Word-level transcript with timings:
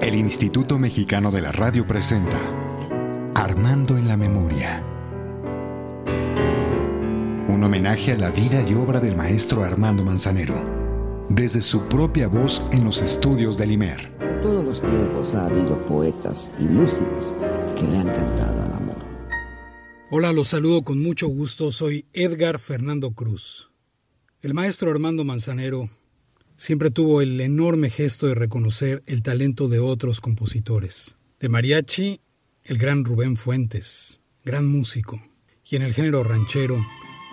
El 0.00 0.14
Instituto 0.14 0.78
Mexicano 0.78 1.30
de 1.30 1.40
la 1.40 1.52
Radio 1.52 1.86
presenta 1.86 2.38
Armando 3.34 3.96
en 3.96 4.08
la 4.08 4.16
Memoria. 4.16 4.84
Un 7.48 7.62
homenaje 7.62 8.12
a 8.12 8.18
la 8.18 8.30
vida 8.30 8.68
y 8.68 8.74
obra 8.74 9.00
del 9.00 9.16
maestro 9.16 9.62
Armando 9.62 10.04
Manzanero, 10.04 10.54
desde 11.28 11.62
su 11.62 11.86
propia 11.86 12.28
voz 12.28 12.62
en 12.72 12.84
los 12.84 13.00
estudios 13.00 13.56
del 13.56 13.72
IMER. 13.72 14.12
En 14.20 14.42
todos 14.42 14.64
los 14.64 14.80
tiempos 14.80 15.34
ha 15.34 15.46
habido 15.46 15.78
poetas 15.86 16.50
y 16.58 16.64
músicos 16.64 17.32
que 17.76 17.82
le 17.82 17.98
han 17.98 18.08
cantado 18.08 18.62
al 18.62 18.72
amor. 18.72 18.96
Hola, 20.10 20.32
los 20.32 20.48
saludo 20.48 20.82
con 20.82 21.02
mucho 21.02 21.28
gusto. 21.28 21.70
Soy 21.72 22.06
Edgar 22.12 22.58
Fernando 22.58 23.12
Cruz. 23.12 23.70
El 24.40 24.52
maestro 24.54 24.90
Armando 24.90 25.24
Manzanero 25.24 25.88
siempre 26.62 26.92
tuvo 26.92 27.22
el 27.22 27.40
enorme 27.40 27.90
gesto 27.90 28.28
de 28.28 28.36
reconocer 28.36 29.02
el 29.06 29.20
talento 29.20 29.66
de 29.66 29.80
otros 29.80 30.20
compositores. 30.20 31.16
De 31.40 31.48
mariachi, 31.48 32.20
el 32.62 32.78
gran 32.78 33.04
Rubén 33.04 33.36
Fuentes, 33.36 34.20
gran 34.44 34.68
músico, 34.68 35.20
y 35.68 35.74
en 35.74 35.82
el 35.82 35.92
género 35.92 36.22
ranchero, 36.22 36.80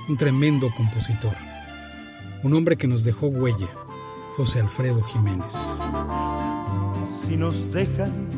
un 0.07 0.17
tremendo 0.17 0.73
compositor. 0.75 1.35
Un 2.41 2.55
hombre 2.55 2.75
que 2.75 2.87
nos 2.87 3.03
dejó 3.03 3.27
huella, 3.27 3.69
José 4.35 4.61
Alfredo 4.61 5.03
Jiménez. 5.03 5.53
Si 7.27 7.37
nos 7.37 7.71
dejan. 7.71 8.29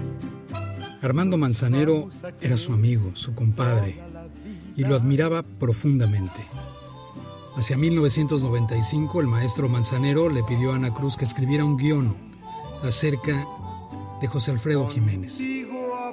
Armando 1.02 1.38
Manzanero 1.38 2.10
era 2.42 2.58
su 2.58 2.74
amigo, 2.74 3.12
su 3.16 3.34
compadre, 3.34 3.96
y 4.76 4.84
lo 4.84 4.98
admiraba 4.98 5.42
profundamente. 5.42 6.42
Hacia 7.56 7.78
1995 7.78 9.20
el 9.20 9.28
maestro 9.28 9.68
Manzanero 9.68 10.30
le 10.30 10.44
pidió 10.44 10.72
a 10.72 10.76
Ana 10.76 10.94
Cruz 10.94 11.18
que 11.18 11.26
escribiera 11.26 11.66
un 11.66 11.78
guion 11.78 12.16
acerca 12.84 13.46
de 14.22 14.28
José 14.28 14.52
Alfredo 14.52 14.88
Jiménez. 14.88 15.42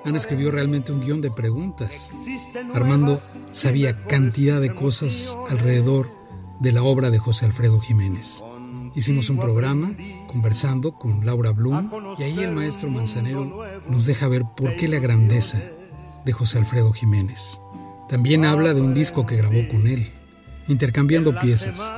Ana 0.04 0.18
escribió 0.18 0.50
realmente 0.50 0.92
un 0.92 1.00
guion 1.00 1.20
de 1.20 1.30
preguntas. 1.30 2.10
Armando 2.74 3.20
sabía 3.52 4.04
cantidad 4.04 4.60
de 4.60 4.74
cosas 4.74 5.38
alrededor 5.48 6.10
de 6.60 6.72
la 6.72 6.82
obra 6.82 7.10
de 7.10 7.18
José 7.18 7.46
Alfredo 7.46 7.80
Jiménez. 7.80 8.42
Hicimos 8.94 9.30
un 9.30 9.38
programa 9.38 9.92
conversando 10.26 10.92
con 10.92 11.24
Laura 11.24 11.52
Blum 11.52 11.90
y 12.18 12.24
ahí 12.24 12.40
el 12.40 12.52
maestro 12.52 12.90
Manzanero 12.90 13.62
nos 13.88 14.06
deja 14.06 14.26
ver 14.26 14.44
por 14.56 14.74
qué 14.76 14.88
la 14.88 14.98
grandeza 14.98 15.58
de 16.24 16.32
José 16.32 16.58
Alfredo 16.58 16.92
Jiménez. 16.92 17.60
También 18.08 18.44
habla 18.44 18.74
de 18.74 18.80
un 18.80 18.94
disco 18.94 19.24
que 19.26 19.36
grabó 19.36 19.68
con 19.68 19.86
él, 19.86 20.10
intercambiando 20.68 21.38
piezas. 21.38 21.92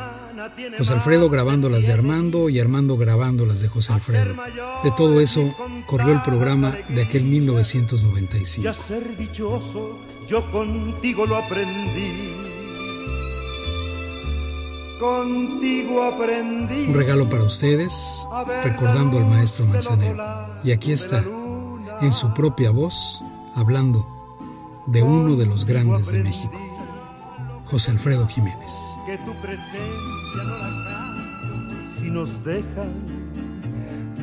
José 0.78 0.92
Alfredo 0.94 1.28
grabando 1.28 1.68
las 1.68 1.86
de 1.86 1.92
Armando 1.92 2.48
y 2.48 2.58
Armando 2.60 2.96
grabando 2.96 3.44
las 3.44 3.60
de 3.60 3.68
José 3.68 3.92
Alfredo. 3.92 4.34
De 4.82 4.90
todo 4.96 5.20
eso 5.20 5.54
corrió 5.86 6.12
el 6.12 6.22
programa 6.22 6.76
de 6.88 7.02
aquel 7.02 7.24
1995. 7.24 8.64
Ya 8.64 8.72
ser 8.72 9.16
dichoso, 9.16 9.98
yo 10.26 10.50
contigo 10.50 11.26
lo 11.26 11.36
aprendí. 11.36 12.36
Contigo 14.98 16.02
aprendí. 16.04 16.86
Un 16.86 16.94
regalo 16.94 17.28
para 17.28 17.44
ustedes, 17.44 18.26
recordando 18.64 19.18
al 19.18 19.26
maestro 19.26 19.66
Manzanero. 19.66 20.22
Y 20.62 20.72
aquí 20.72 20.92
está, 20.92 21.22
en 22.00 22.12
su 22.12 22.32
propia 22.32 22.70
voz, 22.70 23.22
hablando 23.54 24.06
de 24.86 25.02
uno 25.02 25.36
de 25.36 25.46
los 25.46 25.64
grandes 25.64 26.08
de 26.08 26.22
México. 26.22 26.69
José 27.70 27.92
Alfredo 27.92 28.26
Jiménez. 28.26 28.98
Que 29.06 29.16
tu 29.18 29.32
presencia 29.40 30.42
no 30.44 30.58
la. 30.58 31.94
Si 32.00 32.10
nos 32.10 32.44
dejan, 32.44 32.90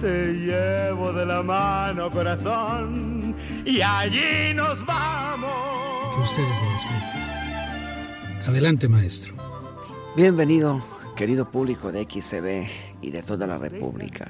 te 0.01 0.33
llevo 0.33 1.13
de 1.13 1.25
la 1.25 1.41
mano, 1.41 2.11
corazón, 2.11 3.33
y 3.65 3.79
allí 3.79 4.53
nos 4.53 4.85
vamos. 4.85 6.15
Que 6.15 6.21
ustedes 6.23 6.61
lo 6.61 6.71
disfruten. 6.73 8.47
Adelante, 8.47 8.89
maestro. 8.89 9.33
Bienvenido, 10.17 10.83
querido 11.15 11.49
público 11.49 11.93
de 11.93 12.03
XCB 12.03 12.67
y 13.01 13.11
de 13.11 13.23
toda 13.23 13.47
la 13.47 13.57
República. 13.57 14.29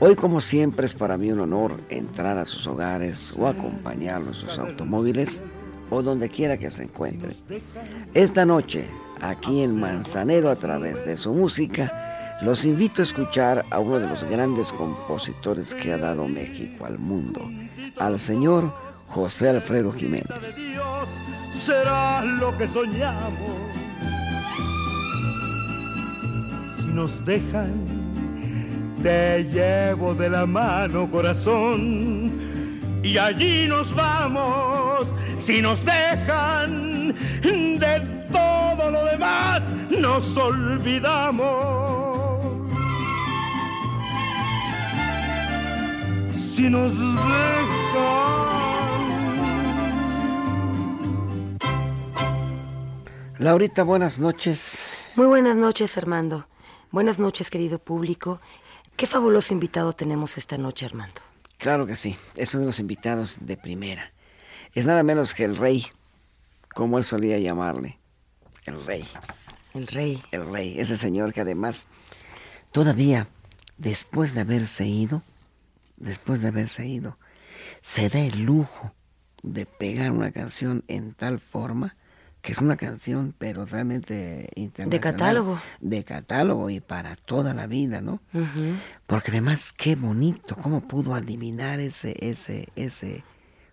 Hoy, 0.00 0.16
como 0.16 0.40
siempre, 0.40 0.86
es 0.86 0.94
para 0.94 1.16
mí 1.16 1.30
un 1.30 1.38
honor 1.38 1.80
entrar 1.90 2.38
a 2.38 2.44
sus 2.44 2.66
hogares 2.66 3.32
o 3.38 3.46
acompañarlos 3.46 4.42
en 4.42 4.48
sus 4.48 4.58
automóviles 4.58 5.44
o 5.92 6.02
donde 6.02 6.30
quiera 6.30 6.56
que 6.56 6.70
se 6.70 6.84
encuentre. 6.84 7.36
Esta 8.14 8.46
noche, 8.46 8.86
aquí 9.20 9.62
en 9.62 9.78
Manzanero, 9.78 10.50
a 10.50 10.56
través 10.56 11.04
de 11.04 11.18
su 11.18 11.34
música, 11.34 12.38
los 12.40 12.64
invito 12.64 13.02
a 13.02 13.04
escuchar 13.04 13.64
a 13.70 13.78
uno 13.78 14.00
de 14.00 14.08
los 14.08 14.24
grandes 14.24 14.72
compositores 14.72 15.74
que 15.74 15.92
ha 15.92 15.98
dado 15.98 16.26
México 16.26 16.86
al 16.86 16.98
mundo, 16.98 17.48
al 17.98 18.18
señor 18.18 18.72
José 19.08 19.50
Alfredo 19.50 19.92
Jiménez. 19.92 20.54
Será 21.66 22.24
lo 22.24 22.56
que 22.56 22.66
soñamos. 22.68 23.52
Si 26.78 26.86
nos 26.86 27.24
dejan, 27.26 27.70
te 29.02 29.44
llevo 29.44 30.14
de 30.14 30.30
la 30.30 30.46
mano, 30.46 31.10
corazón, 31.10 32.51
y 33.02 33.18
allí 33.18 33.66
nos 33.68 33.94
vamos. 33.94 35.08
Si 35.38 35.60
nos 35.60 35.84
dejan, 35.84 37.14
de 37.42 38.00
todo 38.32 38.90
lo 38.90 39.04
demás 39.06 39.62
nos 39.90 40.36
olvidamos. 40.36 41.42
Si 46.54 46.68
nos 46.70 46.92
dejan. 46.92 47.52
Laurita, 53.38 53.82
buenas 53.82 54.20
noches. 54.20 54.86
Muy 55.16 55.26
buenas 55.26 55.56
noches, 55.56 55.98
Armando. 55.98 56.46
Buenas 56.92 57.18
noches, 57.18 57.50
querido 57.50 57.80
público. 57.80 58.40
Qué 58.96 59.08
fabuloso 59.08 59.52
invitado 59.52 59.92
tenemos 59.94 60.38
esta 60.38 60.58
noche, 60.58 60.86
Armando. 60.86 61.31
Claro 61.62 61.86
que 61.86 61.94
sí, 61.94 62.16
es 62.34 62.54
uno 62.54 62.62
de 62.62 62.66
los 62.66 62.80
invitados 62.80 63.36
de 63.40 63.56
primera. 63.56 64.10
Es 64.74 64.84
nada 64.84 65.04
menos 65.04 65.32
que 65.32 65.44
el 65.44 65.56
rey, 65.56 65.86
como 66.74 66.98
él 66.98 67.04
solía 67.04 67.38
llamarle. 67.38 68.00
El 68.66 68.84
rey. 68.84 69.06
El 69.72 69.86
rey. 69.86 70.20
El 70.32 70.50
rey, 70.50 70.80
ese 70.80 70.96
señor 70.96 71.32
que 71.32 71.40
además, 71.40 71.86
todavía, 72.72 73.28
después 73.78 74.34
de 74.34 74.40
haberse 74.40 74.88
ido, 74.88 75.22
después 75.98 76.42
de 76.42 76.48
haberse 76.48 76.84
ido, 76.84 77.16
se 77.80 78.08
da 78.08 78.18
el 78.18 78.42
lujo 78.42 78.92
de 79.44 79.64
pegar 79.64 80.10
una 80.10 80.32
canción 80.32 80.82
en 80.88 81.14
tal 81.14 81.38
forma 81.38 81.94
que 82.42 82.52
es 82.52 82.58
una 82.58 82.76
canción, 82.76 83.34
pero 83.38 83.64
realmente 83.64 84.50
internacional. 84.56 84.90
De 84.90 85.00
catálogo. 85.00 85.60
De 85.80 86.04
catálogo 86.04 86.70
y 86.70 86.80
para 86.80 87.14
toda 87.16 87.54
la 87.54 87.66
vida, 87.68 88.00
¿no? 88.00 88.20
Porque 89.06 89.30
además, 89.30 89.72
qué 89.76 89.94
bonito, 89.94 90.56
cómo 90.60 90.80
pudo 90.86 91.14
adivinar 91.14 91.78
ese, 91.80 92.16
ese, 92.20 92.68
ese 92.74 93.24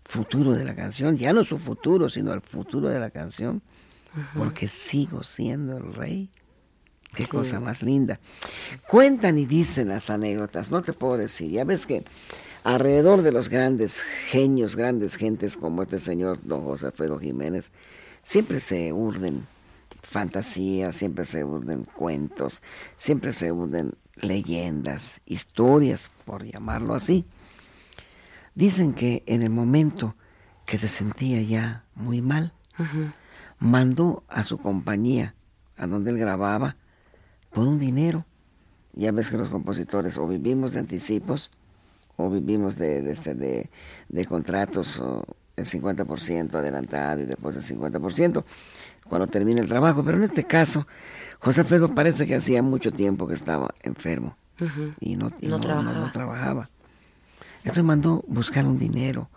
futuro 0.05 0.53
de 0.53 0.65
la 0.65 0.75
canción. 0.75 1.17
Ya 1.17 1.33
no 1.33 1.43
su 1.43 1.57
futuro, 1.57 2.09
sino 2.09 2.31
el 2.31 2.41
futuro 2.41 2.89
de 2.89 2.99
la 2.99 3.09
canción. 3.09 3.61
Porque 4.35 4.67
sigo 4.67 5.23
siendo 5.23 5.77
el 5.77 5.93
rey. 5.93 6.29
Qué 7.15 7.23
Sí. 7.23 7.29
cosa 7.31 7.59
más 7.59 7.81
linda. 7.81 8.19
Cuentan 8.87 9.39
y 9.39 9.45
dicen 9.47 9.87
las 9.87 10.11
anécdotas, 10.11 10.69
no 10.69 10.83
te 10.83 10.93
puedo 10.93 11.17
decir. 11.17 11.49
Ya 11.49 11.63
ves 11.63 11.87
que 11.87 12.03
alrededor 12.63 13.23
de 13.23 13.31
los 13.31 13.49
grandes 13.49 14.01
genios, 14.29 14.75
grandes 14.75 15.15
gentes 15.15 15.57
como 15.57 15.81
este 15.81 15.97
señor 15.97 16.39
don 16.43 16.63
José 16.63 16.87
Alfredo 16.87 17.17
Jiménez, 17.17 17.71
siempre 18.29 18.59
se 18.59 18.93
urden 18.93 19.47
fantasías, 20.03 20.95
siempre 20.95 21.25
se 21.25 21.43
urden 21.43 21.83
cuentos, 21.83 22.61
siempre 22.95 23.33
se 23.33 23.51
urden 23.51 23.95
leyendas, 24.17 25.19
historias, 25.25 26.11
por 26.25 26.43
llamarlo 26.43 26.93
así. 26.93 27.25
Dicen 28.53 28.93
que 28.93 29.23
en 29.25 29.41
el 29.41 29.49
momento 29.49 30.15
que 30.67 30.77
se 30.77 30.87
sentía 30.87 31.41
ya 31.41 31.85
muy 31.95 32.21
mal, 32.21 32.53
mandó 33.57 34.23
a 34.27 34.43
su 34.43 34.59
compañía, 34.59 35.33
a 35.75 35.87
donde 35.87 36.11
él 36.11 36.19
grababa, 36.19 36.75
por 37.51 37.67
un 37.67 37.79
dinero. 37.79 38.27
Ya 38.93 39.11
ves 39.11 39.31
que 39.31 39.37
los 39.37 39.49
compositores 39.49 40.19
o 40.19 40.27
vivimos 40.27 40.73
de 40.73 40.79
anticipos 40.81 41.49
o 42.15 42.29
vivimos 42.29 42.77
de, 42.77 43.01
de, 43.01 43.11
este, 43.11 43.33
de, 43.33 43.71
de 44.07 44.25
contratos 44.27 44.99
o 44.99 45.25
el 45.59 45.65
50% 45.65 46.55
adelantado 46.55 47.21
y 47.21 47.25
después 47.25 47.55
el 47.55 47.63
50% 47.63 48.43
cuando 49.07 49.27
termina 49.27 49.61
el 49.61 49.67
trabajo. 49.67 50.03
Pero 50.03 50.17
en 50.17 50.23
este 50.23 50.43
caso, 50.45 50.87
José 51.39 51.61
Alfredo 51.61 51.93
parece 51.95 52.25
que 52.27 52.35
hacía 52.35 52.61
mucho 52.63 52.91
tiempo 52.91 53.27
que 53.27 53.33
estaba 53.35 53.73
enfermo 53.81 54.37
y 54.99 55.15
no, 55.15 55.31
y 55.39 55.47
No 55.47 55.57
no- 55.57 55.63
trabajaba. 55.63 55.93
no- 55.93 56.05
no 56.05 56.11
trabajaba. 56.11 56.69
Entonces 57.59 57.83
mandó 57.83 58.23
buscar 58.27 58.65
un 58.65 58.77
dinero 58.79 59.29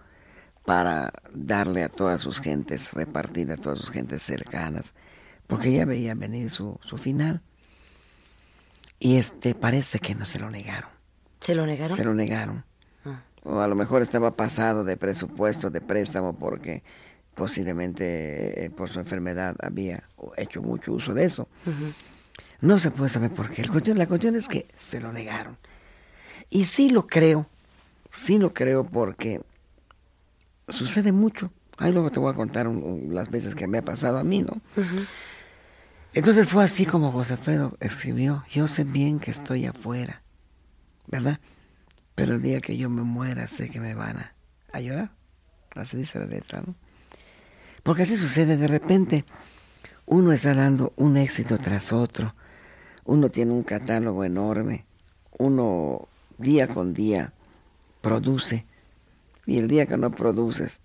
para 0.65 1.13
darle 1.35 1.83
a 1.83 1.89
todas 1.89 2.21
sus 2.21 2.41
gentes, 2.41 2.93
repartir 2.93 3.51
a 3.53 3.57
todas 3.57 3.79
sus 3.79 3.91
gentes 3.91 4.23
cercanas, 4.23 4.95
porque 5.49 5.73
ya 5.73 5.85
veía 5.85 6.15
venir 6.15 6.51
su, 6.51 6.79
su 6.83 6.99
final. 6.99 7.43
Y 9.01 9.17
este 9.17 9.55
parece 9.57 9.99
que 9.99 10.15
no 10.15 10.25
se 10.27 10.39
lo 10.39 10.51
negaron. 10.51 10.91
¿Se 11.41 11.55
lo 11.57 11.67
negaron? 11.67 11.97
Se 11.97 12.05
lo 12.05 12.15
negaron. 12.15 12.65
O 13.45 13.61
a 13.61 13.67
lo 13.67 13.75
mejor 13.75 14.03
estaba 14.03 14.37
pasado 14.37 14.85
de 14.85 14.97
presupuesto, 14.97 15.71
de 15.71 15.81
préstamo, 15.81 16.35
porque 16.35 16.83
posiblemente 17.35 18.65
eh, 18.65 18.71
por 18.71 18.89
su 18.89 19.01
enfermedad 19.01 19.57
había 19.61 20.05
hecho 20.37 20.63
mucho 20.63 20.93
uso 20.93 21.15
de 21.15 21.25
eso. 21.25 21.49
No 22.61 22.79
se 22.79 22.91
puede 22.91 23.11
saber 23.11 23.33
por 23.33 23.51
qué. 23.51 23.63
La 23.63 23.71
cuestión, 23.71 23.99
la 23.99 24.07
cuestión 24.07 24.37
es 24.37 24.47
que 24.49 24.67
se 24.79 25.01
lo 25.01 25.13
negaron. 25.13 25.57
Y 26.51 26.67
sí 26.67 26.91
lo 26.91 27.07
creo, 27.07 27.49
sí 28.13 28.39
lo 28.39 28.53
creo 28.53 28.85
porque 28.85 29.41
sucede 30.69 31.11
mucho. 31.11 31.51
Ahí 31.79 31.93
luego 31.93 32.11
te 32.11 32.21
voy 32.21 32.31
a 32.31 32.37
contar 32.37 32.67
las 32.67 33.31
veces 33.31 33.55
que 33.55 33.67
me 33.67 33.79
ha 33.79 33.85
pasado 33.85 34.19
a 34.19 34.25
mí, 34.25 34.43
¿no? 34.43 34.61
Entonces 36.13 36.47
fue 36.47 36.63
así 36.63 36.85
como 36.85 37.11
José 37.11 37.33
Alfredo 37.35 37.77
escribió, 37.81 38.45
yo 38.53 38.69
sé 38.69 38.85
bien 38.85 39.19
que 39.19 39.31
estoy 39.31 39.65
afuera, 39.65 40.23
¿verdad? 41.07 41.41
Pero 42.23 42.37
el 42.37 42.41
día 42.41 42.61
que 42.61 42.77
yo 42.77 42.89
me 42.89 43.03
muera 43.03 43.49
sé 43.49 43.69
que 43.69 43.81
me 43.81 43.97
van 43.97 44.17
a, 44.19 44.33
a 44.73 44.81
llorar. 44.81 45.11
Así 45.75 45.97
dice 45.97 46.21
la 46.21 46.27
letra, 46.27 46.63
¿no? 46.65 46.77
Porque 47.83 48.05
así 48.05 48.17
sucede 48.17 48.57
de 48.57 48.69
repente. 48.69 49.25
Uno 50.07 50.31
está 50.31 50.55
dando 50.55 50.93
un 50.95 51.17
éxito 51.17 51.59
tras 51.59 51.93
otro. 51.93 52.33
Uno 53.05 53.29
tiene 53.31 53.51
un 53.51 53.65
catálogo 53.65 54.23
enorme. 54.23 54.85
Uno 55.37 56.07
día 56.39 56.69
con 56.69 56.95
día 56.95 57.33
produce. 58.03 58.67
Y 59.45 59.59
el 59.59 59.67
día 59.67 59.87
que 59.87 59.97
no 59.97 60.13
produces, 60.13 60.79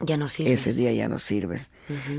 ya 0.00 0.18
no 0.18 0.28
sirves. 0.28 0.66
Ese 0.66 0.74
día 0.74 0.92
ya 0.92 1.08
no 1.08 1.18
sirves. 1.18 1.70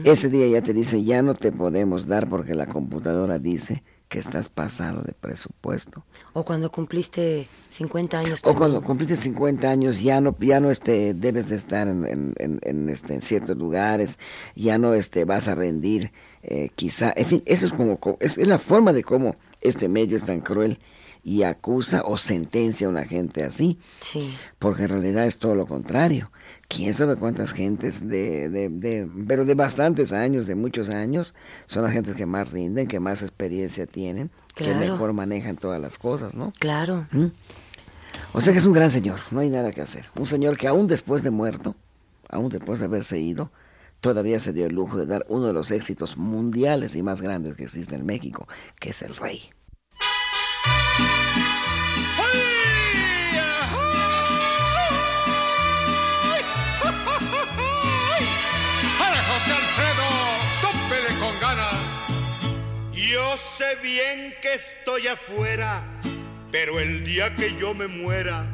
Ese 0.04 0.30
día 0.30 0.48
ya 0.48 0.64
te 0.64 0.74
dice, 0.74 1.04
ya 1.04 1.22
no 1.22 1.36
te 1.36 1.52
podemos 1.52 2.08
dar 2.08 2.28
porque 2.28 2.56
la 2.56 2.66
computadora 2.66 3.38
dice 3.38 3.84
que 4.12 4.20
estás 4.20 4.50
pasado 4.50 5.04
de 5.04 5.14
presupuesto. 5.14 6.04
O 6.34 6.44
cuando 6.44 6.70
cumpliste 6.70 7.48
50 7.70 8.20
años. 8.20 8.42
O 8.44 8.54
cuando 8.54 8.84
cumpliste 8.84 9.16
50 9.16 9.70
años 9.70 10.02
ya 10.02 10.20
no 10.20 10.36
ya 10.38 10.60
no 10.60 10.70
este 10.70 11.14
debes 11.14 11.48
de 11.48 11.56
estar 11.56 11.88
en, 11.88 12.36
en, 12.38 12.90
este 12.90 13.14
en 13.14 13.22
ciertos 13.22 13.58
lugares, 13.58 14.20
ya 14.54 14.78
no 14.78 14.94
este 14.96 15.24
vas 15.24 15.48
a 15.48 15.56
rendir 15.56 16.12
eh, 16.44 16.70
quizá, 16.76 17.14
en 17.16 17.26
fin, 17.26 17.44
eso 17.46 17.68
es 17.68 17.72
como 17.72 17.98
es, 18.20 18.38
es 18.38 18.48
la 18.50 18.60
forma 18.60 18.92
de 18.92 19.02
cómo 19.02 19.38
este 19.62 19.88
medio 19.88 20.18
es 20.18 20.26
tan 20.26 20.42
cruel 20.42 20.78
y 21.24 21.44
acusa 21.44 22.04
o 22.04 22.18
sentencia 22.18 22.88
a 22.88 22.90
una 22.90 23.06
gente 23.06 23.44
así. 23.44 23.78
Sí. 24.00 24.36
Porque 24.60 24.84
en 24.84 24.90
realidad 24.90 25.28
es 25.28 25.38
todo 25.38 25.56
lo 25.56 25.68
contrario 25.68 26.32
quién 26.76 26.94
sabe 26.94 27.16
cuántas 27.18 27.52
gentes 27.52 28.08
de, 28.08 28.50
de, 28.50 28.70
de, 28.70 29.10
pero 29.28 29.46
de 29.46 29.56
bastantes 29.56 30.14
años, 30.14 30.48
de 30.48 30.56
muchos 30.56 30.90
años, 30.90 31.34
son 31.66 31.84
las 31.84 31.92
gentes 31.92 32.16
que 32.16 32.26
más 32.26 32.50
rinden, 32.50 32.88
que 32.88 33.00
más 33.00 33.22
experiencia 33.22 33.86
tienen, 33.86 34.30
que 34.56 34.74
mejor 34.74 35.14
manejan 35.14 35.58
todas 35.58 35.82
las 35.82 35.98
cosas, 35.98 36.34
¿no? 36.34 36.54
Claro. 36.60 37.08
¿Mm? 37.12 37.28
O 38.34 38.42
sea 38.42 38.54
que 38.54 38.60
es 38.60 38.66
un 38.66 38.74
gran 38.74 38.90
señor, 38.90 39.20
no 39.32 39.40
hay 39.42 39.50
nada 39.50 39.72
que 39.72 39.82
hacer. 39.82 40.06
Un 40.16 40.26
señor 40.26 40.58
que 40.58 40.68
aún 40.68 40.88
después 40.88 41.24
de 41.24 41.32
muerto, 41.32 41.76
aún 42.30 42.50
después 42.50 42.80
de 42.80 42.86
haberse 42.86 43.20
ido, 43.20 43.52
todavía 44.00 44.40
se 44.40 44.54
dio 44.54 44.66
el 44.66 44.74
lujo 44.74 44.98
de 44.98 45.06
dar 45.06 45.26
uno 45.30 45.48
de 45.48 45.54
los 45.54 45.72
éxitos 45.72 46.18
mundiales 46.18 46.96
y 46.96 47.04
más 47.04 47.22
grandes 47.22 47.56
que 47.56 47.64
existe 47.64 47.96
en 47.96 48.06
México, 48.06 48.48
que 48.80 48.92
es 48.92 49.02
el 49.02 49.16
rey. 49.16 49.52
Yo 63.12 63.36
sé 63.38 63.76
bien 63.84 64.34
que 64.42 64.54
estoy 64.54 65.08
afuera, 65.08 65.84
pero 66.50 66.80
el 66.80 67.04
día 67.04 67.36
que 67.36 67.54
yo 67.60 67.74
me 67.74 67.88
muera, 67.88 68.46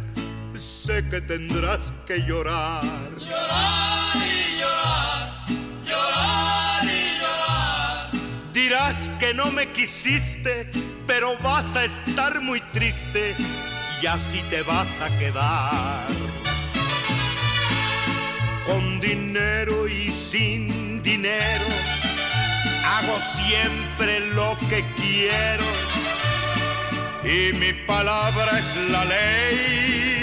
sé 0.57 1.07
que 1.09 1.21
tendrás 1.21 1.93
que 2.07 2.23
llorar. 2.23 2.83
Llorar 3.19 3.96
Dirás 8.67 9.09
que 9.17 9.33
no 9.33 9.49
me 9.49 9.71
quisiste, 9.71 10.69
pero 11.05 11.37
vas 11.37 11.77
a 11.77 11.85
estar 11.85 12.41
muy 12.41 12.59
triste 12.73 13.33
y 14.01 14.05
así 14.05 14.41
te 14.49 14.61
vas 14.61 14.99
a 14.99 15.07
quedar. 15.17 16.05
Con 18.65 18.99
dinero 18.99 19.87
y 19.87 20.09
sin 20.09 21.01
dinero 21.01 21.63
hago 22.83 23.17
siempre 23.37 24.19
lo 24.35 24.57
que 24.67 24.83
quiero 24.97 25.63
y 27.23 27.53
mi 27.57 27.71
palabra 27.71 28.59
es 28.59 28.91
la 28.91 29.05
ley. 29.05 30.16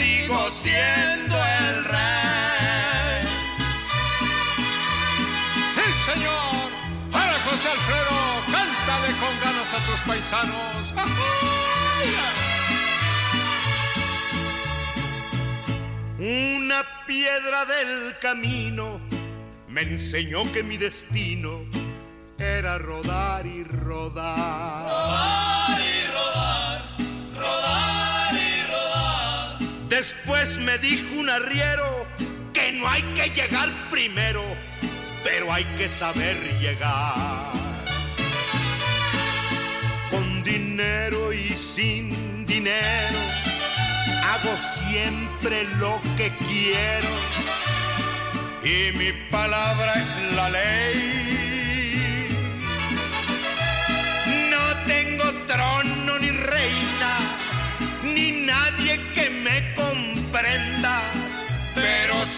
Sigo 0.00 0.50
siendo 0.52 1.36
el 1.36 1.84
rey. 1.84 3.22
¡Sí, 5.74 6.12
señor! 6.12 6.70
¡Para 7.12 7.34
José 7.40 7.68
Alfredo! 7.68 8.20
cántale 8.50 9.10
con 9.20 9.40
ganas 9.44 9.74
a 9.74 9.78
tus 9.86 10.00
paisanos. 10.00 10.94
Una 16.18 16.84
piedra 17.06 17.64
del 17.66 18.16
camino 18.20 19.00
me 19.68 19.82
enseñó 19.82 20.50
que 20.52 20.62
mi 20.62 20.76
destino 20.78 21.64
era 22.38 22.78
rodar 22.78 23.46
y 23.46 23.64
rodar. 23.64 24.84
Rodar 24.84 25.49
Después 30.00 30.56
me 30.56 30.78
dijo 30.78 31.14
un 31.16 31.28
arriero 31.28 32.06
que 32.54 32.72
no 32.72 32.88
hay 32.88 33.02
que 33.14 33.28
llegar 33.38 33.68
primero, 33.90 34.42
pero 35.22 35.52
hay 35.52 35.64
que 35.76 35.90
saber 35.90 36.38
llegar. 36.58 37.52
Con 40.08 40.42
dinero 40.42 41.34
y 41.34 41.50
sin 41.50 42.46
dinero 42.46 43.18
hago 44.24 44.56
siempre 44.78 45.64
lo 45.76 46.00
que 46.16 46.32
quiero 46.48 47.10
y 48.64 48.96
mi 48.96 49.12
palabra 49.30 49.92
es 50.00 50.34
la 50.34 50.48
ley. 50.48 52.26
No 54.48 54.64
tengo 54.86 55.30
trono 55.46 56.18
ni 56.20 56.30
reina, 56.30 57.12
ni 58.02 58.46
nadie 58.46 58.98
que 59.12 59.29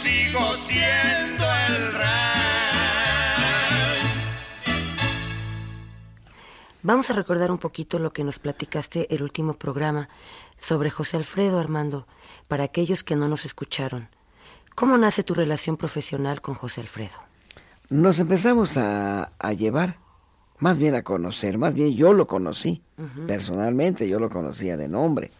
sigo 0.02 0.56
siendo 0.56 1.44
el 1.68 1.92
rey. 1.92 2.32
Vamos 6.82 7.10
a 7.10 7.12
recordar 7.12 7.52
un 7.52 7.58
poquito 7.58 8.00
lo 8.00 8.12
que 8.12 8.24
nos 8.24 8.40
platicaste 8.40 9.14
el 9.14 9.22
último 9.22 9.54
programa 9.54 10.08
sobre 10.58 10.90
José 10.90 11.16
Alfredo 11.16 11.60
Armando, 11.60 12.06
para 12.48 12.64
aquellos 12.64 13.04
que 13.04 13.14
no 13.14 13.28
nos 13.28 13.44
escucharon. 13.44 14.08
¿Cómo 14.74 14.98
nace 14.98 15.22
tu 15.22 15.34
relación 15.34 15.76
profesional 15.76 16.40
con 16.40 16.54
José 16.54 16.80
Alfredo? 16.80 17.14
Nos 17.88 18.18
empezamos 18.18 18.76
a, 18.76 19.30
llevar, 19.56 19.98
más 20.58 20.78
bien 20.78 20.94
a 20.94 21.02
conocer, 21.02 21.58
más 21.58 21.74
bien 21.74 21.94
yo 21.94 22.12
lo 22.12 22.26
conocí, 22.26 22.82
personalmente 23.26 24.08
yo 24.08 24.18
lo 24.18 24.30
conocía 24.30 24.76
de 24.76 24.88
nombre, 24.88 25.30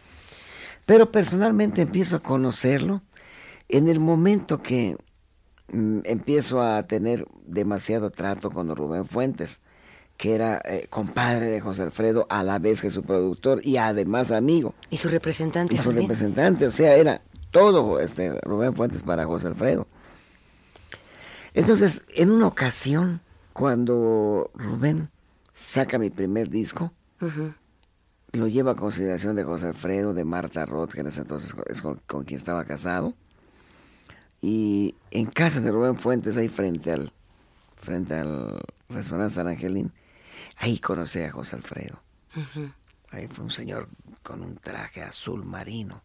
pero 0.85 1.11
personalmente 1.11 1.81
empiezo 1.81 2.17
a 2.17 2.19
conocerlo 2.19 3.01
en 3.69 3.87
el 3.87 3.99
momento 3.99 4.61
que 4.61 4.97
mm, 5.71 5.99
empiezo 6.03 6.61
a 6.61 6.83
tener 6.83 7.25
demasiado 7.45 8.11
trato 8.11 8.51
con 8.51 8.75
Rubén 8.75 9.05
Fuentes 9.05 9.61
que 10.17 10.35
era 10.35 10.61
eh, 10.63 10.87
compadre 10.89 11.47
de 11.47 11.59
José 11.59 11.81
Alfredo, 11.81 12.27
a 12.29 12.43
la 12.43 12.59
vez 12.59 12.81
que 12.81 12.91
su 12.91 13.03
productor 13.03 13.65
y 13.65 13.77
además 13.77 14.31
amigo. 14.31 14.73
Y 14.89 14.97
su 14.97 15.09
representante. 15.09 15.75
Y 15.75 15.77
su 15.77 15.91
representante, 15.91 16.67
o 16.67 16.71
sea, 16.71 16.95
era 16.95 17.21
todo 17.51 17.99
este 17.99 18.39
Rubén 18.41 18.75
Fuentes 18.75 19.03
para 19.03 19.25
José 19.25 19.47
Alfredo. 19.47 19.87
Entonces, 21.53 22.03
en 22.15 22.31
una 22.31 22.47
ocasión, 22.47 23.21
cuando 23.53 24.49
Rubén 24.55 25.09
saca 25.53 25.99
mi 25.99 26.09
primer 26.09 26.49
disco, 26.49 26.91
lo 28.31 28.47
lleva 28.47 28.71
a 28.71 28.75
consideración 28.75 29.35
de 29.35 29.43
José 29.43 29.67
Alfredo, 29.67 30.13
de 30.13 30.25
Marta 30.25 30.65
Roth, 30.65 30.93
que 30.93 31.01
en 31.01 31.07
ese 31.07 31.21
entonces 31.21 31.53
es 31.67 31.81
con, 31.81 32.01
con, 32.07 32.23
quien 32.23 32.39
estaba 32.39 32.65
casado, 32.65 33.13
y 34.43 34.93
en 35.09 35.25
casa 35.25 35.61
de 35.61 35.71
Rubén 35.71 35.97
Fuentes, 35.97 36.37
ahí 36.37 36.49
frente 36.49 36.91
al, 36.91 37.11
frente 37.77 38.13
al 38.13 38.59
restaurante 38.89 39.33
San 39.33 39.47
Angelín, 39.47 39.91
Ahí 40.57 40.79
conocí 40.79 41.19
a 41.19 41.31
José 41.31 41.55
Alfredo. 41.55 42.01
Ahí 43.11 43.27
fue 43.27 43.45
un 43.45 43.51
señor 43.51 43.89
con 44.21 44.41
un 44.41 44.55
traje 44.57 45.01
azul 45.01 45.43
marino. 45.43 46.01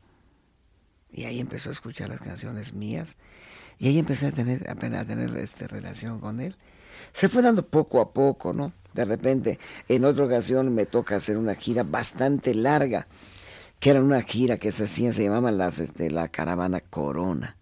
Y 1.10 1.24
ahí 1.24 1.40
empezó 1.40 1.70
a 1.70 1.72
escuchar 1.72 2.10
las 2.10 2.20
canciones 2.20 2.74
mías. 2.74 3.16
Y 3.78 3.88
ahí 3.88 3.98
empecé 3.98 4.26
a 4.26 4.32
tener, 4.32 4.68
apenas 4.68 5.02
a 5.02 5.06
tener 5.06 5.34
este, 5.36 5.66
relación 5.66 6.20
con 6.20 6.40
él. 6.40 6.56
Se 7.12 7.28
fue 7.28 7.42
dando 7.42 7.66
poco 7.66 8.00
a 8.00 8.12
poco, 8.12 8.52
¿no? 8.52 8.72
De 8.92 9.04
repente, 9.04 9.58
en 9.88 10.04
otra 10.04 10.24
ocasión 10.24 10.74
me 10.74 10.86
toca 10.86 11.16
hacer 11.16 11.36
una 11.36 11.54
gira 11.54 11.84
bastante 11.84 12.54
larga, 12.54 13.06
que 13.78 13.90
era 13.90 14.02
una 14.02 14.22
gira 14.22 14.58
que 14.58 14.72
se 14.72 14.84
hacía, 14.84 15.12
se 15.12 15.22
llamaba 15.22 15.52
las, 15.52 15.78
este, 15.78 16.10
la 16.10 16.28
caravana 16.28 16.80
Corona, 16.80 17.56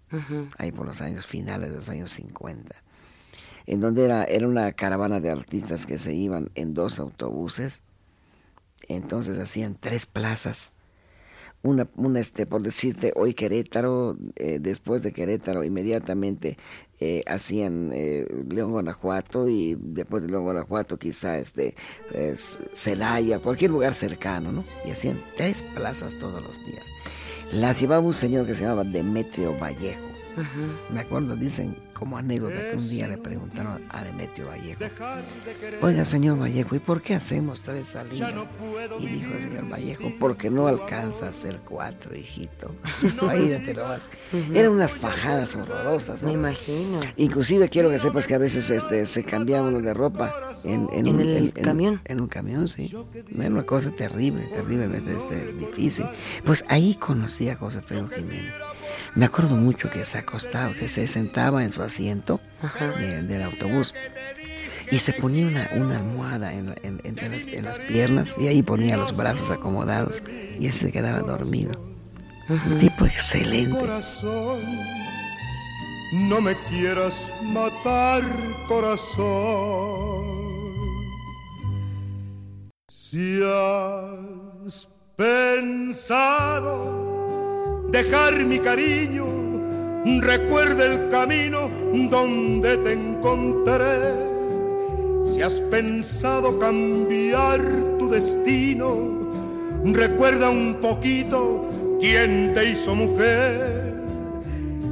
ahí 0.59 0.73
por 0.73 0.87
los 0.87 1.01
años 1.01 1.27
finales 1.27 1.71
de 1.71 1.77
los 1.77 1.89
años 1.89 2.13
50, 2.13 2.75
en 3.67 3.81
donde 3.81 4.05
era, 4.05 4.25
era 4.25 4.47
una 4.47 4.73
caravana 4.73 5.21
de 5.21 5.31
artistas 5.31 5.87
que 5.87 5.99
se 5.99 6.15
iban 6.15 6.51
en 6.55 6.75
dos 6.75 6.99
autobuses, 6.99 7.83
entonces 8.89 9.39
hacían 9.39 9.77
tres 9.81 10.07
plazas 10.07 10.73
una, 11.67 11.89
una 11.97 12.21
este, 12.21 12.47
por 12.47 12.63
decirte, 12.63 13.13
hoy 13.17 13.35
Querétaro, 13.35 14.17
eh, 14.37 14.59
después 14.61 15.03
de 15.03 15.13
Querétaro, 15.13 15.65
inmediatamente 15.65 16.57
eh, 17.01 17.23
hacían 17.27 17.91
eh, 17.93 18.27
León, 18.49 18.71
Guanajuato, 18.71 19.49
y 19.49 19.77
después 19.79 20.23
de 20.23 20.31
León, 20.31 20.45
Guanajuato, 20.45 20.97
quizá 20.97 21.39
este, 21.39 21.75
Celaya, 22.75 23.41
cualquier 23.41 23.73
lugar 23.73 23.95
cercano, 23.95 24.53
¿no? 24.53 24.65
Y 24.85 24.91
hacían 24.91 25.21
tres 25.37 25.63
plazas 25.75 26.15
todos 26.19 26.43
los 26.43 26.65
días. 26.65 26.85
Las 27.53 27.81
llevaba 27.81 28.03
un 28.03 28.13
señor 28.13 28.47
que 28.47 28.55
se 28.55 28.63
llamaba 28.63 28.85
Demetrio 28.85 29.57
Vallejo. 29.59 30.16
Me 30.91 31.01
acuerdo, 31.01 31.37
dicen 31.37 31.77
como 31.93 32.19
anécdota 32.19 32.57
que 32.71 32.77
un 32.77 32.89
día 32.89 33.09
le 33.09 33.17
preguntaron 33.17 33.83
a 33.89 34.05
Demetrio 34.05 34.49
Vallejo, 34.49 34.85
oiga 35.81 36.05
señor 36.05 36.39
Vallejo, 36.39 36.77
¿y 36.77 36.79
por 36.79 37.01
qué 37.01 37.15
hacemos 37.15 37.63
tres 37.63 37.89
salidas? 37.89 38.35
Y 39.01 39.07
dijo 39.07 39.33
el 39.33 39.43
señor 39.43 39.73
Vallejo, 39.73 40.13
porque 40.21 40.51
no 40.51 40.67
alcanza 40.67 41.27
a 41.27 41.29
hacer 41.31 41.61
cuatro, 41.65 42.15
hijito. 42.15 42.75
Eran 44.55 44.73
unas 44.73 44.95
fajadas 44.95 45.57
horrorosas. 45.57 46.23
Me 46.23 46.33
imagino. 46.33 47.01
Inclusive 47.17 47.69
quiero 47.69 47.91
que 47.91 47.99
sepas 47.99 48.27
que 48.27 48.35
a 48.35 48.39
veces 48.39 48.69
este, 48.71 49.07
se 49.07 49.25
cambiaba 49.25 49.69
uno 49.69 49.81
de 49.81 49.95
ropa 49.95 50.35
en, 50.65 51.09
un, 51.09 51.21
el 51.21 51.53
camión. 51.53 52.01
En 52.05 52.21
un 52.21 52.29
camión, 52.29 52.69
sí. 52.69 52.93
Era 53.39 53.49
una 53.49 53.65
cosa 53.65 53.91
terrible, 53.91 54.43
terriblemente 54.55 55.17
este, 55.17 55.53
difícil. 55.53 56.07
Pues 56.45 56.65
ahí 56.69 56.95
conocí 56.97 57.49
a 57.49 57.57
José 57.57 57.81
Pedro 57.87 58.09
Jiménez. 58.09 58.53
Me 59.17 59.25
acuerdo 59.25 59.57
mucho 59.57 59.89
que 59.89 60.05
se 60.05 60.19
acostaba, 60.19 60.75
que 60.75 60.91
se 60.91 61.09
sentaba 61.09 61.65
en 61.65 61.73
su 61.73 61.83
asiento 61.83 62.39
del 63.01 63.43
autobús 63.43 63.95
y 64.91 64.99
se 64.99 65.15
ponía 65.15 65.47
una, 65.47 65.71
una 65.75 65.97
almohada 65.97 66.53
en, 66.53 66.67
las, 67.63 67.79
piernas 67.81 68.35
y 68.39 68.49
ahí 68.49 68.63
ponía 68.63 68.99
los 68.99 69.17
brazos 69.17 69.51
acomodados 69.51 70.23
y 70.59 70.67
él 70.67 70.75
se 70.75 70.93
quedaba 70.93 71.21
dormido. 71.21 71.81
Un 72.51 72.79
tipo 72.79 73.07
excelente. 73.07 73.81
Corazón, 73.81 74.61
no 76.29 76.43
me 76.43 76.55
quieras 76.69 77.15
matar, 77.43 78.23
corazón. 78.69 80.27
Si 82.87 83.41
has 83.43 84.87
pensado 85.17 87.16
dejar 87.91 88.45
mi 88.45 88.59
cariño, 88.59 89.27
recuerda 90.21 90.85
el 90.85 91.09
camino 91.09 91.71
donde 92.11 92.79
te 92.79 92.93
encontré. 92.93 94.15
Si 95.27 95.43
has 95.43 95.55
pensado 95.71 96.59
cambiar 96.59 97.61
tu 97.99 98.09
destino, 98.09 98.97
recuerda 99.85 100.51
un 100.51 100.77
poquito 100.81 101.69
quién 102.01 102.53
te 102.55 102.71
hizo 102.71 102.95
mujer. 102.95 103.95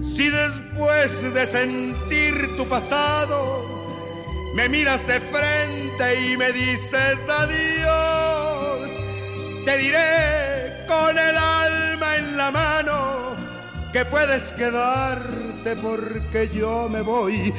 Si 0.03 0.29
después 0.29 1.35
de 1.35 1.47
sentir 1.47 2.57
tu 2.57 2.67
pasado, 2.67 3.65
me 4.55 4.69
miras 4.69 5.07
de 5.07 5.21
frente 5.21 6.21
y 6.27 6.37
me 6.37 6.53
dices 6.53 7.19
adiós, 7.29 8.93
te 9.65 9.79
diré 9.79 10.87
con 10.87 11.19
el 11.19 11.37
alma 11.37 11.54
que 13.95 14.05
puedes 14.07 14.53
quedarte 14.55 15.77
porque 15.77 16.51
yo 16.53 16.89
me 16.89 17.01
voy, 17.01 17.55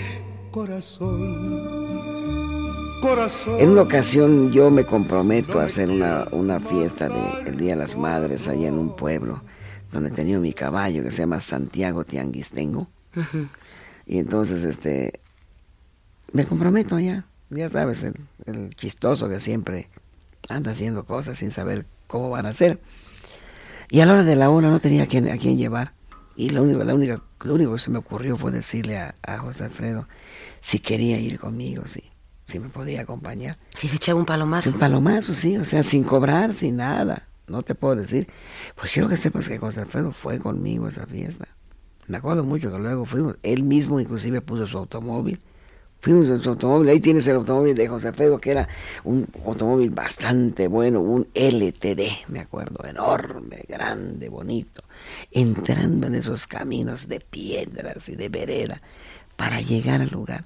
corazón. 0.51 1.79
Corazón. 3.01 3.57
En 3.61 3.69
una 3.69 3.83
ocasión 3.83 4.51
yo 4.51 4.69
me 4.69 4.83
comprometo 4.83 5.61
a 5.61 5.63
hacer 5.63 5.89
una, 5.89 6.25
una 6.31 6.59
fiesta 6.59 7.07
del 7.07 7.55
Día 7.55 7.75
de 7.75 7.79
las 7.79 7.95
Madres 7.95 8.49
allá 8.49 8.67
en 8.67 8.77
un 8.77 8.97
pueblo 8.97 9.43
donde 9.93 10.11
tenía 10.11 10.37
mi 10.39 10.51
caballo 10.51 11.03
que 11.03 11.11
se 11.11 11.19
llama 11.19 11.39
Santiago 11.39 12.03
Tianguistengo. 12.03 12.89
Y 14.05 14.17
entonces 14.17 14.63
este 14.63 15.21
me 16.33 16.45
comprometo 16.45 16.97
allá, 16.97 17.23
ya 17.49 17.69
sabes, 17.69 18.03
el, 18.03 18.15
el 18.45 18.75
chistoso 18.75 19.29
que 19.29 19.39
siempre 19.39 19.87
anda 20.49 20.73
haciendo 20.73 21.05
cosas 21.05 21.37
sin 21.37 21.51
saber 21.51 21.85
cómo 22.07 22.29
van 22.29 22.45
a 22.45 22.53
ser. 22.53 22.81
Y 23.89 24.01
a 24.01 24.05
la 24.05 24.15
hora 24.15 24.23
de 24.23 24.35
la 24.35 24.49
hora 24.49 24.69
no 24.69 24.81
tenía 24.81 25.03
a 25.03 25.07
quién, 25.07 25.29
a 25.29 25.37
quién 25.37 25.57
llevar. 25.57 25.94
Y 26.35 26.49
lo 26.49 26.63
único, 26.63 26.83
la 26.83 26.93
única, 26.93 27.21
lo 27.43 27.53
único 27.55 27.73
que 27.73 27.79
se 27.79 27.89
me 27.89 27.99
ocurrió 27.99 28.37
fue 28.37 28.51
decirle 28.51 28.97
a, 28.97 29.37
José 29.39 29.65
Alfredo 29.65 30.07
si 30.61 30.79
quería 30.79 31.17
ir 31.17 31.39
conmigo, 31.39 31.85
si, 31.87 32.03
si 32.47 32.59
me 32.59 32.69
podía 32.69 33.01
acompañar. 33.01 33.57
Si 33.77 33.87
se 33.87 33.95
echaba 33.95 34.19
un 34.19 34.25
palomazo. 34.25 34.71
Un 34.71 34.79
palomazo, 34.79 35.33
sí, 35.33 35.57
o 35.57 35.65
sea, 35.65 35.83
sin 35.83 36.03
cobrar, 36.03 36.53
sin 36.53 36.77
nada. 36.77 37.27
No 37.47 37.61
te 37.61 37.75
puedo 37.75 37.95
decir. 37.95 38.27
Pues 38.75 38.91
quiero 38.91 39.07
que 39.07 39.17
sepas 39.17 39.47
que 39.47 39.59
José 39.59 39.81
Alfredo 39.81 40.11
fue 40.11 40.39
conmigo 40.39 40.87
a 40.87 40.89
esa 40.89 41.05
fiesta. 41.05 41.47
Me 42.07 42.17
acuerdo 42.17 42.43
mucho 42.43 42.71
que 42.71 42.79
luego 42.79 43.05
fuimos. 43.05 43.37
Él 43.43 43.63
mismo 43.63 43.99
inclusive 43.99 44.41
puso 44.41 44.67
su 44.67 44.77
automóvil 44.77 45.39
Fuimos 46.05 46.29
en 46.29 46.39
su 46.39 46.49
automóvil, 46.49 46.87
ahí 46.89 46.99
tienes 46.99 47.25
el 47.25 47.37
automóvil 47.37 47.75
de 47.75 47.87
José 47.87 48.09
Alfredo, 48.09 48.37
que 48.37 48.51
era 48.51 48.69
un 49.05 49.27
automóvil 49.43 49.89
bastante 49.89 50.67
bueno, 50.67 51.01
un 51.01 51.27
LTD, 51.33 52.27
me 52.27 52.41
acuerdo, 52.41 52.85
enorme, 52.85 53.63
grande, 53.67 54.29
bonito, 54.29 54.83
entrando 55.31 56.05
en 56.05 56.13
esos 56.13 56.45
caminos 56.45 57.07
de 57.07 57.21
piedras 57.21 58.07
y 58.07 58.15
de 58.15 58.29
vereda 58.29 58.83
para 59.35 59.61
llegar 59.61 59.99
al 59.99 60.09
lugar. 60.09 60.45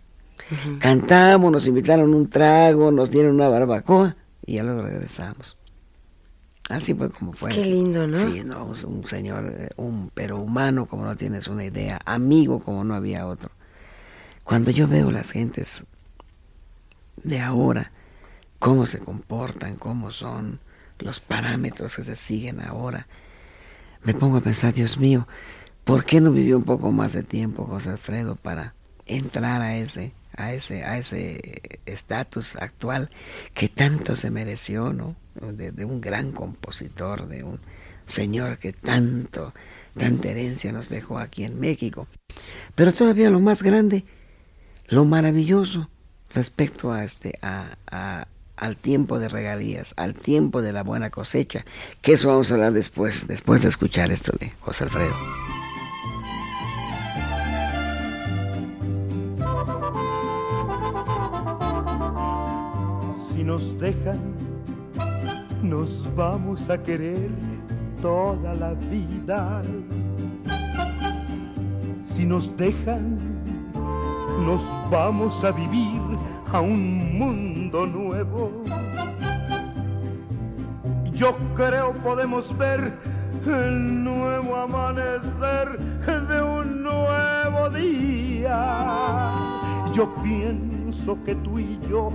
Cantamos, 0.80 1.52
nos 1.52 1.68
invitaron 1.68 2.14
un 2.14 2.30
trago, 2.30 2.90
nos 2.90 3.12
dieron 3.12 3.36
una 3.36 3.50
barbacoa 3.50 4.16
y 4.46 4.54
ya 4.54 4.64
luego 4.64 4.84
regresamos. 4.84 5.58
Así 6.70 6.94
fue 6.94 7.10
como 7.10 7.34
fue. 7.34 7.50
Qué 7.50 7.66
lindo, 7.66 8.08
¿no? 8.08 8.18
Sí, 8.18 8.44
no, 8.46 8.64
un 8.64 9.06
señor, 9.06 9.54
eh, 9.58 9.72
un 9.76 10.10
pero 10.14 10.40
humano 10.40 10.86
como 10.86 11.04
no 11.04 11.18
tienes 11.18 11.50
una 11.50 11.66
idea, 11.66 12.00
amigo 12.06 12.62
como 12.62 12.86
no 12.86 12.96
había 12.96 13.28
otro. 13.28 13.52
Cuando 14.44 14.72
yo 14.72 14.88
veo 14.88 15.12
las 15.12 15.32
gentes 15.32 15.86
de 17.24 17.40
ahora, 17.40 17.92
cómo 18.60 18.86
se 18.86 19.00
comportan, 19.00 19.76
cómo 19.76 20.12
son 20.12 20.60
los 21.00 21.20
parámetros 21.20 21.96
que 21.96 22.04
se 22.04 22.16
siguen 22.16 22.62
ahora, 22.62 23.08
me 24.04 24.14
pongo 24.14 24.38
a 24.38 24.42
pensar, 24.42 24.74
Dios 24.74 24.98
mío, 24.98 25.28
¿por 25.84 26.06
qué 26.06 26.22
no 26.22 26.32
vivió 26.32 26.58
un 26.58 26.64
poco 26.64 26.92
más 26.92 27.14
de 27.14 27.24
tiempo 27.24 27.66
José 27.66 27.92
Alfredo 27.92 28.36
para 28.36 28.74
entrar 29.06 29.62
a 29.62 29.76
ese 29.76 30.14
a 30.36 30.54
ese 30.54 30.84
a 30.86 30.98
ese 30.98 31.82
estatus 31.86 32.56
actual 32.56 33.10
que 33.54 33.68
tanto 33.68 34.16
se 34.16 34.30
mereció, 34.30 34.94
¿no? 34.94 35.16
De, 35.36 35.72
de, 35.72 35.86
un 35.86 36.00
gran 36.00 36.32
compositor, 36.32 37.28
de 37.28 37.44
un 37.44 37.60
señor 38.06 38.58
que 38.58 38.74
tanto 38.74 39.54
tanta 39.98 40.30
herencia 40.30 40.72
nos 40.72 40.90
dejó 40.90 41.18
aquí 41.18 41.44
en 41.44 41.60
México. 41.60 42.08
Pero 42.76 42.94
todavía 42.94 43.30
lo 43.30 43.40
más 43.40 43.64
grande 43.64 44.06
lo 44.90 45.06
maravilloso 45.06 45.90
respecto 46.34 46.92
a 46.92 47.04
este 47.04 47.38
a, 47.42 48.26
al 48.56 48.76
tiempo 48.76 49.20
de 49.20 49.30
regalías, 49.30 49.94
al 49.96 50.16
tiempo 50.16 50.62
de 50.62 50.74
la 50.74 50.84
buena 50.84 51.10
cosecha, 51.10 51.66
que 52.02 52.14
eso 52.14 52.28
vamos 52.28 52.52
a 52.52 52.56
hablar 52.56 52.74
después, 52.74 53.28
después 53.28 53.62
de 53.62 53.70
escuchar 53.70 54.12
esto 54.12 54.34
de 54.38 54.52
José 54.60 54.84
Alfredo. 54.84 55.16
Si 63.32 63.44
nos 63.44 63.80
dejan, 63.80 64.20
nos 65.64 66.14
vamos 66.16 66.70
a 66.70 66.82
querer 66.84 67.30
toda 68.02 68.54
la 68.56 68.74
vida. 68.74 69.64
Si 72.04 72.26
nos 72.26 72.56
dejan, 72.58 73.39
nos 74.46 74.64
vamos 74.90 75.44
a 75.44 75.52
vivir 75.52 76.02
a 76.52 76.62
un 76.62 77.18
mundo 77.18 77.86
nuevo. 77.86 78.64
Yo 81.14 81.36
creo 81.56 81.94
podemos 82.04 82.58
ver 82.58 82.94
el 83.46 84.04
nuevo 84.04 84.56
amanecer 84.56 85.78
de 86.08 86.42
un 86.42 86.84
nuevo 86.84 87.70
día. 87.70 89.32
Yo 89.94 90.14
pienso 90.24 91.18
que 91.26 91.36
tú 91.36 91.60
y 91.60 91.80
yo 91.90 92.10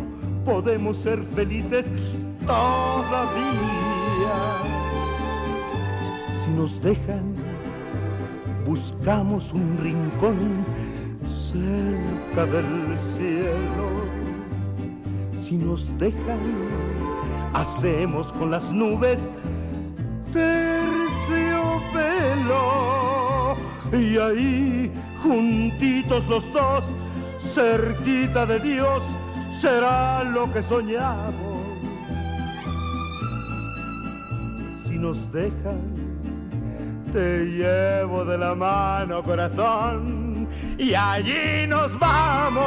podemos 0.45 0.97
ser 0.99 1.23
felices 1.23 1.87
todavía. 2.47 3.25
Si 6.45 6.51
nos 6.51 6.81
dejan, 6.83 7.35
buscamos 8.67 9.53
un 9.53 9.79
rincón 9.79 10.65
cerca 11.55 12.47
del 12.47 12.99
cielo. 13.15 13.89
Si 15.39 15.57
nos 15.57 15.97
dejan, 15.99 16.41
hacemos 17.53 18.33
con 18.33 18.51
las 18.51 18.73
nubes 18.73 19.31
terciopelo. 20.33 20.75
Y 23.93 24.19
ahí, 24.19 24.93
juntitos 25.23 26.27
los 26.29 26.53
dos, 26.53 26.83
cerquita 27.55 28.45
de 28.47 28.59
Dios, 28.59 29.03
será 29.61 30.25
lo 30.25 30.53
que 30.53 30.63
soñamos. 30.65 31.55
Si 34.85 34.99
nos 34.99 35.31
dejan, 35.31 35.81
te 37.13 37.45
llevo 37.45 38.25
de 38.25 38.39
la 38.39 38.57
mano, 38.57 39.23
corazón, 39.23 40.24
y 40.79 40.95
allí 40.95 41.67
nos 41.69 41.99
vamos. 41.99 42.65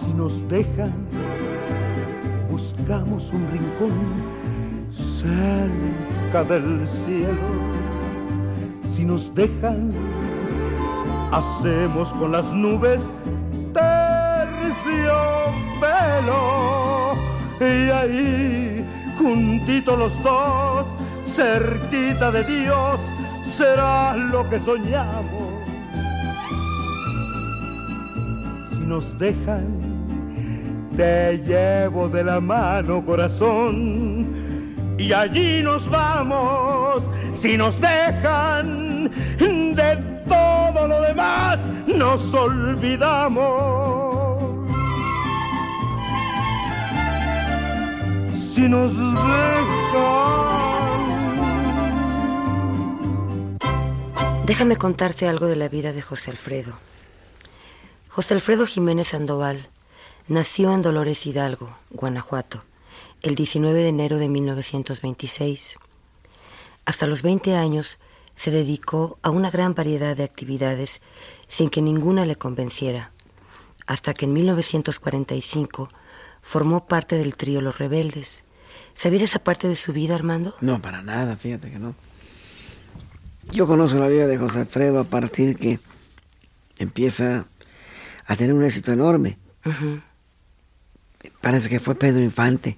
Si 0.00 0.12
nos 0.14 0.48
dejan, 0.48 0.92
buscamos 2.50 3.32
un 3.32 3.48
rincón 3.50 4.38
cerca 5.18 6.44
del 6.44 6.86
cielo. 6.86 7.48
Si 8.94 9.04
nos 9.04 9.34
dejan, 9.34 9.92
hacemos 11.30 12.12
con 12.14 12.32
las 12.32 12.52
nubes 12.52 13.00
terciopelo. 13.72 15.08
Y 17.60 17.90
ahí, 17.90 18.77
juntitos 19.18 19.98
los 19.98 20.22
dos, 20.22 20.86
cerquita 21.24 22.30
de 22.30 22.44
Dios, 22.44 23.00
será 23.56 24.16
lo 24.16 24.48
que 24.48 24.60
soñamos. 24.60 25.48
Si 28.70 28.78
nos 28.78 29.18
dejan, 29.18 29.66
te 30.96 31.38
llevo 31.38 32.08
de 32.08 32.24
la 32.24 32.40
mano, 32.40 33.04
corazón, 33.04 34.26
y 34.98 35.12
allí 35.12 35.62
nos 35.62 35.88
vamos. 35.90 37.02
Si 37.32 37.56
nos 37.56 37.80
dejan, 37.80 39.10
de 39.38 39.96
todo 40.28 40.88
lo 40.88 41.00
demás 41.02 41.70
nos 41.86 42.34
olvidamos. 42.34 43.97
Déjame 54.46 54.76
contarte 54.76 55.28
algo 55.28 55.46
de 55.46 55.54
la 55.54 55.68
vida 55.68 55.92
de 55.92 56.02
José 56.02 56.32
Alfredo. 56.32 56.72
José 58.08 58.34
Alfredo 58.34 58.66
Jiménez 58.66 59.08
Sandoval 59.08 59.68
nació 60.26 60.74
en 60.74 60.82
Dolores 60.82 61.24
Hidalgo, 61.24 61.76
Guanajuato, 61.90 62.64
el 63.22 63.36
19 63.36 63.78
de 63.78 63.88
enero 63.88 64.18
de 64.18 64.28
1926. 64.28 65.76
Hasta 66.84 67.06
los 67.06 67.22
20 67.22 67.54
años 67.54 68.00
se 68.34 68.50
dedicó 68.50 69.18
a 69.22 69.30
una 69.30 69.50
gran 69.50 69.74
variedad 69.74 70.16
de 70.16 70.24
actividades 70.24 71.00
sin 71.46 71.70
que 71.70 71.80
ninguna 71.80 72.26
le 72.26 72.34
convenciera, 72.34 73.12
hasta 73.86 74.14
que 74.14 74.24
en 74.24 74.32
1945 74.32 75.90
formó 76.42 76.86
parte 76.86 77.18
del 77.18 77.36
trío 77.36 77.60
Los 77.60 77.78
Rebeldes. 77.78 78.44
¿Sabías 78.98 79.22
esa 79.22 79.38
parte 79.38 79.68
de 79.68 79.76
su 79.76 79.92
vida, 79.92 80.16
Armando? 80.16 80.56
No, 80.60 80.82
para 80.82 81.02
nada, 81.02 81.36
fíjate 81.36 81.70
que 81.70 81.78
no. 81.78 81.94
Yo 83.52 83.68
conozco 83.68 83.96
la 83.96 84.08
vida 84.08 84.26
de 84.26 84.36
José 84.36 84.58
Alfredo 84.58 84.98
a 84.98 85.04
partir 85.04 85.56
que 85.56 85.78
empieza 86.78 87.46
a 88.26 88.34
tener 88.34 88.52
un 88.54 88.64
éxito 88.64 88.90
enorme. 88.90 89.38
Parece 91.40 91.68
que 91.68 91.78
fue 91.78 91.94
Pedro 91.94 92.20
Infante 92.20 92.76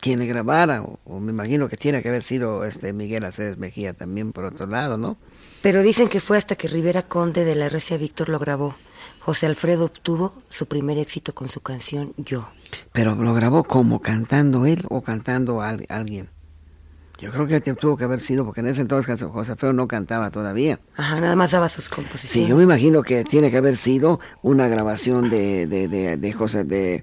quien 0.00 0.18
le 0.18 0.26
grabara, 0.26 0.82
o, 0.82 0.98
o 1.04 1.20
me 1.20 1.30
imagino 1.30 1.68
que 1.68 1.76
tiene 1.76 2.02
que 2.02 2.08
haber 2.08 2.24
sido 2.24 2.64
este 2.64 2.92
Miguel 2.92 3.24
Aceves 3.24 3.58
Mejía 3.58 3.94
también 3.94 4.32
por 4.32 4.44
otro 4.44 4.66
lado, 4.66 4.96
¿no? 4.96 5.16
Pero 5.62 5.82
dicen 5.82 6.08
que 6.08 6.20
fue 6.20 6.38
hasta 6.38 6.56
que 6.56 6.68
Rivera 6.68 7.04
Conde 7.04 7.44
de 7.44 7.54
la 7.54 7.68
RCA 7.68 7.96
Víctor 7.96 8.28
lo 8.28 8.38
grabó. 8.38 8.76
José 9.20 9.46
Alfredo 9.46 9.86
obtuvo 9.86 10.34
su 10.48 10.66
primer 10.66 10.98
éxito 10.98 11.34
con 11.34 11.48
su 11.48 11.60
canción 11.60 12.14
Yo. 12.16 12.48
Pero 12.92 13.14
lo 13.14 13.34
grabó 13.34 13.64
como 13.64 14.00
cantando 14.00 14.66
él 14.66 14.84
o 14.88 15.02
cantando 15.02 15.60
a 15.62 15.70
al- 15.70 15.86
alguien. 15.88 16.30
Yo 17.20 17.32
creo 17.32 17.48
que 17.48 17.60
tuvo 17.74 17.96
que 17.96 18.04
haber 18.04 18.20
sido, 18.20 18.44
porque 18.44 18.60
en 18.60 18.68
ese 18.68 18.80
entonces 18.80 19.20
José 19.22 19.50
Alfredo 19.52 19.72
no 19.72 19.88
cantaba 19.88 20.30
todavía. 20.30 20.78
Ajá, 20.96 21.20
nada 21.20 21.34
más 21.34 21.50
daba 21.50 21.68
sus 21.68 21.86
Sí, 21.86 21.90
composiciones. 21.90 22.48
yo 22.48 22.56
me 22.56 22.62
imagino 22.62 23.02
que 23.02 23.24
tiene 23.24 23.50
que 23.50 23.56
haber 23.56 23.76
sido 23.76 24.20
una 24.40 24.68
grabación 24.68 25.28
de, 25.28 25.66
de, 25.66 25.88
de, 25.88 26.16
de 26.16 26.32
José, 26.32 26.62
de 26.62 27.02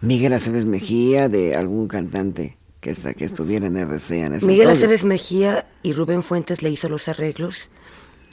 Miguel 0.00 0.34
Aceves 0.34 0.64
Mejía, 0.64 1.28
de 1.28 1.56
algún 1.56 1.88
cantante 1.88 2.56
que, 2.80 2.90
está, 2.92 3.12
que 3.14 3.24
estuviera 3.24 3.66
en 3.66 3.76
RCA 3.76 4.14
en 4.26 4.34
ese 4.34 4.46
Miguel 4.46 4.68
entonces. 4.68 4.84
Aceves 4.84 5.02
Mejía 5.04 5.66
y 5.82 5.94
Rubén 5.94 6.22
Fuentes 6.22 6.62
le 6.62 6.70
hizo 6.70 6.88
los 6.88 7.08
arreglos 7.08 7.68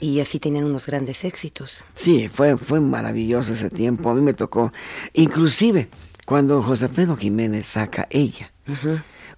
y 0.04 0.20
así 0.20 0.38
tenían 0.38 0.64
unos 0.64 0.86
grandes 0.86 1.24
éxitos. 1.24 1.84
Sí, 1.94 2.28
fue, 2.28 2.56
fue 2.56 2.80
maravilloso 2.80 3.52
ese 3.52 3.70
tiempo. 3.70 4.10
A 4.10 4.14
mí 4.14 4.20
me 4.20 4.34
tocó, 4.34 4.72
inclusive 5.14 5.88
cuando 6.26 6.62
José 6.62 6.86
Alfredo 6.86 7.16
Jiménez 7.16 7.66
saca 7.66 8.06
ella, 8.10 8.52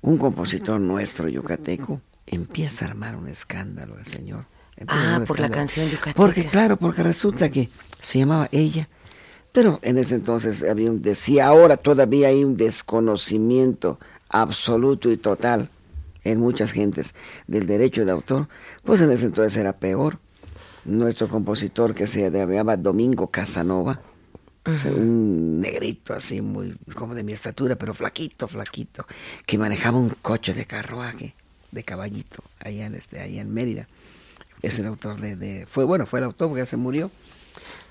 un 0.02 0.18
compositor 0.18 0.80
nuestro 0.80 1.28
yucateco, 1.28 2.00
empieza 2.26 2.84
a 2.84 2.88
armar 2.88 3.16
un 3.16 3.28
escándalo 3.28 3.98
el 3.98 4.06
señor. 4.06 4.46
Ah, 4.88 5.22
por 5.26 5.40
la 5.40 5.48
canción 5.48 5.88
yucateca. 5.88 6.16
Porque 6.16 6.44
claro, 6.44 6.76
porque 6.76 7.02
resulta 7.02 7.48
que 7.48 7.70
se 8.00 8.18
llamaba 8.18 8.48
ella, 8.52 8.88
pero 9.52 9.78
en 9.82 9.96
ese 9.96 10.16
entonces 10.16 10.62
había 10.62 10.90
un, 10.90 11.00
decía 11.00 11.46
ahora 11.46 11.78
todavía 11.78 12.28
hay 12.28 12.44
un 12.44 12.56
desconocimiento 12.56 13.98
absoluto 14.28 15.10
y 15.10 15.16
total 15.16 15.70
en 16.24 16.40
muchas 16.40 16.72
gentes 16.72 17.14
del 17.46 17.66
derecho 17.66 18.04
de 18.04 18.12
autor, 18.12 18.48
pues 18.84 19.00
en 19.00 19.10
ese 19.12 19.26
entonces 19.26 19.56
era 19.56 19.78
peor. 19.78 20.18
Nuestro 20.86 21.28
compositor 21.28 21.94
que 21.94 22.06
se 22.06 22.30
llamaba 22.30 22.76
Domingo 22.76 23.28
Casanova, 23.28 24.00
o 24.64 24.78
sea, 24.78 24.92
un 24.92 25.60
negrito 25.60 26.14
así, 26.14 26.40
muy 26.40 26.76
como 26.94 27.14
de 27.14 27.24
mi 27.24 27.32
estatura, 27.32 27.76
pero 27.76 27.92
flaquito, 27.94 28.46
flaquito, 28.48 29.06
que 29.46 29.58
manejaba 29.58 29.98
un 29.98 30.10
coche 30.10 30.54
de 30.54 30.64
carruaje, 30.64 31.34
de 31.72 31.82
caballito, 31.84 32.42
allá 32.60 32.86
en, 32.86 32.94
este, 32.94 33.20
allá 33.20 33.40
en 33.40 33.52
Mérida. 33.52 33.88
Es 34.62 34.78
el 34.78 34.86
autor 34.86 35.20
de, 35.20 35.36
de- 35.36 35.66
fue 35.66 35.84
bueno, 35.84 36.06
fue 36.06 36.20
el 36.20 36.24
autor 36.26 36.48
porque 36.48 36.62
ya 36.62 36.66
se 36.66 36.76
murió, 36.76 37.10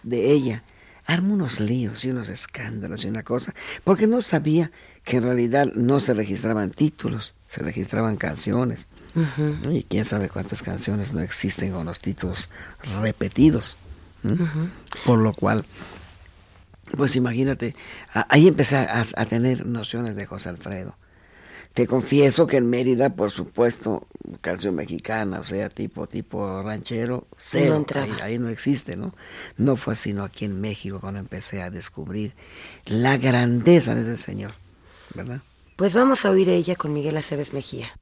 de 0.04 0.32
ella. 0.32 0.64
Armó 1.08 1.36
unos 1.36 1.60
líos 1.60 2.04
y 2.04 2.10
unos 2.10 2.30
escándalos 2.30 3.06
y 3.06 3.10
una 3.10 3.22
cosa, 3.24 3.54
porque 3.84 4.08
no 4.08 4.24
sabía 4.24 4.72
que 5.04 5.18
en 5.18 5.24
realidad 5.24 5.68
no 5.76 6.00
se 6.00 6.16
registraban 6.16 6.72
títulos, 6.72 7.35
se 7.48 7.62
registraban 7.64 8.18
canciones. 8.18 8.88
Y 9.70 9.84
quién 9.84 10.04
sabe 10.04 10.30
cuántas 10.30 10.62
canciones 10.62 11.14
no 11.14 11.22
existen 11.22 11.72
con 11.72 11.86
los 11.86 12.00
títulos 12.00 12.50
repetidos. 13.02 13.78
Por 15.06 15.20
lo 15.20 15.34
cual, 15.34 15.66
pues 16.98 17.16
imagínate, 17.16 17.76
ahí 18.30 18.48
empecé 18.48 18.78
a, 18.78 19.06
a 19.16 19.26
tener 19.26 19.66
nociones 19.66 20.16
de 20.16 20.26
José 20.26 20.50
Alfredo. 20.50 20.98
Te 21.76 21.88
confieso 21.88 22.48
que 22.48 22.56
en 22.56 22.70
Mérida, 22.70 23.10
por 23.10 23.32
supuesto, 23.32 24.08
canción 24.40 24.76
mexicana, 24.76 25.42
o 25.42 25.44
sea, 25.44 25.70
tipo 25.70 26.08
tipo 26.08 26.64
ranchero, 26.64 27.28
cero. 27.36 27.86
No 27.94 28.02
ahí, 28.02 28.12
ahí 28.22 28.40
no 28.40 28.48
existe, 28.48 28.96
¿no? 28.96 29.14
No 29.58 29.76
fue 29.76 29.98
sino 29.98 30.24
aquí 30.24 30.46
en 30.46 30.62
México 30.62 31.02
cuando 31.02 31.20
empecé 31.20 31.62
a 31.62 31.70
descubrir 31.70 32.34
la 32.86 33.18
grandeza 33.18 33.94
de 33.94 34.04
ese 34.04 34.24
señor, 34.24 34.54
¿verdad? 35.14 35.42
Pues 35.76 35.94
vamos 35.94 36.24
a 36.24 36.30
oír 36.30 36.48
ella 36.48 36.78
con 36.78 36.94
Miguel 36.94 37.18
Aceves 37.18 37.52
Mejía. 37.52 38.00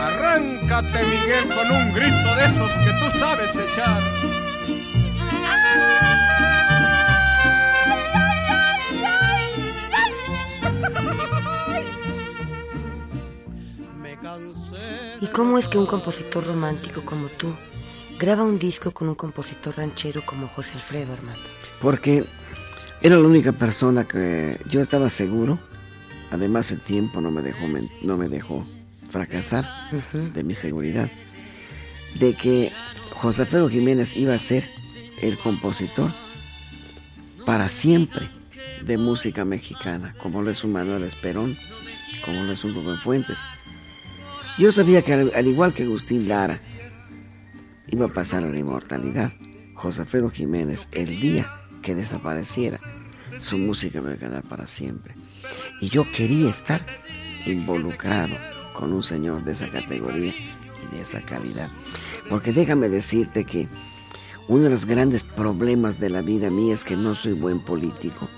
Arráncate, 0.00 1.04
Miguel, 1.04 1.54
con 1.54 1.70
un 1.70 1.92
grito 1.92 2.34
de 2.36 2.44
esos 2.46 2.72
que 2.72 2.92
tú 2.98 3.18
sabes 3.18 3.50
echar. 3.58 4.02
Me 14.00 14.18
cansé. 14.18 15.18
¿Y 15.20 15.26
cómo 15.26 15.58
es 15.58 15.68
que 15.68 15.76
un 15.76 15.84
compositor 15.84 16.46
romántico 16.46 17.04
como 17.04 17.28
tú 17.28 17.54
graba 18.18 18.44
un 18.44 18.58
disco 18.58 18.92
con 18.92 19.10
un 19.10 19.14
compositor 19.14 19.76
ranchero 19.76 20.22
como 20.24 20.48
José 20.48 20.72
Alfredo, 20.72 21.12
Armando? 21.12 21.56
porque 21.80 22.24
era 23.02 23.16
la 23.16 23.26
única 23.26 23.52
persona 23.52 24.04
que 24.04 24.58
yo 24.68 24.80
estaba 24.80 25.10
seguro, 25.10 25.58
además 26.30 26.70
el 26.70 26.80
tiempo 26.80 27.20
no 27.20 27.30
me 27.30 27.42
dejó, 27.42 27.66
no 28.02 28.16
me 28.16 28.28
dejó 28.28 28.66
fracasar 29.10 29.64
de 30.12 30.42
mi 30.42 30.54
seguridad, 30.54 31.10
de 32.18 32.34
que 32.34 32.72
José 33.10 33.42
Alfredo 33.42 33.68
Jiménez 33.68 34.16
iba 34.16 34.34
a 34.34 34.38
ser 34.38 34.68
el 35.20 35.36
compositor 35.38 36.12
para 37.44 37.68
siempre 37.68 38.28
de 38.84 38.98
música 38.98 39.44
mexicana, 39.44 40.14
como 40.22 40.42
lo 40.42 40.50
es 40.50 40.64
un 40.64 40.72
Manuel 40.72 41.04
Esperón, 41.04 41.56
como 42.24 42.42
lo 42.42 42.56
supo 42.56 42.82
con 42.82 42.98
Fuentes. 42.98 43.38
Yo 44.58 44.72
sabía 44.72 45.02
que 45.02 45.12
al, 45.12 45.46
igual 45.46 45.74
que 45.74 45.84
Agustín 45.84 46.28
Lara, 46.28 46.58
iba 47.88 48.06
a 48.06 48.12
pasar 48.12 48.42
a 48.42 48.48
la 48.48 48.58
inmortalidad. 48.58 49.32
José 49.74 50.02
Alfredo 50.02 50.30
Jiménez, 50.30 50.88
el 50.92 51.20
día 51.20 51.46
que 51.86 51.94
desapareciera, 51.94 52.80
su 53.38 53.58
música 53.58 54.00
me 54.00 54.18
quedar 54.18 54.42
para 54.42 54.66
siempre. 54.66 55.14
Y 55.80 55.88
yo 55.88 56.04
quería 56.16 56.50
estar 56.50 56.84
involucrado 57.46 58.34
con 58.74 58.92
un 58.92 59.04
señor 59.04 59.44
de 59.44 59.52
esa 59.52 59.68
categoría 59.68 60.32
y 60.34 60.96
de 60.96 61.02
esa 61.02 61.20
calidad. 61.20 61.68
Porque 62.28 62.52
déjame 62.52 62.88
decirte 62.88 63.44
que 63.44 63.68
uno 64.48 64.64
de 64.64 64.70
los 64.70 64.84
grandes 64.84 65.22
problemas 65.22 66.00
de 66.00 66.10
la 66.10 66.22
vida 66.22 66.50
mía 66.50 66.74
es 66.74 66.82
que 66.82 66.96
no 66.96 67.14
soy 67.14 67.34
buen 67.34 67.60
político, 67.60 68.28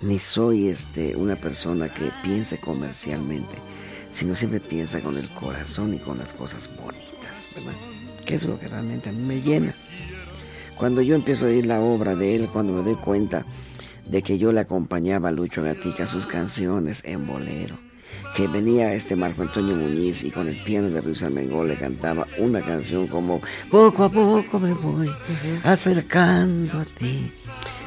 ni 0.00 0.18
soy 0.18 0.68
este, 0.68 1.16
una 1.16 1.36
persona 1.36 1.92
que 1.92 2.10
piense 2.22 2.58
comercialmente, 2.58 3.58
sino 4.10 4.34
siempre 4.34 4.60
piensa 4.60 5.02
con 5.02 5.18
el 5.18 5.28
corazón 5.34 5.92
y 5.92 5.98
con 5.98 6.16
las 6.16 6.32
cosas 6.32 6.70
bonitas, 6.74 7.52
¿verdad? 7.56 7.74
Que 8.24 8.36
es 8.36 8.44
lo 8.44 8.58
que 8.58 8.68
realmente 8.68 9.10
a 9.10 9.12
mí 9.12 9.22
me 9.22 9.42
llena. 9.42 9.74
Cuando 10.76 11.00
yo 11.00 11.14
empiezo 11.14 11.46
a 11.46 11.48
oír 11.48 11.64
la 11.64 11.80
obra 11.80 12.14
de 12.14 12.36
él, 12.36 12.48
cuando 12.52 12.74
me 12.74 12.82
doy 12.82 12.96
cuenta 12.96 13.46
de 14.04 14.22
que 14.22 14.38
yo 14.38 14.52
le 14.52 14.60
acompañaba 14.60 15.30
a 15.30 15.32
Lucho 15.32 15.62
Gatica 15.62 16.06
sus 16.06 16.26
canciones 16.26 17.02
en 17.04 17.26
bolero, 17.26 17.78
que 18.36 18.46
venía 18.46 18.92
este 18.92 19.16
Marco 19.16 19.40
Antonio 19.40 19.74
Muñiz 19.74 20.22
y 20.22 20.30
con 20.30 20.48
el 20.48 20.56
piano 20.56 20.90
de 20.90 21.00
Ruiz 21.00 21.22
Almengol 21.22 21.68
le 21.68 21.76
cantaba 21.76 22.26
una 22.38 22.60
canción 22.60 23.06
como 23.06 23.40
Poco 23.70 24.04
a 24.04 24.10
poco 24.10 24.58
me 24.58 24.74
voy 24.74 25.10
acercando 25.64 26.78
a 26.78 26.84
ti. 26.84 27.30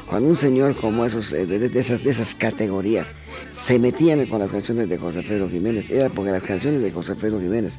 Cuando 0.06 0.28
un 0.28 0.36
señor 0.36 0.74
como 0.74 1.06
esos, 1.06 1.32
eh, 1.32 1.46
de, 1.46 1.66
esas, 1.78 2.02
de 2.02 2.10
esas 2.10 2.34
categorías, 2.34 3.06
se 3.52 3.78
metían 3.78 4.26
con 4.26 4.40
las 4.40 4.50
canciones 4.50 4.88
de 4.88 4.98
José 4.98 5.22
Pedro 5.22 5.48
Jiménez, 5.48 5.88
era 5.90 6.08
porque 6.08 6.32
las 6.32 6.42
canciones 6.42 6.82
de 6.82 6.90
José 6.90 7.14
Pedro 7.14 7.40
Jiménez 7.40 7.74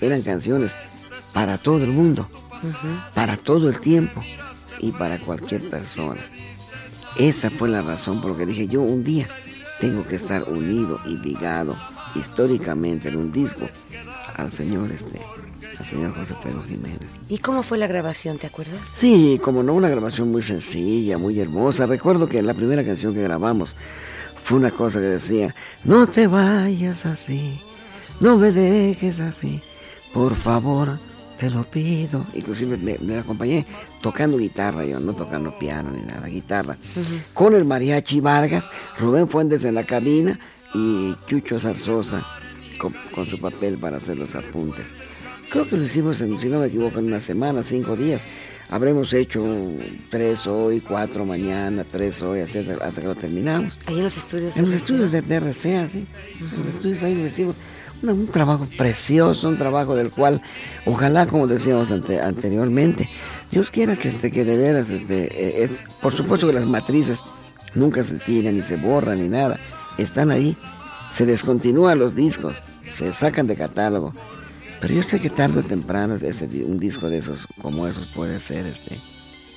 eran 0.00 0.22
canciones 0.22 0.74
para 1.34 1.58
todo 1.58 1.84
el 1.84 1.90
mundo, 1.90 2.26
para 3.14 3.36
todo 3.36 3.68
el 3.68 3.78
tiempo 3.80 4.22
y 4.80 4.92
para 4.92 5.18
cualquier 5.18 5.62
persona. 5.68 6.20
Esa 7.18 7.50
fue 7.50 7.68
la 7.68 7.82
razón 7.82 8.20
por 8.20 8.32
la 8.32 8.38
que 8.38 8.46
dije 8.46 8.66
yo 8.66 8.82
un 8.82 9.04
día 9.04 9.28
tengo 9.80 10.04
que 10.04 10.16
estar 10.16 10.44
unido 10.44 10.98
y 11.06 11.16
ligado 11.16 11.76
históricamente 12.14 13.08
en 13.08 13.16
un 13.16 13.32
disco 13.32 13.66
al 14.36 14.50
señor 14.52 14.90
este 14.90 15.20
al 15.78 15.86
señor 15.86 16.14
José 16.14 16.34
Pedro 16.42 16.62
Jiménez. 16.62 17.08
¿Y 17.28 17.38
cómo 17.38 17.62
fue 17.62 17.78
la 17.78 17.88
grabación, 17.88 18.38
te 18.38 18.46
acuerdas? 18.46 18.80
Sí, 18.94 19.40
como 19.42 19.62
no, 19.62 19.74
una 19.74 19.88
grabación 19.88 20.30
muy 20.30 20.42
sencilla, 20.42 21.18
muy 21.18 21.40
hermosa. 21.40 21.86
Recuerdo 21.86 22.28
que 22.28 22.40
la 22.42 22.54
primera 22.54 22.84
canción 22.84 23.12
que 23.12 23.22
grabamos 23.22 23.74
fue 24.44 24.58
una 24.58 24.70
cosa 24.70 25.00
que 25.00 25.06
decía, 25.06 25.54
no 25.84 26.06
te 26.06 26.26
vayas 26.26 27.06
así, 27.06 27.60
no 28.20 28.36
me 28.36 28.52
dejes 28.52 29.18
así, 29.18 29.62
por 30.12 30.36
favor, 30.36 30.98
te 31.38 31.50
lo 31.50 31.64
pido. 31.64 32.24
Inclusive 32.34 32.76
me, 32.76 33.18
acompañé 33.18 33.66
tocando 34.00 34.38
guitarra, 34.38 34.84
yo 34.84 35.00
no 35.00 35.12
tocando 35.14 35.56
piano 35.58 35.90
ni 35.90 36.02
nada, 36.02 36.26
guitarra. 36.26 36.76
Con 37.32 37.54
el 37.54 37.64
mariachi 37.64 38.20
Vargas, 38.20 38.68
Rubén 38.98 39.28
Fuentes 39.28 39.64
en 39.64 39.74
la 39.74 39.84
cabina 39.84 40.38
y 40.74 41.14
Chucho 41.26 41.58
Zarzosa 41.58 42.24
con, 42.78 43.26
su 43.26 43.38
papel 43.38 43.78
para 43.78 43.98
hacer 43.98 44.18
los 44.18 44.34
apuntes. 44.34 44.92
Creo 45.50 45.68
que 45.68 45.76
lo 45.76 45.84
hicimos, 45.84 46.20
en, 46.20 46.38
si 46.40 46.48
no 46.48 46.60
me 46.60 46.66
equivoco, 46.66 46.98
en 46.98 47.06
una 47.06 47.20
semana, 47.20 47.62
cinco 47.62 47.96
días. 47.96 48.22
Habremos 48.70 49.12
hecho 49.12 49.44
tres 50.10 50.46
hoy, 50.46 50.80
cuatro 50.80 51.24
mañana, 51.24 51.84
tres 51.84 52.22
hoy, 52.22 52.40
hasta 52.40 52.62
que 52.62 53.06
lo 53.06 53.14
terminamos. 53.14 53.78
Ahí 53.86 53.98
en 53.98 54.04
los 54.04 54.16
estudios. 54.16 54.56
En 54.56 54.64
los 54.64 54.74
estudios 54.74 55.12
de, 55.12 55.22
DRCA, 55.22 55.52
sí. 55.88 56.06
En 56.40 56.66
los 56.66 56.74
estudios 56.74 57.02
ahí 57.02 57.14
lo 57.14 57.26
hicimos 57.26 57.56
un 58.12 58.26
trabajo 58.26 58.66
precioso, 58.76 59.48
un 59.48 59.56
trabajo 59.56 59.94
del 59.94 60.10
cual, 60.10 60.42
ojalá, 60.86 61.26
como 61.26 61.46
decíamos 61.46 61.90
anteriormente, 61.90 63.08
Dios 63.50 63.70
quiera 63.70 63.96
que, 63.96 64.08
este, 64.08 64.30
que 64.30 64.44
de 64.44 64.56
veras, 64.56 64.90
este, 64.90 65.64
eh, 65.64 65.70
por 66.02 66.12
supuesto 66.12 66.46
que 66.46 66.52
las 66.52 66.66
matrices 66.66 67.20
nunca 67.74 68.02
se 68.02 68.14
tiran, 68.14 68.56
ni 68.56 68.62
se 68.62 68.76
borran, 68.76 69.22
ni 69.22 69.28
nada, 69.28 69.58
están 69.98 70.30
ahí, 70.30 70.56
se 71.12 71.26
descontinúan 71.26 71.98
los 71.98 72.14
discos, 72.14 72.54
se 72.90 73.12
sacan 73.12 73.46
de 73.46 73.56
catálogo, 73.56 74.12
pero 74.80 74.94
yo 74.94 75.02
sé 75.02 75.20
que 75.20 75.30
tarde 75.30 75.60
o 75.60 75.62
temprano 75.62 76.14
este, 76.14 76.64
un 76.64 76.78
disco 76.78 77.08
de 77.08 77.18
esos, 77.18 77.46
como 77.62 77.86
esos, 77.86 78.06
puede 78.08 78.40
ser 78.40 78.66
este, 78.66 79.00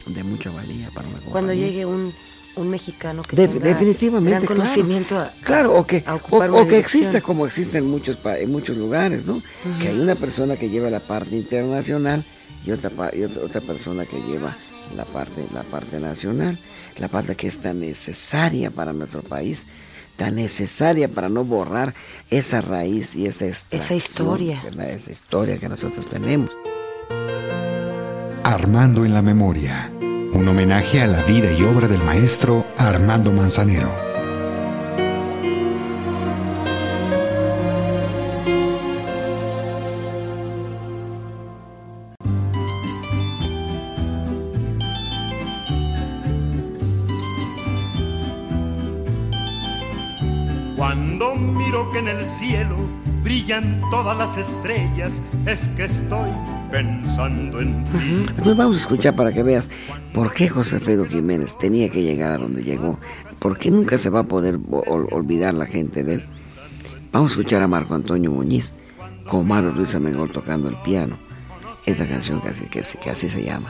de 0.05 0.23
mucha 0.23 0.49
valía 0.51 0.89
para 0.91 1.07
una 1.07 1.19
Cuando 1.31 1.53
llegue 1.53 1.85
un 1.85 2.13
un 2.57 2.69
mexicano 2.69 3.21
que 3.23 3.35
tenga 3.35 3.59
definitivamente 3.59 4.31
gran 4.31 4.45
conocimiento 4.45 5.29
claro, 5.41 5.75
o 5.75 5.85
que 5.85 6.03
o, 6.07 6.67
que 6.67 6.79
exista 6.79 7.21
como 7.21 7.45
existe 7.45 7.77
en 7.77 7.89
muchos 7.89 8.17
en 8.23 8.51
muchos 8.51 8.75
lugares 8.77 9.25
no 9.25 9.41
que 9.79 9.89
hay 9.89 9.99
una 9.99 10.15
persona 10.15 10.55
que 10.55 10.69
lleva 10.69 10.89
la 10.89 10.99
parte 10.99 11.35
internacional 11.35 12.25
y 12.65 12.71
otra 12.71 12.91
y 13.13 13.23
otra, 13.23 13.61
persona 13.61 14.05
que 14.05 14.21
lleva 14.21 14.55
la 14.95 15.05
parte 15.05 15.45
la 15.53 15.63
parte 15.63 15.99
nacional 15.99 16.59
la 16.97 17.07
parte 17.07 17.35
que 17.35 17.47
es 17.47 17.59
tan 17.59 17.79
necesaria 17.79 18.71
para 18.71 18.93
nuestro 18.93 19.21
país 19.21 19.65
tan 20.17 20.35
necesaria 20.35 21.07
para 21.07 21.29
no 21.29 21.45
borrar 21.45 21.93
esa 22.29 22.59
raíz 22.59 23.15
y 23.15 23.27
esa, 23.27 23.45
esa 23.45 23.93
historia. 23.93 24.63
esa 24.89 25.11
historia 25.11 25.59
que 25.59 25.69
nosotros 25.69 26.07
tenemos. 26.07 26.49
Armando 28.43 29.05
en 29.05 29.13
la 29.13 29.21
memoria 29.21 29.91
un 30.37 30.47
homenaje 30.47 31.01
a 31.01 31.07
la 31.07 31.23
vida 31.23 31.51
y 31.51 31.63
obra 31.63 31.87
del 31.87 32.03
maestro 32.03 32.63
Armando 32.77 33.31
Manzanero. 33.31 33.89
Cuando 50.75 51.33
miro 51.35 51.91
que 51.91 51.97
en 51.97 52.09
el 52.09 52.23
cielo 52.37 52.77
brillan 53.23 53.81
todas 53.89 54.15
las 54.15 54.37
estrellas, 54.37 55.13
es 55.47 55.67
que 55.69 55.85
estoy 55.85 56.29
pensando 56.71 57.61
en 57.61 57.83
ti. 57.85 58.25
Entonces 58.29 58.57
vamos 58.57 58.75
a 58.75 58.79
escuchar 58.79 59.15
para 59.15 59.33
que 59.33 59.43
veas 59.43 59.69
por 60.13 60.33
qué 60.33 60.49
José 60.49 60.77
Alfredo 60.77 61.05
Jiménez 61.05 61.57
tenía 61.57 61.89
que 61.89 62.03
llegar 62.03 62.31
a 62.31 62.37
donde 62.37 62.63
llegó, 62.63 62.99
por 63.39 63.57
qué 63.57 63.71
nunca 63.71 63.97
se 63.97 64.09
va 64.09 64.21
a 64.21 64.27
poder 64.27 64.59
olvidar 64.71 65.53
la 65.53 65.65
gente 65.65 66.03
de 66.03 66.15
él. 66.15 66.25
Vamos 67.11 67.31
a 67.31 67.33
escuchar 67.33 67.61
a 67.61 67.67
Marco 67.67 67.95
Antonio 67.95 68.31
Muñiz 68.31 68.73
con 69.27 69.47
Mario 69.47 69.71
Ruiz 69.71 69.95
Amengol 69.95 70.31
tocando 70.31 70.69
el 70.69 70.75
piano. 70.77 71.17
Esta 71.85 72.07
canción 72.07 72.41
que 72.41 72.49
así, 72.49 72.97
que 72.97 73.09
así 73.09 73.29
se 73.29 73.43
llama. 73.43 73.69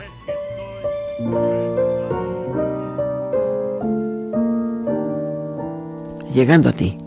Llegando 6.32 6.68
a 6.68 6.72
ti. 6.72 6.98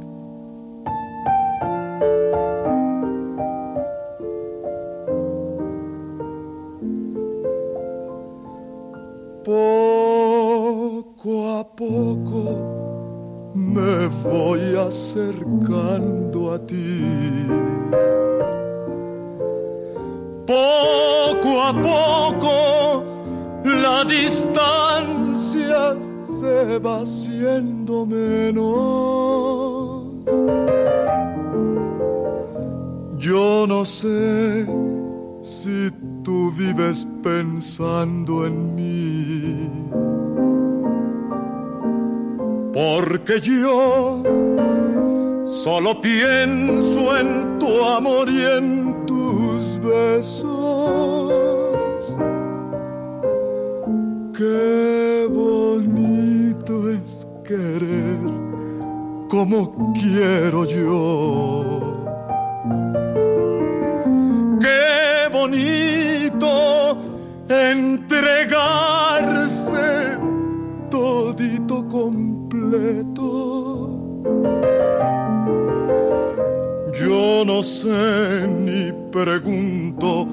Sé 77.62 78.48
ni 78.48 78.94
pregunto 79.12 80.28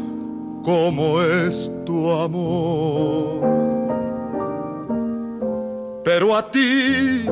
cómo 0.62 1.20
es 1.20 1.70
tu 1.84 2.10
amor. 2.10 3.40
Pero 6.04 6.36
a 6.36 6.50
ti, 6.50 7.24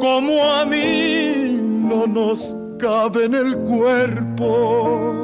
como 0.00 0.32
a 0.42 0.64
mí, 0.64 1.60
no 1.88 2.06
nos 2.06 2.56
cabe 2.78 3.24
en 3.24 3.34
el 3.34 3.58
cuerpo. 3.58 5.22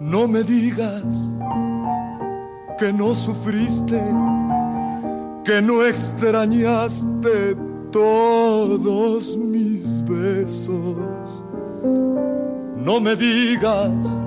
No 0.00 0.28
me 0.28 0.42
digas 0.42 1.36
que 2.78 2.92
no 2.92 3.14
sufriste, 3.14 4.00
que 5.44 5.60
no 5.60 5.84
extrañaste 5.84 7.56
todos 7.90 9.36
No 12.76 13.00
me 13.00 13.16
digas 13.16 14.22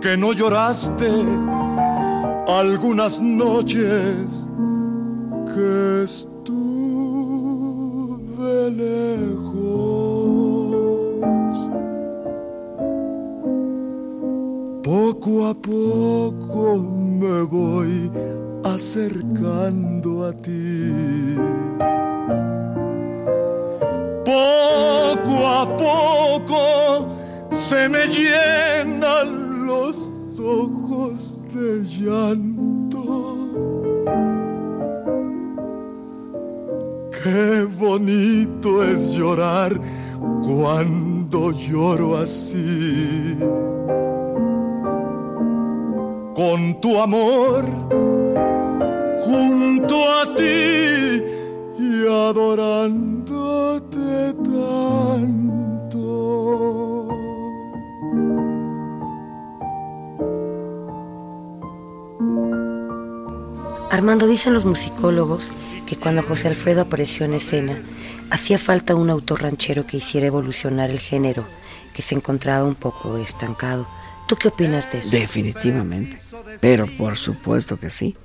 que 0.00 0.16
no 0.16 0.32
lloraste 0.32 1.10
algunas 2.46 3.20
noches 3.20 4.48
que 5.54 6.02
estuve 6.04 6.58
lejos. 8.70 9.48
Poco 14.84 15.46
a 15.46 15.54
poco 15.54 16.78
me 16.78 17.42
voy 17.42 18.10
acercando 18.64 20.26
a 20.26 20.32
ti. 20.32 20.92
Poco 24.28 25.46
a 25.46 25.64
poco 25.78 27.08
se 27.48 27.88
me 27.88 28.06
llenan 28.08 29.66
los 29.66 30.38
ojos 30.38 31.40
de 31.54 31.82
llanto. 31.88 33.38
Qué 37.22 37.66
bonito 37.80 38.84
es 38.84 39.08
llorar 39.08 39.80
cuando 40.42 41.52
lloro 41.52 42.18
así. 42.18 43.34
Con 46.34 46.78
tu 46.82 46.98
amor 46.98 47.64
junto 49.24 49.96
a 50.20 50.34
ti 50.36 51.22
y 51.78 52.04
tanto. 54.34 55.98
Armando, 63.90 64.26
dicen 64.26 64.54
los 64.54 64.64
musicólogos 64.64 65.50
que 65.86 65.96
cuando 65.96 66.22
José 66.22 66.48
Alfredo 66.48 66.82
apareció 66.82 67.26
en 67.26 67.34
escena, 67.34 67.82
hacía 68.30 68.58
falta 68.58 68.94
un 68.94 69.10
autor 69.10 69.42
ranchero 69.42 69.86
que 69.86 69.96
hiciera 69.96 70.26
evolucionar 70.26 70.90
el 70.90 71.00
género, 71.00 71.44
que 71.94 72.02
se 72.02 72.14
encontraba 72.14 72.64
un 72.64 72.74
poco 72.74 73.16
estancado. 73.18 73.86
¿Tú 74.28 74.36
qué 74.36 74.48
opinas 74.48 74.90
de 74.92 74.98
eso? 74.98 75.16
Definitivamente. 75.16 76.18
Pero 76.60 76.86
por 76.98 77.16
supuesto 77.16 77.78
que 77.78 77.90
sí. 77.90 78.16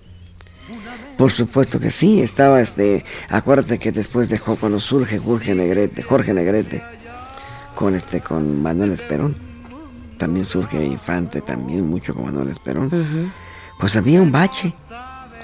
Por 1.23 1.31
supuesto 1.31 1.79
que 1.79 1.89
sí. 1.89 2.19
Estaba 2.19 2.59
este. 2.59 3.05
Acuérdate 3.29 3.79
que 3.79 3.93
después 3.93 4.27
de 4.27 4.39
cuando 4.39 4.81
surge 4.81 5.19
Jorge 5.19 5.55
Negrete, 5.55 6.03
Jorge 6.03 6.33
Negrete, 6.33 6.83
con 7.75 7.95
este, 7.95 8.19
con 8.19 8.61
Manuel 8.61 8.91
Esperón. 8.91 9.37
También 10.17 10.45
surge 10.45 10.83
Infante, 10.83 11.39
también 11.39 11.87
mucho 11.87 12.13
con 12.13 12.25
Manuel 12.25 12.49
Esperón. 12.49 13.31
Pues 13.79 13.95
había 13.95 14.21
un 14.21 14.33
bache. 14.33 14.73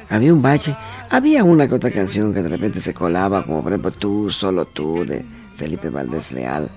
Había 0.09 0.33
un 0.33 0.41
bache. 0.41 0.75
Había 1.09 1.45
una 1.45 1.65
que 1.69 1.75
otra 1.75 1.91
canción 1.91 2.33
que 2.33 2.43
de 2.43 2.49
repente 2.49 2.81
se 2.81 2.93
colaba, 2.93 3.45
como 3.45 3.63
por 3.63 3.71
ejemplo 3.71 3.91
Tú, 3.91 4.29
solo 4.31 4.65
tú, 4.65 5.05
de 5.05 5.23
Felipe 5.55 5.89
Valdés 5.89 6.33
Leal. 6.33 6.69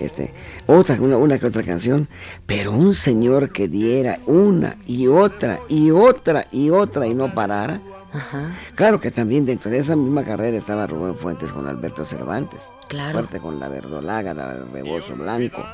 Este, 0.00 0.34
otra, 0.66 0.96
una, 1.00 1.18
una 1.18 1.38
que 1.38 1.46
otra 1.46 1.62
canción, 1.62 2.08
pero 2.46 2.72
un 2.72 2.94
señor 2.94 3.52
que 3.52 3.68
diera 3.68 4.18
una 4.26 4.76
y 4.88 5.06
otra 5.06 5.60
y 5.68 5.92
otra 5.92 6.48
y 6.50 6.70
otra 6.70 7.06
y 7.06 7.14
no 7.14 7.32
parara. 7.32 7.80
Ajá. 8.12 8.52
Claro 8.74 9.00
que 9.00 9.10
también 9.10 9.46
dentro 9.46 9.70
de 9.70 9.78
esa 9.78 9.94
misma 9.96 10.24
carrera 10.24 10.58
estaba 10.58 10.86
Rubén 10.86 11.14
Fuentes 11.16 11.52
con 11.52 11.66
Alberto 11.68 12.04
Cervantes. 12.04 12.68
Claro. 12.88 13.18
Fuerte 13.18 13.38
con 13.38 13.60
la 13.60 13.68
verdolaga, 13.68 14.34
la 14.34 14.54
rebozo 14.72 15.14
blanco. 15.16 15.64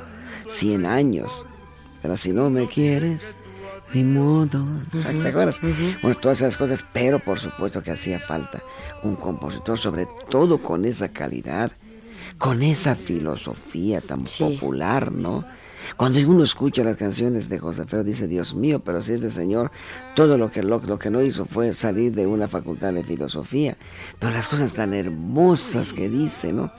100 0.46 0.85
años. 0.87 1.46
Pero 2.03 2.16
si 2.16 2.33
no 2.33 2.51
me 2.51 2.66
quieres, 2.68 3.37
ni 3.94 4.05
modo. 4.05 4.64
¿Te 4.92 5.29
acuerdas? 5.29 5.61
Bueno, 6.03 6.18
todas 6.20 6.40
esas 6.40 6.57
cosas, 6.57 6.85
pero 6.92 7.18
por 7.18 7.38
supuesto 7.40 7.83
que 7.83 7.90
hacía 7.92 8.20
falta 8.20 8.62
un 9.03 9.16
compositor, 9.16 9.79
sobre 9.79 10.07
todo 10.29 10.61
con 10.62 10.85
esa 10.85 11.09
calidad, 11.09 11.72
con 12.38 12.62
esa 12.62 12.94
filosofía 12.96 14.01
tan 14.01 14.27
Sí. 14.27 14.44
popular, 14.44 15.11
¿no? 15.11 15.44
Cuando 15.96 16.18
uno 16.20 16.44
escucha 16.44 16.83
las 16.83 16.96
canciones 16.96 17.49
de 17.49 17.59
José 17.59 17.85
Feo, 17.87 18.03
dice, 18.05 18.27
Dios 18.29 18.55
mío, 18.55 18.81
pero 18.81 19.03
si 19.03 19.12
este 19.12 19.31
señor, 19.31 19.70
todo 20.14 20.37
lo 20.38 20.51
que, 20.51 20.62
lo, 20.62 20.81
lo 20.81 20.99
que 20.99 21.11
no 21.11 21.22
hizo 21.22 21.46
fue 21.46 21.72
salir 21.75 22.12
de 22.14 22.27
una 22.27 22.49
facultad 22.49 22.92
de 22.92 23.05
filosofía, 23.05 23.77
pero 24.18 24.33
las 24.33 24.49
cosas 24.49 24.72
tan 24.75 24.94
hermosas 24.94 25.92
que 25.92 26.09
dice, 26.09 26.53
¿no? 26.53 26.72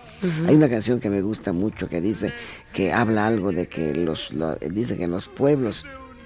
Hay 0.48 0.56
una 0.56 0.70
canción 0.70 1.00
que 1.00 1.10
me 1.10 1.22
gusta 1.22 1.54
mucho 1.54 1.88
que 1.88 2.02
dice, 2.02 2.34
que 2.74 2.91
habla 2.93 3.28
algo 3.28 3.52
de 3.52 3.67
que 3.67 3.93
los, 3.93 4.32
lo- 4.34 4.56
dice 4.56 4.98
que 4.98 5.04
en 5.06 5.12
los 5.12 5.28
pueblos, 5.28 5.86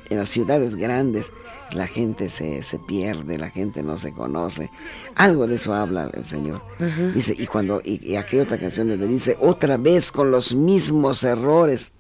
en 0.10 0.18
las 0.18 0.30
ciudades 0.30 0.76
grandes, 0.76 1.32
la 1.74 1.88
gente 1.88 2.30
se, 2.30 2.64
se 2.64 2.80
pierde, 2.80 3.38
la 3.38 3.50
gente 3.50 3.82
no 3.82 3.98
se 3.98 4.12
conoce. 4.12 4.70
Algo 5.16 5.48
de 5.48 5.56
eso 5.56 5.74
habla 5.74 6.10
el 6.14 6.26
Señor. 6.26 6.62
Dice, 7.14 7.34
y 7.38 7.48
cuando, 7.48 7.82
y, 7.84 8.06
y 8.06 8.18
aquella 8.18 8.44
otra 8.44 8.58
canción 8.58 8.90
donde 8.90 9.08
dice, 9.08 9.38
otra 9.40 9.78
vez 9.78 10.12
con 10.12 10.32
los 10.32 10.54
mismos 10.54 11.24
errores. 11.24 11.92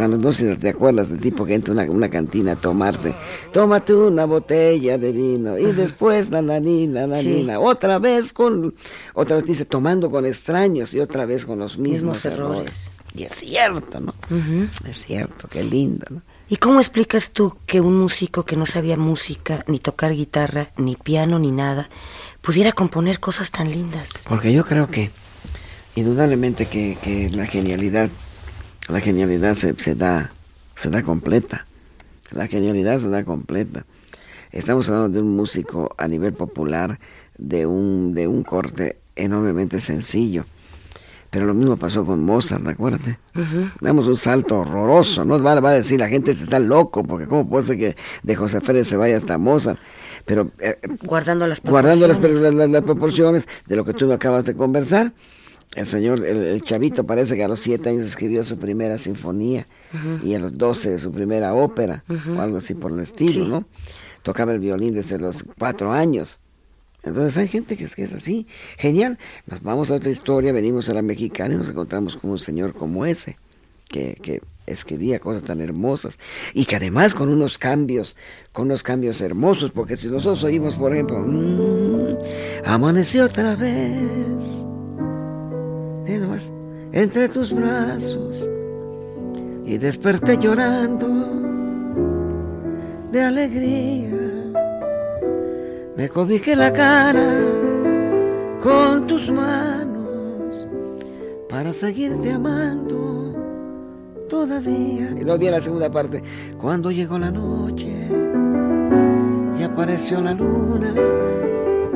Cuando 0.00 0.16
no 0.16 0.32
sé 0.32 0.54
si 0.54 0.58
te 0.60 0.70
acuerdas 0.70 1.10
del 1.10 1.20
tipo 1.20 1.44
que 1.44 1.52
entra 1.54 1.72
a 1.74 1.74
una, 1.74 1.90
una 1.92 2.08
cantina 2.08 2.52
a 2.52 2.56
tomarse, 2.56 3.14
tómate 3.52 3.94
una 3.94 4.24
botella 4.24 4.96
de 4.96 5.12
vino 5.12 5.58
y 5.58 5.72
después 5.72 6.30
la 6.30 6.40
nanina, 6.40 7.06
la 7.06 7.16
Sí. 7.20 7.28
nanina, 7.28 7.60
otra 7.60 7.98
vez 7.98 8.32
con, 8.32 8.72
otra 9.12 9.36
vez 9.36 9.44
dice, 9.44 9.66
tomando 9.66 10.10
con 10.10 10.24
extraños 10.24 10.94
y 10.94 11.00
otra 11.00 11.26
vez 11.26 11.44
con 11.44 11.58
los 11.58 11.76
mismos, 11.76 12.14
Mismos 12.24 12.24
errores. 12.24 12.58
errores. 12.60 12.90
Y 13.14 13.24
es 13.24 13.32
cierto, 13.34 14.00
¿no? 14.00 14.14
Es 14.88 15.04
cierto, 15.04 15.48
qué 15.48 15.62
lindo, 15.62 16.06
¿no? 16.08 16.22
¿Y 16.48 16.56
cómo 16.56 16.80
explicas 16.80 17.30
tú 17.30 17.58
que 17.66 17.82
un 17.82 17.94
músico 18.00 18.46
que 18.46 18.56
no 18.56 18.64
sabía 18.64 18.96
música, 18.96 19.64
ni 19.68 19.80
tocar 19.80 20.12
guitarra, 20.14 20.70
ni 20.78 20.96
piano, 20.96 21.38
ni 21.38 21.52
nada, 21.52 21.90
pudiera 22.40 22.72
componer 22.72 23.20
cosas 23.20 23.50
tan 23.50 23.70
lindas? 23.70 24.08
Porque 24.26 24.50
yo 24.50 24.64
creo 24.64 24.86
que, 24.88 25.10
indudablemente 25.94 26.64
que, 26.64 26.96
que 27.02 27.28
la 27.28 27.44
genialidad, 27.44 28.08
la 28.90 29.00
genialidad 29.00 29.54
se, 29.54 29.74
se 29.74 29.94
da, 29.94 30.32
se 30.76 30.90
da 30.90 31.02
completa. 31.02 31.66
La 32.32 32.46
genialidad 32.46 32.98
se 33.00 33.08
da 33.08 33.24
completa. 33.24 33.84
Estamos 34.52 34.88
hablando 34.88 35.10
de 35.10 35.20
un 35.22 35.36
músico 35.36 35.94
a 35.98 36.08
nivel 36.08 36.32
popular, 36.32 36.98
de 37.38 37.66
un, 37.66 38.14
de 38.14 38.26
un 38.28 38.42
corte 38.42 38.98
enormemente 39.16 39.80
sencillo. 39.80 40.44
Pero 41.30 41.46
lo 41.46 41.54
mismo 41.54 41.76
pasó 41.76 42.04
con 42.04 42.24
Mozart, 42.24 42.66
acuérdate. 42.66 43.18
Damos 43.80 44.08
un 44.08 44.16
salto 44.16 44.58
horroroso, 44.58 45.24
¿no? 45.24 45.40
Va, 45.40 45.60
va 45.60 45.70
a 45.70 45.74
decir 45.74 46.00
la 46.00 46.08
gente 46.08 46.32
está 46.32 46.58
loco, 46.58 47.04
porque 47.04 47.26
cómo 47.28 47.48
puede 47.48 47.62
ser 47.62 47.78
que 47.78 47.96
de 48.24 48.34
José 48.34 48.60
Férez 48.60 48.88
se 48.88 48.96
vaya 48.96 49.16
hasta 49.16 49.38
Mozart. 49.38 49.78
Pero 50.26 50.50
eh, 50.58 50.76
Guardando 51.04 51.46
las 51.46 51.62
guardando 51.62 52.08
las, 52.08 52.18
proporciones. 52.18 52.54
las- 52.56 52.70
las 52.70 52.82
proporciones 52.82 53.48
de 53.66 53.76
lo 53.76 53.84
que 53.84 53.92
tú 53.94 54.12
acabas 54.12 54.44
de 54.44 54.54
conversar. 54.56 55.12
El 55.76 55.86
señor, 55.86 56.24
el, 56.26 56.36
el 56.38 56.62
chavito 56.62 57.04
parece 57.04 57.36
que 57.36 57.44
a 57.44 57.48
los 57.48 57.60
siete 57.60 57.90
años 57.90 58.06
escribió 58.06 58.42
su 58.44 58.58
primera 58.58 58.98
sinfonía 58.98 59.68
y 60.24 60.34
a 60.34 60.40
los 60.40 60.58
doce 60.58 60.98
su 60.98 61.12
primera 61.12 61.54
ópera 61.54 62.02
o 62.36 62.40
algo 62.40 62.56
así 62.56 62.74
por 62.74 62.90
el 62.92 63.00
estilo, 63.00 63.30
Sí. 63.32 63.46
¿no? 63.48 63.64
Tocaba 64.22 64.52
el 64.52 64.58
violín 64.60 64.94
desde 64.94 65.18
los 65.18 65.44
cuatro 65.58 65.92
años. 65.92 66.40
Entonces 67.04 67.36
hay 67.38 67.48
gente 67.48 67.76
que 67.76 67.84
es, 67.84 67.94
que 67.94 68.02
es 68.02 68.12
así. 68.12 68.46
Genial. 68.78 69.16
Nos 69.46 69.62
vamos 69.62 69.90
a 69.90 69.94
otra 69.94 70.10
historia, 70.10 70.52
venimos 70.52 70.88
a 70.88 70.94
la 70.94 71.02
mexicana 71.02 71.54
y 71.54 71.56
nos 71.56 71.68
encontramos 71.68 72.16
con 72.16 72.30
un 72.32 72.38
señor 72.38 72.74
como 72.74 73.06
ese, 73.06 73.38
que, 73.88 74.18
que 74.20 74.42
escribía 74.66 75.18
cosas 75.20 75.42
tan 75.44 75.60
hermosas 75.60 76.18
y 76.52 76.64
que 76.66 76.76
además 76.76 77.14
con 77.14 77.28
unos 77.30 77.56
cambios, 77.58 78.16
con 78.52 78.66
unos 78.66 78.82
cambios 78.82 79.20
hermosos, 79.20 79.70
porque 79.70 79.96
si 79.96 80.08
nosotros 80.08 80.44
oímos, 80.44 80.74
por 80.76 80.92
ejemplo, 80.92 81.18
mm, 81.26 82.16
amaneció 82.66 83.24
otra 83.24 83.56
vez, 83.56 84.64
eh, 86.06 86.18
nomás, 86.18 86.50
entre 86.92 87.28
tus 87.28 87.52
brazos 87.52 88.48
y 89.64 89.78
desperté 89.78 90.36
llorando 90.36 91.08
de 93.12 93.22
alegría. 93.22 94.20
Me 95.96 96.08
cobijé 96.08 96.56
la 96.56 96.72
cara 96.72 97.40
con 98.62 99.06
tus 99.06 99.30
manos 99.30 100.66
para 101.48 101.72
seguirte 101.72 102.32
amando 102.32 103.34
todavía. 104.28 105.10
Y 105.10 105.24
luego 105.24 105.38
viene 105.38 105.56
la 105.56 105.60
segunda 105.60 105.90
parte. 105.90 106.22
Cuando 106.58 106.90
llegó 106.90 107.18
la 107.18 107.30
noche 107.30 108.08
y 109.58 109.62
apareció 109.62 110.20
la 110.20 110.32
luna, 110.32 110.94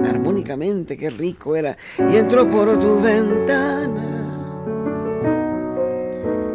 armónicamente, 0.04 0.96
qué 0.96 1.10
rico 1.10 1.56
era, 1.56 1.76
y 1.98 2.16
entró 2.16 2.50
por 2.50 2.78
tu 2.80 3.00
ventana. 3.00 4.14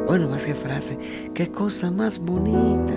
Bueno, 0.07 0.27
más 0.27 0.45
que 0.45 0.55
frase, 0.55 0.97
qué 1.33 1.51
cosa 1.51 1.91
más 1.91 2.19
bonita. 2.19 2.93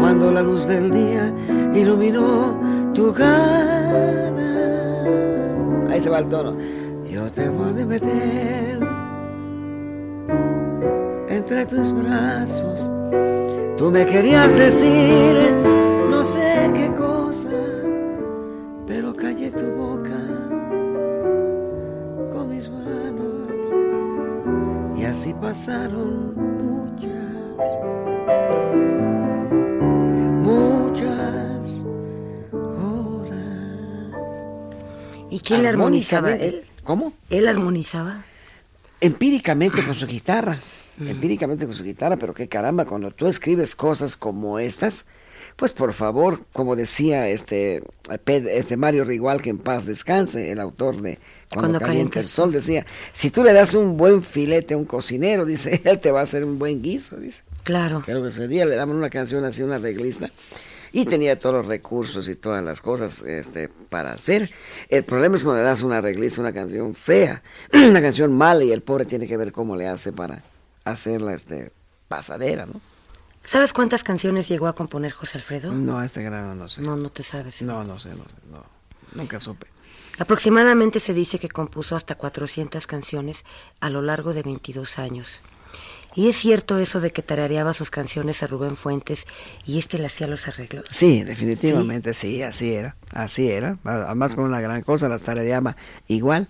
Cuando 0.00 0.30
la 0.30 0.42
luz 0.42 0.66
del 0.66 0.90
día 0.90 1.34
iluminó 1.74 2.92
tu 2.94 3.12
cara. 3.12 3.56
Ahí 5.88 6.00
se 6.00 6.10
va 6.10 6.18
el 6.18 6.28
tono. 6.28 6.56
Yo 7.10 7.30
te 7.32 7.48
voy 7.48 7.80
a 7.80 7.86
meter 7.86 8.80
entre 11.28 11.66
tus 11.66 11.92
brazos. 11.92 12.90
Tú 13.76 13.90
me 13.90 14.04
querías 14.06 14.54
decir 14.56 15.75
tu 19.56 19.70
boca 19.72 20.20
con 22.32 22.48
mis 22.50 22.68
manos 22.68 23.52
y 24.98 25.04
así 25.04 25.34
pasaron 25.34 26.34
muchas, 26.58 27.66
muchas 30.42 31.84
horas. 32.62 34.14
¿Y 35.30 35.40
quién 35.40 35.62
le 35.62 35.68
armonizaba? 35.68 36.32
¿Él? 36.32 36.64
¿Cómo? 36.84 37.12
¿Él 37.30 37.48
armonizaba? 37.48 38.24
empíricamente 39.00 39.84
con 39.84 39.94
su 39.94 40.06
guitarra, 40.06 40.58
empíricamente 40.98 41.66
con 41.66 41.74
su 41.74 41.84
guitarra, 41.84 42.16
pero 42.16 42.34
qué 42.34 42.48
caramba, 42.48 42.86
cuando 42.86 43.10
tú 43.10 43.26
escribes 43.26 43.76
cosas 43.76 44.16
como 44.16 44.58
estas, 44.58 45.04
pues 45.56 45.72
por 45.72 45.92
favor, 45.94 46.40
como 46.52 46.76
decía 46.76 47.28
este, 47.28 47.82
Ped- 48.24 48.46
este 48.48 48.76
Mario 48.76 49.04
Rigual, 49.04 49.40
que 49.42 49.50
en 49.50 49.58
paz 49.58 49.86
descanse, 49.86 50.52
el 50.52 50.60
autor 50.60 51.00
de 51.00 51.18
Cuando, 51.52 51.80
calienta 51.80 52.20
el 52.20 52.26
sol, 52.26 52.52
decía, 52.52 52.84
si 53.12 53.30
tú 53.30 53.42
le 53.42 53.52
das 53.52 53.74
un 53.74 53.96
buen 53.96 54.22
filete 54.22 54.74
a 54.74 54.76
un 54.76 54.84
cocinero, 54.84 55.44
dice, 55.46 55.80
él 55.84 55.98
te 55.98 56.10
va 56.10 56.20
a 56.20 56.22
hacer 56.24 56.44
un 56.44 56.58
buen 56.58 56.82
guiso, 56.82 57.16
dice. 57.16 57.42
Claro. 57.62 58.02
Creo 58.04 58.22
que 58.22 58.28
ese 58.28 58.46
día 58.48 58.64
le 58.66 58.76
daban 58.76 58.94
una 58.96 59.10
canción 59.10 59.44
así, 59.44 59.62
una 59.62 59.78
reglista, 59.78 60.30
y 60.92 61.04
tenía 61.04 61.38
todos 61.38 61.56
los 61.56 61.66
recursos 61.66 62.28
y 62.28 62.36
todas 62.36 62.62
las 62.62 62.80
cosas 62.80 63.22
este, 63.22 63.68
para 63.88 64.12
hacer. 64.12 64.48
El 64.88 65.04
problema 65.04 65.36
es 65.36 65.42
cuando 65.42 65.60
le 65.62 65.66
das 65.68 65.82
una 65.82 66.00
reglista, 66.00 66.40
una 66.40 66.52
canción 66.52 66.94
fea, 66.94 67.42
una 67.72 68.00
canción 68.02 68.32
mala, 68.36 68.62
y 68.62 68.72
el 68.72 68.82
pobre 68.82 69.04
tiene 69.04 69.26
que 69.26 69.36
ver 69.36 69.52
cómo 69.52 69.74
le 69.74 69.88
hace 69.88 70.12
para 70.12 70.42
hacerla 70.84 71.34
este, 71.34 71.70
pasadera, 72.08 72.66
¿no? 72.66 72.80
¿Sabes 73.46 73.72
cuántas 73.72 74.02
canciones 74.02 74.48
llegó 74.48 74.66
a 74.66 74.74
componer 74.74 75.12
José 75.12 75.38
Alfredo? 75.38 75.72
No, 75.72 75.98
a 75.98 76.04
este 76.04 76.22
grado 76.22 76.54
no 76.56 76.68
sé. 76.68 76.82
No, 76.82 76.96
no 76.96 77.10
te 77.10 77.22
sabes. 77.22 77.62
No, 77.62 77.84
no 77.84 77.98
sé, 78.00 78.10
no 78.10 78.24
no. 78.50 78.64
Nunca 79.14 79.38
supe. 79.38 79.68
Aproximadamente 80.18 80.98
se 80.98 81.14
dice 81.14 81.38
que 81.38 81.48
compuso 81.48 81.94
hasta 81.94 82.16
400 82.16 82.86
canciones 82.86 83.44
a 83.80 83.88
lo 83.88 84.02
largo 84.02 84.34
de 84.34 84.42
22 84.42 84.98
años. 84.98 85.42
¿Y 86.16 86.28
es 86.28 86.36
cierto 86.36 86.78
eso 86.78 87.00
de 87.00 87.12
que 87.12 87.22
tarareaba 87.22 87.74
sus 87.74 87.90
canciones 87.90 88.42
a 88.42 88.46
Rubén 88.46 88.76
Fuentes 88.76 89.26
y 89.64 89.78
este 89.78 89.98
le 89.98 90.06
hacía 90.06 90.26
los 90.26 90.48
arreglos? 90.48 90.86
Sí, 90.90 91.22
definitivamente 91.22 92.14
sí, 92.14 92.42
así 92.42 92.72
era, 92.72 92.96
así 93.12 93.48
era. 93.48 93.78
Además 93.84 94.34
con 94.34 94.44
una 94.44 94.60
gran 94.60 94.82
cosa, 94.82 95.08
las 95.08 95.22
tarareaba 95.22 95.76
igual. 96.08 96.48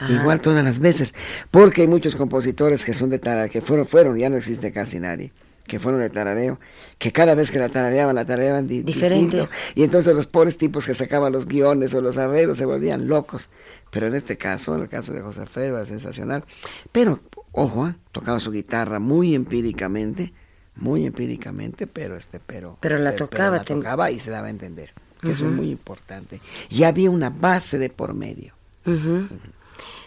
Ajá. 0.00 0.12
Igual 0.12 0.40
todas 0.40 0.64
las 0.64 0.80
veces, 0.80 1.14
porque 1.50 1.82
hay 1.82 1.88
muchos 1.88 2.16
compositores 2.16 2.84
que 2.84 2.94
son 2.94 3.10
de 3.10 3.18
tarareo, 3.18 3.52
que 3.52 3.60
fueron, 3.60 3.86
fueron, 3.86 4.16
ya 4.18 4.30
no 4.30 4.38
existe 4.38 4.72
casi 4.72 4.98
nadie, 4.98 5.30
que 5.66 5.78
fueron 5.78 6.00
de 6.00 6.10
tarareo, 6.10 6.58
que 6.98 7.12
cada 7.12 7.34
vez 7.34 7.50
que 7.50 7.58
la 7.58 7.68
tarareaban, 7.68 8.14
la 8.16 8.24
tarareaban 8.24 8.66
di- 8.66 8.82
Diferente. 8.82 9.36
distinto, 9.36 9.48
y 9.74 9.82
entonces 9.84 10.14
los 10.14 10.26
pobres 10.26 10.58
tipos 10.58 10.84
que 10.86 10.94
sacaban 10.94 11.32
los 11.32 11.46
guiones 11.46 11.94
o 11.94 12.00
los 12.00 12.16
arreglos 12.16 12.58
se 12.58 12.64
volvían 12.64 13.06
locos. 13.06 13.48
Pero 13.90 14.06
en 14.08 14.14
este 14.14 14.36
caso, 14.36 14.74
en 14.74 14.82
el 14.82 14.88
caso 14.88 15.12
de 15.12 15.20
José 15.20 15.40
Alfredo, 15.42 15.80
es 15.80 15.88
sensacional. 15.88 16.44
Pero, 16.92 17.20
ojo, 17.52 17.88
¿eh? 17.88 17.94
tocaba 18.12 18.40
su 18.40 18.50
guitarra 18.50 18.98
muy 18.98 19.34
empíricamente, 19.34 20.32
muy 20.76 21.06
empíricamente, 21.06 21.86
pero 21.86 22.16
este, 22.16 22.40
pero, 22.40 22.76
Pero 22.80 22.98
la 22.98 23.14
tocaba, 23.14 23.58
la 23.58 23.64
te- 23.64 23.74
tocaba 23.74 24.10
y 24.10 24.18
se 24.20 24.30
daba 24.30 24.48
a 24.48 24.50
entender. 24.50 24.92
Que 25.20 25.32
Eso 25.32 25.46
es 25.46 25.52
muy 25.52 25.70
importante. 25.70 26.40
Y 26.70 26.84
había 26.84 27.10
una 27.10 27.28
base 27.30 27.78
de 27.78 27.90
por 27.90 28.14
medio. 28.14 28.54
Ujú. 28.86 29.28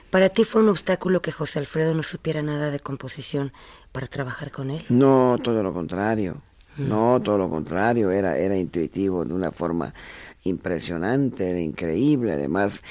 Para 0.10 0.30
ti 0.30 0.44
fue 0.44 0.62
un 0.62 0.70
obstáculo 0.70 1.22
que 1.22 1.32
José 1.32 1.60
Alfredo 1.60 1.94
no 1.94 2.04
supiera 2.04 2.42
nada 2.42 2.70
de 2.72 2.80
composición 2.80 3.52
para 3.94 4.08
trabajar 4.08 4.52
con 4.52 4.72
él. 4.72 4.84
No, 4.90 5.38
todo 5.42 5.64
lo 5.64 5.72
contrario. 5.72 6.42
No, 6.76 7.22
todo 7.22 7.38
lo 7.38 7.50
contrario. 7.50 8.12
Era, 8.12 8.36
era 8.36 8.58
intuitivo 8.58 9.24
de 9.24 9.34
una 9.34 9.52
forma 9.52 9.94
impresionante, 10.44 11.50
era 11.50 11.60
increíble. 11.60 12.34
Además, 12.34 12.82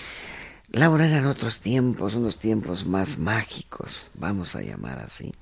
Laura 0.71 1.07
eran 1.07 1.27
otros 1.27 1.61
tiempos, 1.61 2.15
unos 2.15 2.39
tiempos 2.39 2.87
más 2.87 3.19
mágicos, 3.19 4.09
vamos 4.15 4.57
a 4.57 4.63
llamar 4.63 5.01
así. 5.01 5.35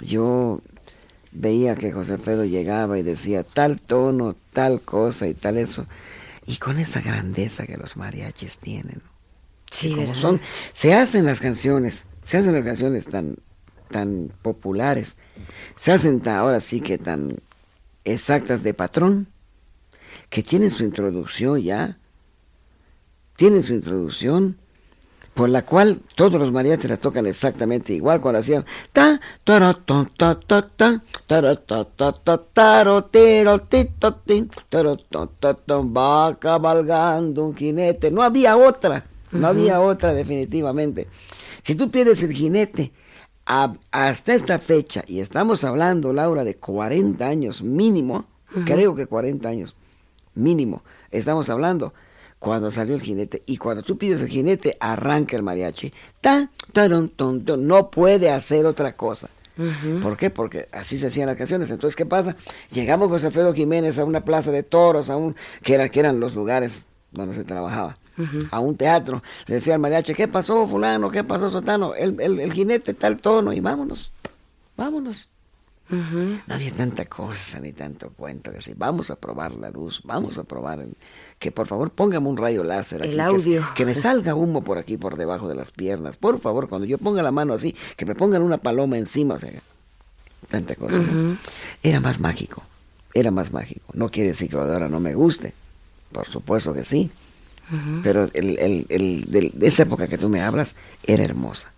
Yo 0.00 0.60
veía 1.30 1.76
que 1.76 1.92
José 1.92 2.14
Alfredo 2.14 2.44
llegaba 2.44 2.98
y 2.98 3.02
decía 3.02 3.44
tal 3.44 3.80
tono, 3.80 4.34
tal 4.52 4.80
cosa 4.80 5.28
y 5.28 5.34
tal 5.34 5.58
eso, 5.58 5.86
y 6.44 6.56
con 6.56 6.78
esa 6.78 7.00
grandeza 7.00 7.66
que 7.66 7.76
los 7.76 7.96
mariachis 7.96 8.58
tienen. 8.58 9.00
Sí, 9.66 9.94
como 9.94 10.38
se 10.74 10.92
hacen 10.92 11.24
las 11.24 11.38
canciones, 11.38 12.04
se 12.24 12.38
hacen 12.38 12.52
las 12.52 12.64
canciones 12.64 13.06
tan, 13.06 13.36
tan 13.92 14.32
populares, 14.42 15.16
se 15.76 15.92
hacen 15.92 16.26
ahora 16.28 16.58
sí 16.58 16.80
que 16.80 16.98
tan 16.98 17.36
exactas 18.04 18.64
de 18.64 18.74
patrón, 18.74 19.28
que 20.28 20.42
tienen 20.42 20.70
su 20.70 20.82
introducción 20.82 21.60
ya, 21.62 21.98
tienen 23.36 23.62
su 23.62 23.74
introducción, 23.74 24.56
por 25.34 25.48
la 25.48 25.64
cual 25.64 26.02
todos 26.16 26.40
los 26.40 26.50
mariachis 26.52 26.90
la 26.90 26.96
tocan 26.96 27.26
exactamente 27.26 27.92
igual 27.92 28.20
cuando 28.20 28.40
hacían 28.40 28.66
ta 28.92 29.20
ta 29.44 29.72
ta 29.72 30.10
ta 30.16 30.40
ta 30.40 30.70
ta 31.30 31.84
ta 31.84 32.12
ta 32.12 32.38
taro, 32.52 33.04
tiro, 33.04 33.60
ti, 33.60 33.88
to, 33.98 34.14
ti, 34.16 34.48
taro, 34.68 34.96
ta, 34.96 35.28
ta, 35.40 35.54
ta, 35.54 35.76
va 35.76 36.36
cabalgando 36.38 37.46
un 37.46 37.56
jinete. 37.56 38.10
No 38.10 38.22
había 38.22 38.56
otra 38.56 39.06
no 39.32 39.46
había 39.48 39.80
otra 39.80 40.12
definitivamente. 40.12 41.08
Si 41.62 41.74
tú 41.74 41.90
pierdes 41.90 42.22
el 42.22 42.32
jinete 42.32 42.92
a- 43.46 43.74
hasta 43.90 44.34
esta 44.34 44.58
fecha 44.58 45.02
y 45.06 45.20
estamos 45.20 45.64
hablando 45.64 46.12
Laura 46.12 46.44
de 46.44 46.56
40 46.56 47.26
años 47.26 47.62
mínimo 47.62 48.26
creo 48.64 48.94
que 48.94 49.06
40 49.06 49.48
años 49.48 49.74
mínimo 50.34 50.82
estamos 51.10 51.48
hablando 51.50 51.92
cuando 52.38 52.70
salió 52.70 52.94
el 52.94 53.02
jinete 53.02 53.42
y 53.46 53.56
cuando 53.56 53.82
tú 53.82 53.96
pides 53.98 54.20
el 54.20 54.28
jinete 54.28 54.76
arranca 54.80 55.36
el 55.36 55.42
mariachi 55.42 55.92
ta 56.20 56.50
tarun, 56.72 57.10
tun, 57.10 57.44
tun, 57.44 57.66
no 57.66 57.90
puede 57.90 58.30
hacer 58.30 58.66
otra 58.66 58.96
cosa 58.96 59.28
¿Por 60.00 60.16
qué? 60.16 60.30
Porque 60.30 60.66
así 60.72 60.98
se 60.98 61.08
hacían 61.08 61.26
las 61.26 61.36
canciones. 61.36 61.68
Entonces, 61.68 61.94
¿qué 61.94 62.06
pasa? 62.06 62.36
Llegamos 62.70 63.10
José 63.10 63.26
Alfredo 63.26 63.52
Jiménez 63.52 63.98
a 63.98 64.04
una 64.06 64.24
plaza 64.24 64.50
de 64.50 64.62
toros, 64.62 65.10
a 65.10 65.16
un, 65.18 65.36
que, 65.62 65.74
era, 65.74 65.90
que 65.90 66.00
eran 66.00 66.18
los 66.20 66.34
lugares 66.34 66.86
donde 67.10 67.34
se 67.34 67.44
trabajaba, 67.44 67.98
a 68.50 68.60
un 68.60 68.76
teatro. 68.76 69.22
Le 69.46 69.56
decía 69.56 69.74
al 69.74 69.80
mariachi, 69.80 70.14
¿qué 70.14 70.28
pasó 70.28 70.66
fulano? 70.66 71.10
¿Qué 71.10 71.24
pasó 71.24 71.50
sotano? 71.50 71.94
El, 71.94 72.20
el, 72.20 72.40
el 72.40 72.52
jinete 72.52 72.94
tal 72.94 73.18
tono 73.20 73.52
y 73.52 73.60
vámonos, 73.60 74.12
vámonos. 74.76 75.28
No 75.90 76.54
había 76.54 76.72
tanta 76.72 77.04
cosa 77.04 77.60
ni 77.60 77.72
tanto 77.72 78.10
cuento 78.16 78.50
que 78.50 78.62
sí. 78.62 78.72
Vamos 78.74 79.10
a 79.10 79.16
probar 79.16 79.52
la 79.56 79.68
luz, 79.68 80.00
vamos 80.04 80.38
a 80.38 80.44
probar 80.44 80.78
el- 80.80 80.96
que 81.38 81.50
por 81.52 81.66
favor 81.66 81.90
póngame 81.90 82.28
un 82.28 82.36
rayo 82.38 82.64
láser. 82.64 83.02
El 83.04 83.08
aquí, 83.08 83.16
que- 83.16 83.20
audio. 83.58 83.66
Que, 83.74 83.84
me 83.84 83.94
salga 83.94 84.34
humo 84.34 84.64
por 84.64 84.78
aquí, 84.78 84.96
por 84.96 85.16
debajo 85.18 85.48
de 85.48 85.54
las 85.54 85.70
piernas. 85.70 86.16
Por 86.16 86.40
favor, 86.40 86.68
cuando 86.70 86.86
yo 86.86 86.96
ponga 86.96 87.22
la 87.22 87.30
mano 87.32 87.52
así, 87.52 87.76
que 87.96 88.06
me 88.06 88.14
pongan 88.14 88.40
una 88.42 88.56
paloma 88.56 88.96
encima, 88.96 89.34
o 89.34 89.38
sea, 89.38 89.50
tanta 90.48 90.76
cosa. 90.76 90.98
¿no? 90.98 91.36
Era 91.82 92.00
más 92.00 92.18
mágico, 92.20 92.62
era 93.12 93.30
más 93.30 93.52
mágico. 93.52 93.86
No 93.92 94.08
quiere 94.08 94.30
decir 94.30 94.48
que 94.48 94.56
lo 94.56 94.64
de 94.66 94.72
ahora 94.72 94.88
no 94.88 94.98
me 95.00 95.14
guste, 95.14 95.52
por 96.10 96.26
supuesto 96.26 96.72
que 96.72 96.84
sí. 96.84 97.10
Pero 98.00 98.28
el, 98.32 98.58
el, 98.58 98.86
el- 98.88 99.52
de 99.54 99.66
esa 99.66 99.84
época 99.84 100.08
que 100.08 100.18
tú 100.18 100.28
me 100.28 100.42
hablas 100.42 100.74
era 101.02 101.24
hermosa. 101.24 101.71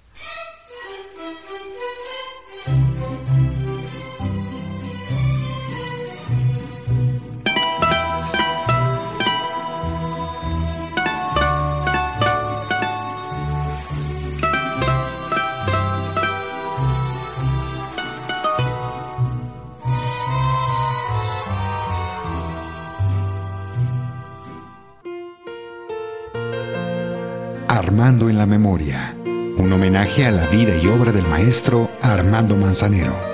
En 28.06 28.36
la 28.36 28.44
memoria. 28.44 29.16
un 29.56 29.72
homenaje 29.72 30.26
a 30.26 30.30
la 30.30 30.46
vida 30.48 30.76
y 30.76 30.86
obra 30.88 31.10
del 31.10 31.26
maestro 31.26 31.90
Armando 32.02 32.54
Manzanero. 32.54 33.33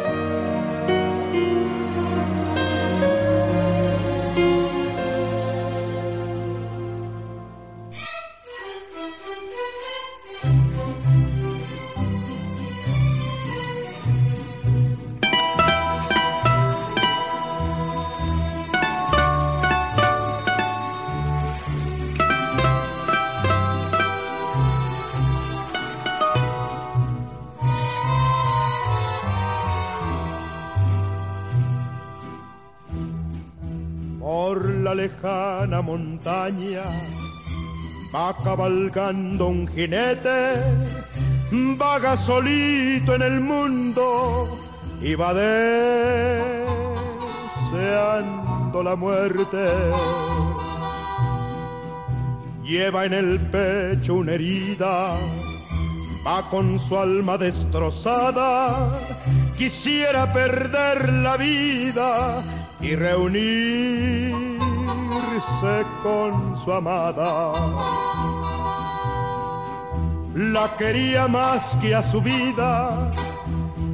Cabalgando 38.60 39.48
un 39.48 39.66
jinete, 39.66 40.60
vaga 41.78 42.14
solito 42.14 43.14
en 43.14 43.22
el 43.22 43.40
mundo 43.40 44.58
y 45.00 45.14
va 45.14 45.32
deseando 45.32 45.62
la 48.82 48.96
muerte. 48.96 49.64
Lleva 52.62 53.06
en 53.06 53.14
el 53.14 53.40
pecho 53.50 54.16
una 54.16 54.34
herida, 54.34 55.16
va 56.26 56.50
con 56.50 56.78
su 56.78 56.98
alma 56.98 57.38
destrozada, 57.38 59.00
quisiera 59.56 60.30
perder 60.34 61.10
la 61.14 61.38
vida 61.38 62.44
y 62.82 62.94
reunir 62.94 64.50
con 66.02 66.56
su 66.56 66.72
amada. 66.72 67.52
La 70.40 70.74
quería 70.74 71.28
más 71.28 71.76
que 71.82 71.94
a 71.94 72.02
su 72.02 72.22
vida 72.22 73.12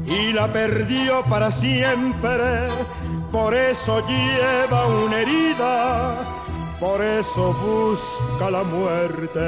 y 0.06 0.32
la 0.32 0.46
perdió 0.52 1.24
para 1.24 1.50
siempre. 1.50 2.68
Por 3.32 3.52
eso 3.52 4.00
lleva 4.06 4.86
una 4.86 5.22
herida, 5.22 6.14
por 6.78 7.02
eso 7.02 7.52
busca 7.52 8.48
la 8.48 8.62
muerte. 8.62 9.40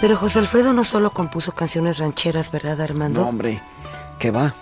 Pero 0.00 0.16
José 0.16 0.38
Alfredo 0.38 0.72
no 0.72 0.84
solo 0.84 1.12
compuso 1.12 1.52
canciones 1.52 1.98
rancheras, 1.98 2.50
¿verdad, 2.50 2.80
Armando? 2.80 3.20
No, 3.20 3.28
hombre, 3.28 3.60
que 4.18 4.30
va. 4.30 4.54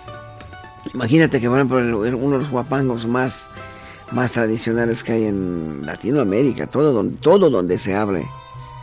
Imagínate 0.93 1.39
que, 1.39 1.47
por 1.47 1.59
ejemplo, 1.59 1.77
uno 1.77 2.31
de 2.31 2.37
los 2.39 2.49
guapangos 2.49 3.05
más, 3.05 3.49
más 4.11 4.31
tradicionales 4.31 5.03
que 5.03 5.13
hay 5.13 5.25
en 5.25 5.81
Latinoamérica, 5.85 6.67
todo 6.67 6.93
donde, 6.93 7.17
todo 7.17 7.49
donde 7.49 7.79
se 7.79 7.95
hable 7.95 8.25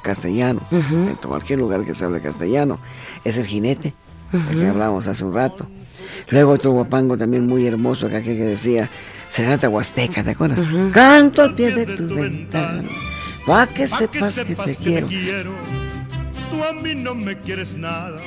castellano, 0.02 0.60
en 0.70 1.16
cualquier 1.16 1.58
lugar 1.58 1.84
que 1.84 1.94
se 1.94 2.04
hable 2.04 2.20
castellano, 2.20 2.78
es 3.24 3.36
el 3.36 3.46
jinete, 3.46 3.94
del 4.32 4.58
que 4.58 4.66
hablábamos 4.66 5.06
hace 5.06 5.24
un 5.24 5.34
rato. 5.34 5.68
Luego 6.30 6.52
otro 6.52 6.72
guapango 6.72 7.16
también 7.16 7.46
muy 7.46 7.66
hermoso 7.66 8.08
que, 8.08 8.22
que 8.22 8.34
decía, 8.34 8.88
Serenata 9.28 9.68
Huasteca, 9.68 10.22
¿te 10.24 10.30
acuerdas? 10.30 10.66
Canto 10.92 11.42
al 11.42 11.54
pie 11.54 11.70
de 11.74 11.96
tu 11.96 12.14
ventana, 12.14 12.88
para 13.46 13.66
que 13.66 13.88
sepas 13.88 14.40
que 14.40 14.54
te 14.54 14.76
quiero 14.76 15.08
Tú 16.50 16.64
a 16.64 16.72
mí 16.72 16.94
no 16.94 17.14
me 17.14 17.38
quieres 17.38 17.76
nada, 17.76 18.20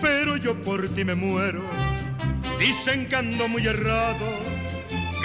pero 0.00 0.36
yo 0.36 0.54
por 0.62 0.88
ti 0.90 1.04
me 1.04 1.14
muero. 1.14 1.62
Dicen 2.58 3.08
que 3.08 3.16
ando 3.16 3.48
muy 3.48 3.66
errado, 3.66 4.26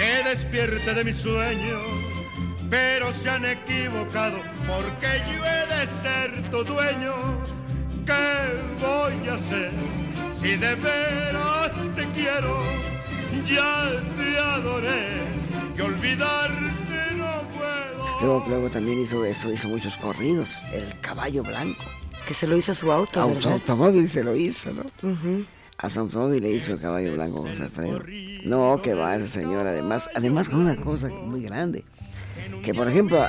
que 0.02 0.28
despierte 0.28 0.94
de 0.94 1.04
mi 1.04 1.14
sueño, 1.14 1.78
pero 2.68 3.12
se 3.12 3.30
han 3.30 3.44
equivocado 3.44 4.38
porque 4.66 5.10
yo 5.28 5.38
he 5.44 5.62
de 5.74 5.86
ser 6.02 6.50
tu 6.50 6.64
dueño. 6.64 7.14
¿Qué 8.04 8.24
voy 8.84 9.28
a 9.28 9.34
hacer 9.34 9.70
si 10.34 10.56
de 10.56 10.74
veras 10.74 11.76
te 11.94 12.04
quiero? 12.16 12.60
Ya 13.46 13.90
te 14.16 14.38
adoré 14.38 15.08
y 15.76 15.80
olvidarte 15.80 17.16
no 17.16 17.32
Luego, 18.20 18.44
luego 18.48 18.70
también 18.70 19.00
hizo 19.02 19.24
eso, 19.24 19.52
hizo 19.52 19.68
muchos 19.68 19.96
corridos. 19.98 20.56
El 20.72 20.98
caballo 21.00 21.44
blanco. 21.44 21.84
Que 22.26 22.34
se 22.34 22.48
lo 22.48 22.56
hizo 22.56 22.72
a 22.72 22.74
su 22.74 22.90
auto, 22.90 23.22
A 23.22 23.40
su 23.40 23.48
automóvil 23.48 24.08
se 24.08 24.24
lo 24.24 24.34
hizo, 24.34 24.72
¿no? 24.72 24.82
A 25.78 25.90
su 25.90 26.00
automóvil 26.00 26.42
le 26.42 26.50
hizo 26.52 26.72
el 26.72 26.80
caballo 26.80 27.12
blanco 27.12 27.42
José 27.42 27.62
Alfredo. 27.64 28.00
No, 28.44 28.80
que 28.80 28.94
va 28.94 29.16
ese 29.16 29.28
señor. 29.28 29.66
Además, 29.66 30.08
además 30.14 30.48
con 30.48 30.60
una 30.60 30.76
cosa 30.76 31.08
muy 31.08 31.42
grande. 31.42 31.84
Que, 32.64 32.72
por 32.72 32.88
ejemplo, 32.88 33.24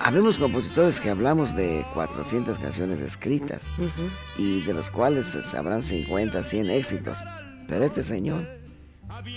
habemos 0.00 0.36
compositores 0.36 1.00
que 1.00 1.10
hablamos 1.10 1.54
de 1.54 1.84
400 1.94 2.58
canciones 2.58 3.00
escritas 3.00 3.62
y 4.36 4.62
de 4.62 4.74
los 4.74 4.90
cuales 4.90 5.34
habrán 5.54 5.82
50, 5.82 6.42
100 6.42 6.70
éxitos. 6.70 7.18
Pero 7.68 7.84
este 7.84 8.02
señor, 8.02 8.46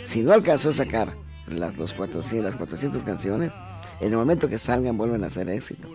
si 0.06 0.24
no 0.24 0.34
alcanzó 0.34 0.70
a 0.70 0.74
sacar 0.74 1.16
las, 1.48 1.78
los 1.78 1.94
400, 1.94 2.52
las 2.52 2.56
400 2.56 3.04
canciones, 3.04 3.54
en 4.00 4.12
el 4.12 4.18
momento 4.18 4.50
que 4.50 4.58
salgan 4.58 4.98
vuelven 4.98 5.24
a 5.24 5.30
ser 5.30 5.50
éxito. 5.50 5.90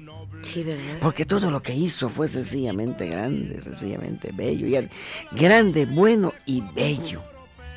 Porque 1.00 1.24
todo 1.24 1.50
lo 1.50 1.62
que 1.62 1.74
hizo 1.74 2.08
fue 2.08 2.28
sencillamente 2.28 3.06
grande, 3.06 3.60
sencillamente 3.60 4.30
bello. 4.32 4.66
Y 4.66 4.88
grande, 5.36 5.86
bueno 5.86 6.32
y 6.46 6.62
bello. 6.74 7.22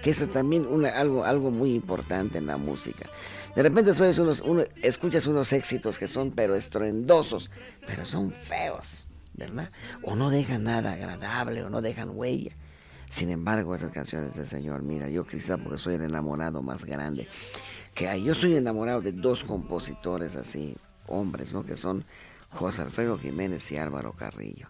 Que 0.03 0.11
es 0.11 0.30
también 0.32 0.68
una, 0.68 0.89
algo, 0.89 1.24
algo 1.24 1.51
muy 1.51 1.74
importante 1.74 2.38
en 2.38 2.47
la 2.47 2.57
música. 2.57 3.09
De 3.55 3.63
repente 3.63 3.91
unos, 4.20 4.41
uno, 4.41 4.63
escuchas 4.82 5.28
unos 5.28 5.53
éxitos 5.53 5.97
que 5.97 6.07
son 6.07 6.32
pero 6.32 6.55
estruendosos, 6.55 7.49
pero 7.88 8.05
son 8.05 8.34
feos, 8.34 9.07
¿verdad? 9.34 9.72
O 10.03 10.16
no 10.16 10.30
dejan 10.30 10.66
nada 10.66 10.91
agradable, 10.91 11.63
o 11.63 11.70
no 11.70 11.82
dejan 11.82 12.11
huella. 12.13 12.51
Sin 13.09 13.30
embargo, 13.30 13.74
estas 13.74 13.91
canciones 13.91 14.36
del 14.36 14.45
Señor, 14.45 14.84
mira, 14.84 15.07
yo 15.09 15.26
quizá 15.26 15.57
porque 15.57 15.78
soy 15.78 15.95
el 15.95 16.01
enamorado 16.01 16.61
más 16.61 16.84
grande 16.84 17.30
que 17.93 18.09
hay. 18.09 18.26
Yo 18.26 18.36
soy 18.36 18.57
enamorado 18.57 19.01
de 19.01 19.13
dos 19.13 19.45
compositores 19.45 20.36
así, 20.36 20.76
hombres, 21.07 21.53
¿no? 21.53 21.66
Que 21.66 21.78
son 21.78 22.03
José 22.56 22.82
Alfredo 22.82 23.18
Jiménez 23.18 23.72
y 23.72 23.78
Álvaro 23.78 24.14
Carrillo. 24.14 24.70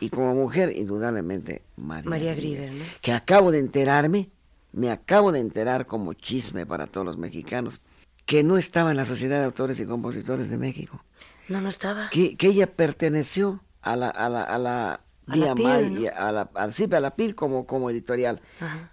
Y 0.00 0.10
como 0.10 0.34
mujer, 0.34 0.76
indudablemente, 0.76 1.62
María, 1.76 2.10
María 2.10 2.34
Grieber, 2.34 2.72
¿no? 2.72 2.84
Que 3.00 3.12
acabo 3.12 3.50
de 3.50 3.58
enterarme, 3.58 4.30
me 4.72 4.90
acabo 4.90 5.32
de 5.32 5.40
enterar 5.40 5.86
como 5.86 6.12
chisme 6.12 6.66
para 6.66 6.86
todos 6.86 7.06
los 7.06 7.18
mexicanos, 7.18 7.80
que 8.26 8.42
no 8.42 8.56
estaba 8.58 8.90
en 8.90 8.96
la 8.96 9.06
Sociedad 9.06 9.38
de 9.40 9.46
Autores 9.46 9.80
y 9.80 9.86
Compositores 9.86 10.48
de 10.48 10.58
México. 10.58 11.02
No, 11.48 11.60
no 11.60 11.68
estaba. 11.68 12.08
Que, 12.10 12.36
que 12.36 12.48
ella 12.48 12.66
perteneció 12.66 13.62
a 13.80 13.96
la, 13.96 14.10
a 14.10 14.28
la, 14.28 14.44
a 14.44 14.58
la 14.58 15.00
Vía 15.26 15.54
May, 15.54 16.06
a 16.06 16.32
la, 16.32 16.50
a, 16.54 16.70
sí, 16.70 16.88
a 16.90 17.00
la 17.00 17.16
PIR 17.16 17.34
como, 17.34 17.66
como 17.66 17.90
editorial, 17.90 18.40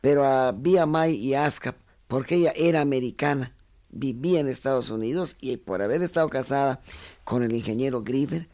pero 0.01 0.25
a 0.25 0.51
Vía 0.51 0.85
May 0.85 1.15
y 1.15 1.35
ASCAP, 1.35 1.75
porque 2.07 2.35
ella 2.35 2.53
era 2.55 2.81
americana 2.81 3.53
vivía 3.91 4.39
en 4.39 4.47
Estados 4.47 4.89
Unidos 4.89 5.35
y 5.41 5.57
por 5.57 5.81
haber 5.81 6.01
estado 6.03 6.29
casada 6.29 6.81
con 7.29 7.43
el 7.43 7.53
ingeniero 7.53 8.01
Griever, 8.01 8.49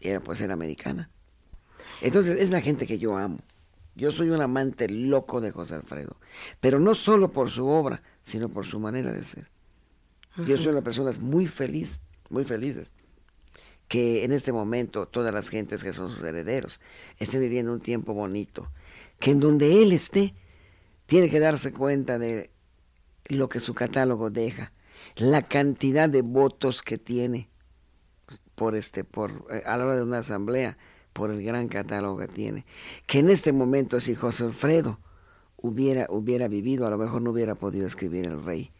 era 0.00 0.18
pues 0.18 0.40
era 0.40 0.52
americana. 0.52 1.08
Entonces 2.00 2.40
es 2.40 2.50
la 2.50 2.60
gente 2.60 2.84
que 2.84 2.98
yo 2.98 3.16
amo. 3.16 3.38
Yo 3.94 4.10
soy 4.10 4.30
un 4.30 4.42
amante 4.42 4.88
loco 4.88 5.40
de 5.40 5.52
José 5.52 5.76
Alfredo, 5.76 6.16
pero 6.58 6.80
no 6.80 6.96
solo 6.96 7.30
por 7.30 7.52
su 7.52 7.68
obra, 7.68 8.02
sino 8.24 8.48
por 8.48 8.66
su 8.66 8.80
manera 8.80 9.12
de 9.12 9.22
ser. 9.22 9.48
Yo 10.44 10.58
soy 10.58 10.66
una 10.66 10.82
persona 10.82 11.12
muy 11.20 11.46
feliz, 11.46 12.00
muy 12.28 12.44
felices, 12.44 12.90
que 13.86 14.24
en 14.24 14.32
este 14.32 14.52
momento 14.52 15.06
todas 15.06 15.32
las 15.32 15.48
gentes 15.48 15.84
que 15.84 15.92
son 15.92 16.10
sus 16.10 16.24
herederos 16.24 16.80
estén 17.18 17.40
viviendo 17.40 17.72
un 17.72 17.80
tiempo 17.80 18.12
bonito, 18.12 18.72
que 19.20 19.30
en 19.30 19.38
donde 19.38 19.84
él 19.84 19.92
esté, 19.92 20.34
tiene 21.06 21.30
que 21.30 21.38
darse 21.38 21.72
cuenta 21.72 22.18
de 22.18 22.50
lo 23.26 23.48
que 23.48 23.60
su 23.60 23.72
catálogo 23.72 24.30
deja, 24.30 24.72
la 25.14 25.46
cantidad 25.46 26.08
de 26.08 26.22
votos 26.22 26.82
que 26.82 26.98
tiene 26.98 27.50
por 28.56 28.74
este, 28.74 29.04
por, 29.04 29.46
eh, 29.50 29.62
a 29.64 29.76
la 29.76 29.84
hora 29.84 29.96
de 29.96 30.02
una 30.02 30.18
asamblea, 30.18 30.76
por 31.12 31.30
el 31.30 31.42
gran 31.44 31.68
catálogo 31.68 32.18
que 32.18 32.28
tiene. 32.28 32.66
Que 33.06 33.20
en 33.20 33.30
este 33.30 33.52
momento, 33.52 34.00
si 34.00 34.16
José 34.16 34.44
Alfredo 34.44 34.98
hubiera, 35.56 36.06
hubiera 36.10 36.48
vivido, 36.48 36.86
a 36.86 36.90
lo 36.90 36.98
mejor 36.98 37.22
no 37.22 37.30
hubiera 37.30 37.54
podido 37.54 37.86
escribir 37.86 38.24
El 38.24 38.42
Rey. 38.42 38.72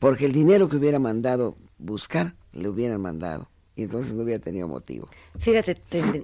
Porque 0.00 0.26
el 0.26 0.32
dinero 0.32 0.68
que 0.68 0.76
hubiera 0.76 0.98
mandado 0.98 1.56
buscar, 1.78 2.34
le 2.52 2.68
hubieran 2.68 3.00
mandado 3.00 3.48
y 3.76 3.82
entonces 3.82 4.12
no 4.14 4.22
hubiera 4.22 4.42
tenido 4.42 4.68
motivo. 4.68 5.08
Fíjate, 5.38 5.76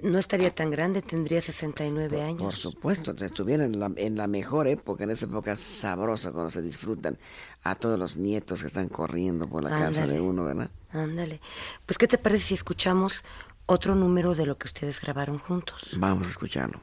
no 0.03 0.19
estaría 0.19 0.53
tan 0.53 0.71
grande, 0.71 1.01
tendría 1.01 1.41
69 1.41 2.21
años. 2.21 2.41
Por 2.41 2.55
supuesto, 2.55 3.13
estuviera 3.23 3.65
en 3.65 3.79
la, 3.79 3.91
en 3.95 4.15
la 4.15 4.27
mejor 4.27 4.67
época, 4.67 5.03
en 5.03 5.11
esa 5.11 5.25
época 5.25 5.55
sabrosa 5.57 6.31
cuando 6.31 6.49
se 6.49 6.61
disfrutan 6.61 7.17
a 7.63 7.75
todos 7.75 7.99
los 7.99 8.15
nietos 8.15 8.61
que 8.61 8.67
están 8.67 8.87
corriendo 8.87 9.47
por 9.47 9.63
la 9.63 9.69
casa 9.69 10.07
de 10.07 10.21
uno, 10.21 10.45
¿verdad? 10.45 10.71
Ándale. 10.91 11.41
Pues, 11.85 11.97
¿qué 11.97 12.07
te 12.07 12.17
parece 12.17 12.47
si 12.47 12.53
escuchamos 12.53 13.23
otro 13.65 13.95
número 13.95 14.33
de 14.33 14.45
lo 14.45 14.57
que 14.57 14.67
ustedes 14.67 15.01
grabaron 15.01 15.37
juntos? 15.37 15.95
Vamos 15.97 16.27
a 16.27 16.29
escucharlo. 16.29 16.79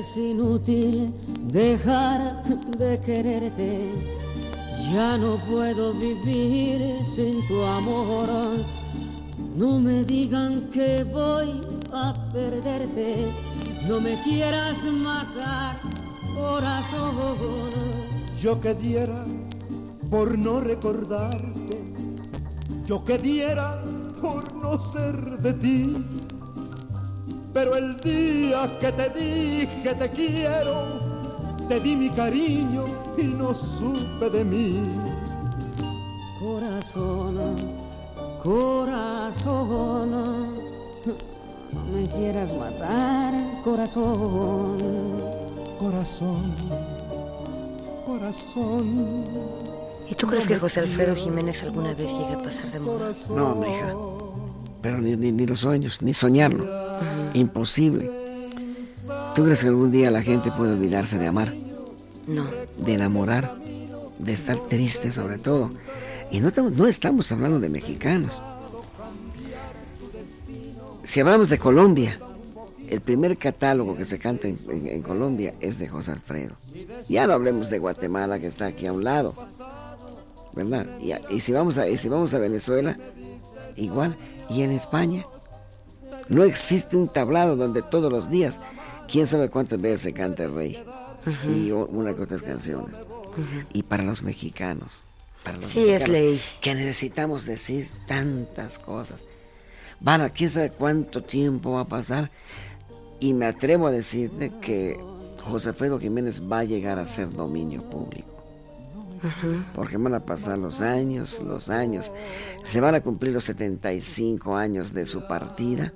Es 0.00 0.16
inútil 0.16 1.12
dejar 1.52 2.42
de 2.78 2.98
quererte, 3.00 3.86
ya 4.94 5.18
no 5.18 5.36
puedo 5.46 5.92
vivir 5.92 7.04
sin 7.04 7.46
tu 7.46 7.62
amor. 7.62 8.30
No 9.54 9.78
me 9.78 10.02
digan 10.04 10.70
que 10.70 11.04
voy 11.04 11.60
a 11.92 12.14
perderte, 12.32 13.26
no 13.86 14.00
me 14.00 14.14
quieras 14.22 14.84
matar, 14.84 15.76
corazón. 16.34 17.70
Yo 18.40 18.58
que 18.58 18.72
diera 18.72 19.26
por 20.08 20.38
no 20.38 20.62
recordarte, 20.62 21.78
yo 22.86 23.04
que 23.04 23.18
diera 23.18 23.82
por 24.18 24.50
no 24.54 24.80
ser 24.80 25.42
de 25.42 25.52
ti 25.52 25.96
pero 27.52 27.76
el 27.76 27.96
día 28.00 28.70
que 28.78 28.92
te 28.92 29.10
dije 29.10 29.94
te 29.98 30.10
quiero, 30.10 31.00
te 31.68 31.80
di 31.80 31.96
mi 31.96 32.10
cariño 32.10 32.84
y 33.18 33.24
no 33.24 33.54
supe 33.54 34.30
de 34.30 34.44
mí. 34.44 34.82
Corazón, 36.40 37.56
corazón, 38.42 40.10
no 40.10 41.82
me 41.92 42.06
quieras 42.06 42.54
matar, 42.54 43.34
corazón. 43.62 44.78
Corazón, 45.78 46.54
corazón. 48.06 49.24
¿Y 50.10 50.14
tú 50.14 50.26
crees 50.26 50.46
que 50.46 50.58
José 50.58 50.80
Alfredo 50.80 51.14
Jiménez 51.14 51.62
alguna 51.62 51.94
vez 51.94 52.08
llegue 52.08 52.34
a 52.34 52.42
pasar 52.42 52.70
de 52.70 52.80
moda? 52.80 53.12
No, 53.30 53.64
hija. 53.66 53.94
Pero 54.82 54.98
ni, 54.98 55.16
ni 55.16 55.46
los 55.46 55.60
sueños, 55.60 56.02
ni 56.02 56.12
soñarlo. 56.12 56.79
Imposible. 57.34 58.10
¿Tú 59.34 59.44
crees 59.44 59.60
que 59.60 59.68
algún 59.68 59.90
día 59.90 60.10
la 60.10 60.22
gente 60.22 60.50
puede 60.50 60.72
olvidarse 60.72 61.18
de 61.18 61.26
amar? 61.26 61.52
No. 62.26 62.46
De 62.78 62.94
enamorar, 62.94 63.54
de 64.18 64.32
estar 64.32 64.58
triste 64.68 65.12
sobre 65.12 65.38
todo. 65.38 65.70
Y 66.30 66.40
no 66.40 66.48
estamos, 66.48 66.76
no 66.76 66.86
estamos 66.86 67.30
hablando 67.32 67.58
de 67.58 67.68
mexicanos. 67.68 68.32
Si 71.04 71.18
hablamos 71.18 71.48
de 71.48 71.58
Colombia, 71.58 72.20
el 72.88 73.00
primer 73.00 73.36
catálogo 73.36 73.96
que 73.96 74.04
se 74.04 74.18
canta 74.18 74.48
en, 74.48 75.02
Colombia 75.02 75.54
es 75.60 75.78
de 75.78 75.88
José 75.88 76.12
Alfredo. 76.12 76.54
Ya 77.08 77.26
no 77.26 77.32
hablemos 77.32 77.70
de 77.70 77.78
Guatemala 77.78 78.38
que 78.38 78.48
está 78.48 78.66
aquí 78.66 78.86
a 78.86 78.92
un 78.92 79.04
lado. 79.04 79.34
¿Verdad? 80.52 80.86
Y, 81.30 81.40
si, 81.40 81.52
vamos 81.52 81.78
a, 81.78 81.88
y 81.88 81.98
si 81.98 82.08
vamos 82.08 82.34
a 82.34 82.38
Venezuela, 82.38 82.96
igual. 83.76 84.16
Y 84.48 84.62
en 84.62 84.72
España, 84.72 85.24
no 86.30 86.44
existe 86.44 86.96
un 86.96 87.08
tablado 87.08 87.56
donde 87.56 87.82
todos 87.82 88.10
los 88.10 88.30
días, 88.30 88.60
quién 89.10 89.26
sabe 89.26 89.50
cuántas 89.50 89.80
veces 89.80 90.00
se 90.02 90.12
canta 90.12 90.44
el 90.44 90.54
rey. 90.54 90.82
Y 91.44 91.72
una 91.72 92.14
que 92.14 92.22
otras 92.22 92.42
canciones. 92.42 92.96
Y 93.72 93.82
para 93.82 94.04
los 94.04 94.22
mexicanos, 94.22 94.92
para 95.44 95.58
los 95.58 95.66
sí, 95.66 95.90
es 95.90 96.08
ley. 96.08 96.40
que 96.60 96.74
necesitamos 96.74 97.44
decir 97.44 97.90
tantas 98.06 98.78
cosas. 98.78 99.24
Van 99.98 100.22
a 100.22 100.30
quién 100.30 100.50
sabe 100.50 100.70
cuánto 100.70 101.22
tiempo 101.22 101.72
va 101.72 101.80
a 101.80 101.88
pasar. 101.88 102.30
Y 103.18 103.34
me 103.34 103.46
atrevo 103.46 103.88
a 103.88 103.90
decirte 103.90 104.52
que 104.62 104.98
José 105.44 105.70
Alfredo 105.70 105.98
Jiménez 105.98 106.40
va 106.50 106.60
a 106.60 106.64
llegar 106.64 106.98
a 106.98 107.06
ser 107.06 107.28
dominio 107.32 107.82
público. 107.82 108.28
Porque 109.74 109.96
van 109.96 110.14
a 110.14 110.24
pasar 110.24 110.58
los 110.58 110.80
años, 110.80 111.38
los 111.44 111.68
años. 111.68 112.12
Se 112.64 112.80
van 112.80 112.94
a 112.94 113.00
cumplir 113.00 113.32
los 113.32 113.44
75 113.44 114.56
años 114.56 114.94
de 114.94 115.04
su 115.06 115.26
partida 115.26 115.92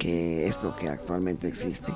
que 0.00 0.48
esto 0.48 0.74
que 0.74 0.88
actualmente 0.88 1.46
existe. 1.46 1.92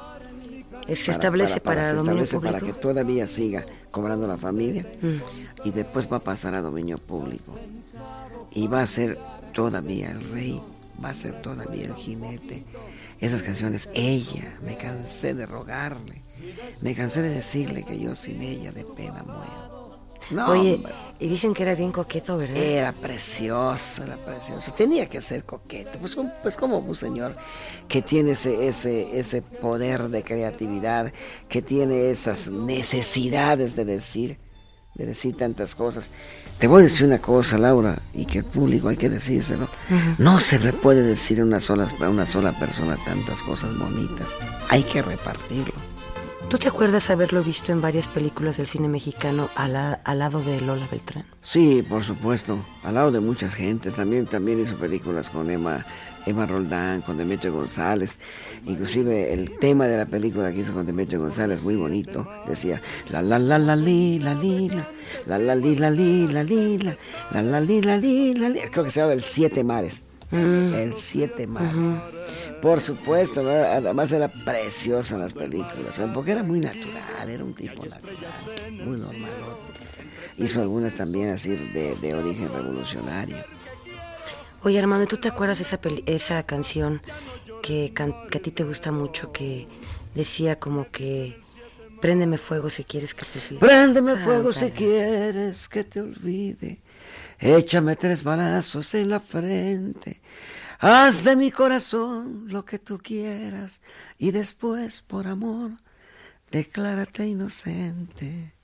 Se 0.94 1.10
establece 1.10 1.60
para, 1.60 1.94
dominio 1.94 2.26
público 2.26 2.52
para 2.52 2.60
que 2.60 2.74
todavía 2.74 3.26
siga 3.26 3.64
cobrando 3.90 4.26
la 4.26 4.36
familia 4.36 4.84
mm. 5.00 5.66
y 5.66 5.70
después 5.70 6.06
va 6.12 6.18
a 6.18 6.20
pasar 6.20 6.54
a 6.54 6.60
dominio 6.60 6.98
público. 6.98 7.54
Y 8.52 8.68
va 8.68 8.82
a 8.82 8.86
ser 8.86 9.18
todavía 9.54 10.10
el 10.12 10.30
rey 10.30 10.60
va 11.02 11.08
a 11.08 11.14
ser 11.14 11.40
todavía 11.40 11.86
el 11.86 11.94
jinete. 11.94 12.64
Esas 13.20 13.42
canciones 13.42 13.88
ella 13.94 14.58
me 14.64 14.76
cansé 14.76 15.34
de 15.34 15.46
rogarle. 15.46 16.20
Me 16.82 16.94
cansé 16.94 17.22
de 17.22 17.30
decirle 17.30 17.84
que 17.84 17.98
yo 17.98 18.14
sin 18.14 18.42
ella 18.42 18.70
de 18.70 18.84
pena 18.84 19.22
muero 19.24 19.73
Oye, 20.48 20.80
y 21.20 21.28
dicen 21.28 21.54
que 21.54 21.62
era 21.62 21.74
bien 21.74 21.92
coqueto, 21.92 22.36
¿verdad? 22.36 22.56
Era 22.56 22.92
precioso, 22.92 24.02
era 24.02 24.16
precioso. 24.16 24.72
Tenía 24.72 25.08
que 25.08 25.22
ser 25.22 25.44
coqueto. 25.44 25.98
Pues, 25.98 26.16
pues 26.42 26.56
como 26.56 26.78
un 26.78 26.94
señor 26.94 27.36
que 27.88 28.02
tiene 28.02 28.32
ese, 28.32 28.68
ese, 28.68 29.18
ese 29.18 29.42
poder 29.42 30.08
de 30.08 30.22
creatividad, 30.22 31.12
que 31.48 31.62
tiene 31.62 32.10
esas 32.10 32.48
necesidades 32.48 33.76
de 33.76 33.84
decir, 33.84 34.38
de 34.94 35.06
decir 35.06 35.36
tantas 35.36 35.74
cosas. 35.74 36.10
Te 36.58 36.66
voy 36.66 36.80
a 36.80 36.84
decir 36.84 37.06
una 37.06 37.20
cosa, 37.20 37.58
Laura, 37.58 38.02
y 38.12 38.24
que 38.26 38.38
el 38.38 38.44
público 38.44 38.88
hay 38.88 38.96
que 38.96 39.08
decírselo. 39.08 39.68
No 40.18 40.40
se 40.40 40.58
le 40.58 40.72
puede 40.72 41.02
decir 41.02 41.40
a 41.40 41.44
una 41.44 41.60
sola, 41.60 41.86
a 42.00 42.08
una 42.08 42.26
sola 42.26 42.58
persona 42.58 42.98
tantas 43.04 43.42
cosas 43.42 43.76
bonitas. 43.78 44.30
Hay 44.68 44.82
que 44.82 45.00
repartirlo. 45.00 45.93
¿Tú 46.48 46.58
te 46.58 46.68
acuerdas 46.68 47.10
haberlo 47.10 47.42
visto 47.42 47.72
en 47.72 47.80
varias 47.80 48.06
películas 48.06 48.58
del 48.58 48.66
cine 48.66 48.86
mexicano 48.86 49.48
al, 49.56 49.72
lado 50.18 50.40
de 50.42 50.60
Lola 50.60 50.86
Beltrán? 50.90 51.24
Sí, 51.40 51.84
por 51.88 52.04
supuesto, 52.04 52.58
al 52.82 52.94
lado 52.94 53.10
de 53.10 53.20
muchas 53.20 53.54
gentes. 53.54 53.96
También, 53.96 54.26
también 54.26 54.60
hizo 54.60 54.76
películas 54.76 55.30
con 55.30 55.50
Emma, 55.50 55.84
Emma 56.26 56.46
Roldán, 56.46 57.00
con 57.02 57.18
Demetrio 57.18 57.52
González. 57.54 58.18
Inclusive 58.66 59.32
el 59.32 59.58
tema 59.58 59.86
de 59.86 59.96
la 59.96 60.06
película 60.06 60.52
que 60.52 60.60
hizo 60.60 60.72
con 60.72 60.86
Demetrio 60.86 61.20
González, 61.20 61.62
muy 61.62 61.76
bonito. 61.76 62.28
Decía, 62.46 62.80
la 63.10 63.22
la 63.22 63.38
la 63.38 63.58
la 63.58 63.74
li, 63.74 64.20
la 64.20 64.34
li, 64.34 64.68
la, 64.68 64.88
la 65.26 65.38
la 65.38 65.54
li, 65.54 65.76
la 65.76 65.90
li, 65.90 66.28
la 66.28 66.44
li, 66.44 66.78
la, 66.78 66.96
la 67.32 67.42
la 67.42 67.60
li, 67.60 67.82
la 67.82 67.96
li, 67.96 68.34
la 68.34 68.48
li. 68.50 68.60
Creo 68.70 68.84
que 68.84 68.90
se 68.90 69.00
llama 69.00 69.14
El 69.14 69.22
Siete 69.22 69.64
Mares. 69.64 70.04
Mm. 70.30 70.74
El 70.74 70.94
Siete 70.98 71.46
Mares. 71.46 71.72
Por 72.64 72.80
supuesto, 72.80 73.46
además 73.46 74.10
era 74.10 74.26
precioso 74.26 75.16
en 75.16 75.20
las 75.20 75.34
películas, 75.34 76.00
porque 76.14 76.32
era 76.32 76.42
muy 76.42 76.60
natural, 76.60 77.28
era 77.28 77.44
un 77.44 77.52
tipo 77.52 77.84
natural, 77.84 78.32
muy 78.82 78.96
normal. 78.96 79.32
Hizo 80.38 80.62
algunas 80.62 80.94
también 80.94 81.28
así 81.28 81.50
de, 81.50 82.14
origen 82.14 82.50
revolucionario. 82.50 83.36
Oye, 84.62 84.78
hermano, 84.78 85.06
¿tú 85.06 85.18
te 85.18 85.28
acuerdas 85.28 85.60
esa, 85.60 85.78
esa 86.06 86.42
canción 86.44 87.02
que, 87.60 87.92
que 87.92 88.38
a 88.38 88.40
ti 88.40 88.50
te 88.50 88.64
gusta 88.64 88.90
mucho, 88.92 89.30
que 89.30 89.68
decía 90.14 90.58
como 90.58 90.90
que 90.90 91.36
Préndeme 92.00 92.36
fuego 92.36 92.68
si 92.68 92.84
quieres 92.84 93.14
que 93.14 93.24
te 93.24 93.38
olvide. 93.38 93.60
Préndeme 93.60 94.12
ah, 94.12 94.16
fuego 94.18 94.52
si 94.52 94.70
quieres 94.72 95.68
que 95.68 95.84
te 95.84 96.02
olvide. 96.02 96.78
Échame 97.38 97.96
tres 97.96 98.22
balazos 98.22 98.94
en 98.94 99.08
la 99.08 99.20
frente. 99.20 100.20
Haz 100.78 101.24
de 101.24 101.36
mi 101.36 101.50
corazón 101.50 102.46
lo 102.48 102.64
que 102.64 102.78
tú 102.78 102.98
quieras 102.98 103.80
y 104.18 104.30
después, 104.30 105.02
por 105.02 105.26
amor, 105.26 105.72
declárate 106.50 107.26
inocente. 107.26 108.54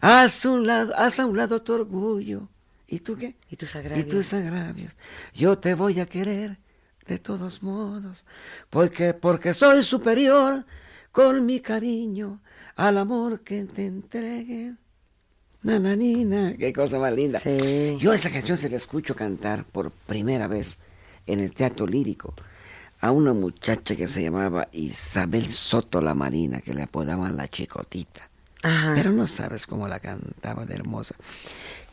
Haz, 0.00 0.44
un 0.44 0.66
lado, 0.66 0.92
haz 0.96 1.20
a 1.20 1.26
un 1.26 1.36
lado 1.36 1.62
tu 1.62 1.72
orgullo. 1.74 2.48
¿Y 2.86 3.00
tú 3.00 3.16
qué? 3.16 3.36
Y 3.50 3.56
tus 3.56 3.74
agravios. 3.76 4.06
Y 4.06 4.08
tus 4.08 4.32
agravios. 4.32 4.94
Yo 5.34 5.58
te 5.58 5.74
voy 5.74 6.00
a 6.00 6.06
querer 6.06 6.58
de 7.06 7.18
todos 7.18 7.62
modos, 7.62 8.24
porque, 8.70 9.14
porque 9.14 9.52
soy 9.52 9.82
superior 9.82 10.64
con 11.12 11.44
mi 11.44 11.60
cariño 11.60 12.40
al 12.76 12.98
amor 12.98 13.40
que 13.40 13.64
te 13.64 13.86
entregue. 13.86 14.74
Nananina, 15.62 16.56
qué 16.58 16.72
cosa 16.72 16.98
más 16.98 17.14
linda. 17.14 17.40
Yo 17.98 18.12
esa 18.12 18.30
canción 18.30 18.58
se 18.58 18.68
la 18.68 18.76
escucho 18.76 19.14
cantar 19.14 19.64
por 19.64 19.90
primera 19.90 20.46
vez 20.46 20.78
en 21.26 21.40
el 21.40 21.52
teatro 21.52 21.86
lírico 21.86 22.34
a 23.00 23.10
una 23.10 23.34
muchacha 23.34 23.96
que 23.96 24.08
se 24.08 24.22
llamaba 24.22 24.68
Isabel 24.72 25.50
Soto 25.50 26.00
la 26.00 26.14
Marina, 26.14 26.60
que 26.60 26.72
le 26.72 26.82
apodaban 26.82 27.36
la 27.36 27.48
chicotita. 27.48 28.30
Pero 28.94 29.12
no 29.12 29.26
sabes 29.26 29.66
cómo 29.66 29.86
la 29.86 30.00
cantaba 30.00 30.64
de 30.64 30.74
hermosa. 30.74 31.14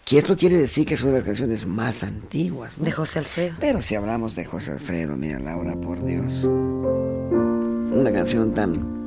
Que 0.06 0.20
esto 0.20 0.38
quiere 0.38 0.56
decir 0.56 0.88
que 0.88 0.94
es 0.94 1.02
una 1.04 1.12
de 1.12 1.18
las 1.18 1.26
canciones 1.26 1.66
más 1.66 2.02
antiguas. 2.04 2.82
De 2.82 2.92
José 2.92 3.20
Alfredo. 3.20 3.58
Pero 3.60 3.82
si 3.82 3.96
hablamos 3.96 4.36
de 4.36 4.46
José 4.46 4.72
Alfredo, 4.72 5.18
mira 5.18 5.40
Laura, 5.40 5.76
por 5.76 6.02
Dios. 6.04 6.46
Una 6.46 8.12
canción 8.14 8.54
tan 8.54 9.02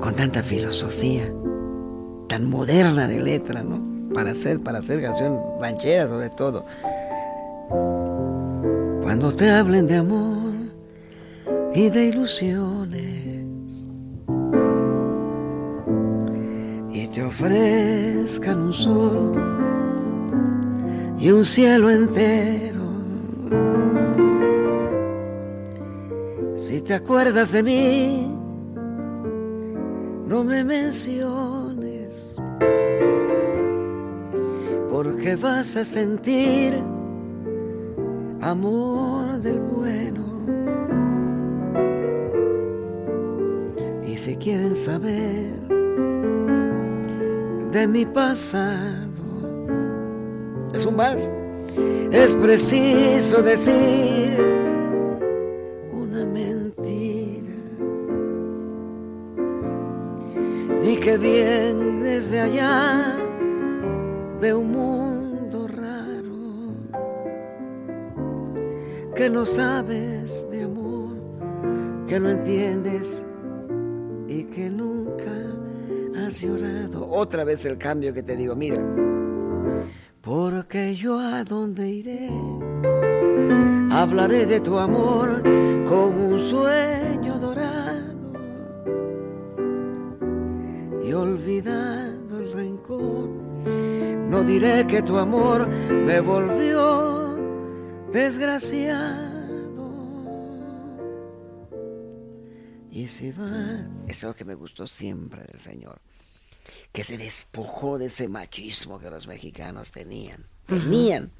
con 0.00 0.16
tanta 0.16 0.42
filosofía, 0.42 1.32
tan 2.28 2.50
moderna 2.50 3.06
de 3.06 3.20
letra, 3.20 3.62
¿no? 3.62 3.80
Para 4.12 4.32
hacer, 4.32 4.60
para 4.60 4.80
hacer 4.80 5.00
canción 5.00 5.38
ranchera 5.60 6.08
sobre 6.08 6.30
todo. 6.30 6.64
Cuando 9.12 9.30
te 9.30 9.50
hablen 9.50 9.86
de 9.86 9.96
amor 9.98 10.54
y 11.74 11.90
de 11.90 12.06
ilusiones 12.06 13.46
y 16.90 17.06
te 17.08 17.22
ofrezcan 17.22 18.62
un 18.62 18.72
sol 18.72 19.32
y 21.18 21.30
un 21.30 21.44
cielo 21.44 21.90
entero. 21.90 22.86
Si 26.56 26.80
te 26.80 26.94
acuerdas 26.94 27.52
de 27.52 27.62
mí, 27.62 28.34
no 30.26 30.42
me 30.42 30.64
menciones, 30.64 32.34
porque 34.90 35.36
vas 35.36 35.76
a 35.76 35.84
sentir 35.84 36.91
amor 38.42 39.38
del 39.40 39.60
bueno. 39.60 40.24
Y 44.04 44.16
si 44.16 44.36
quieren 44.36 44.74
saber 44.74 45.52
de 47.70 47.86
mi 47.86 48.04
pasado, 48.04 49.08
es 50.74 50.84
un 50.84 50.96
vals, 50.96 51.30
es 52.10 52.34
preciso 52.34 53.42
decir 53.42 54.36
una 55.92 56.26
mentira. 56.26 57.54
Di 60.82 60.96
que 60.96 61.16
bien 61.16 62.02
desde 62.02 62.40
allá 62.40 63.21
que 69.22 69.30
no 69.30 69.46
sabes 69.46 70.50
de 70.50 70.64
amor, 70.64 71.16
que 72.08 72.18
no 72.18 72.28
entiendes 72.30 73.24
y 74.26 74.42
que 74.46 74.68
nunca 74.68 75.32
has 76.16 76.40
llorado. 76.40 77.08
Otra 77.08 77.44
vez 77.44 77.64
el 77.64 77.78
cambio 77.78 78.12
que 78.12 78.24
te 78.24 78.34
digo, 78.34 78.56
mira, 78.56 78.82
porque 80.20 80.96
yo 80.96 81.20
a 81.20 81.44
dónde 81.44 81.88
iré, 81.88 82.30
hablaré 83.92 84.44
de 84.44 84.58
tu 84.58 84.76
amor 84.76 85.40
como 85.88 86.26
un 86.26 86.40
sueño 86.40 87.38
dorado 87.38 88.32
y 91.04 91.12
olvidando 91.12 92.40
el 92.40 92.52
rencor, 92.52 93.28
no 94.30 94.42
diré 94.42 94.84
que 94.88 95.00
tu 95.00 95.16
amor 95.16 95.68
me 95.68 96.18
volvió 96.18 96.71
desgraciado. 98.12 99.42
Y 102.90 103.08
si 103.08 103.32
va, 103.32 103.86
eso 104.06 104.06
es 104.06 104.22
lo 104.22 104.36
que 104.36 104.44
me 104.44 104.54
gustó 104.54 104.86
siempre 104.86 105.42
del 105.44 105.60
Señor, 105.60 105.98
que 106.92 107.04
se 107.04 107.16
despojó 107.16 107.98
de 107.98 108.06
ese 108.06 108.28
machismo 108.28 108.98
que 108.98 109.10
los 109.10 109.26
mexicanos 109.26 109.90
tenían. 109.90 110.44
Tenían. 110.66 111.30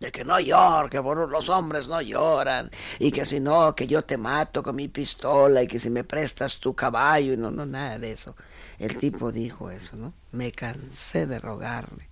De 0.00 0.12
que 0.12 0.24
no 0.24 0.38
llor, 0.38 0.90
que 0.90 1.00
por 1.00 1.30
los 1.30 1.48
hombres 1.48 1.88
no 1.88 2.02
lloran, 2.02 2.70
y 2.98 3.10
que 3.10 3.24
si 3.24 3.40
no, 3.40 3.74
que 3.74 3.86
yo 3.86 4.02
te 4.02 4.18
mato 4.18 4.62
con 4.62 4.76
mi 4.76 4.88
pistola, 4.88 5.62
y 5.62 5.66
que 5.66 5.78
si 5.78 5.88
me 5.88 6.04
prestas 6.04 6.58
tu 6.58 6.74
caballo, 6.74 7.32
y 7.32 7.36
no, 7.36 7.50
no, 7.50 7.64
nada 7.64 7.98
de 7.98 8.12
eso. 8.12 8.36
El 8.78 8.96
tipo 8.98 9.32
dijo 9.32 9.70
eso, 9.70 9.96
¿no? 9.96 10.12
Me 10.32 10.52
cansé 10.52 11.26
de 11.26 11.38
rogarle. 11.38 12.08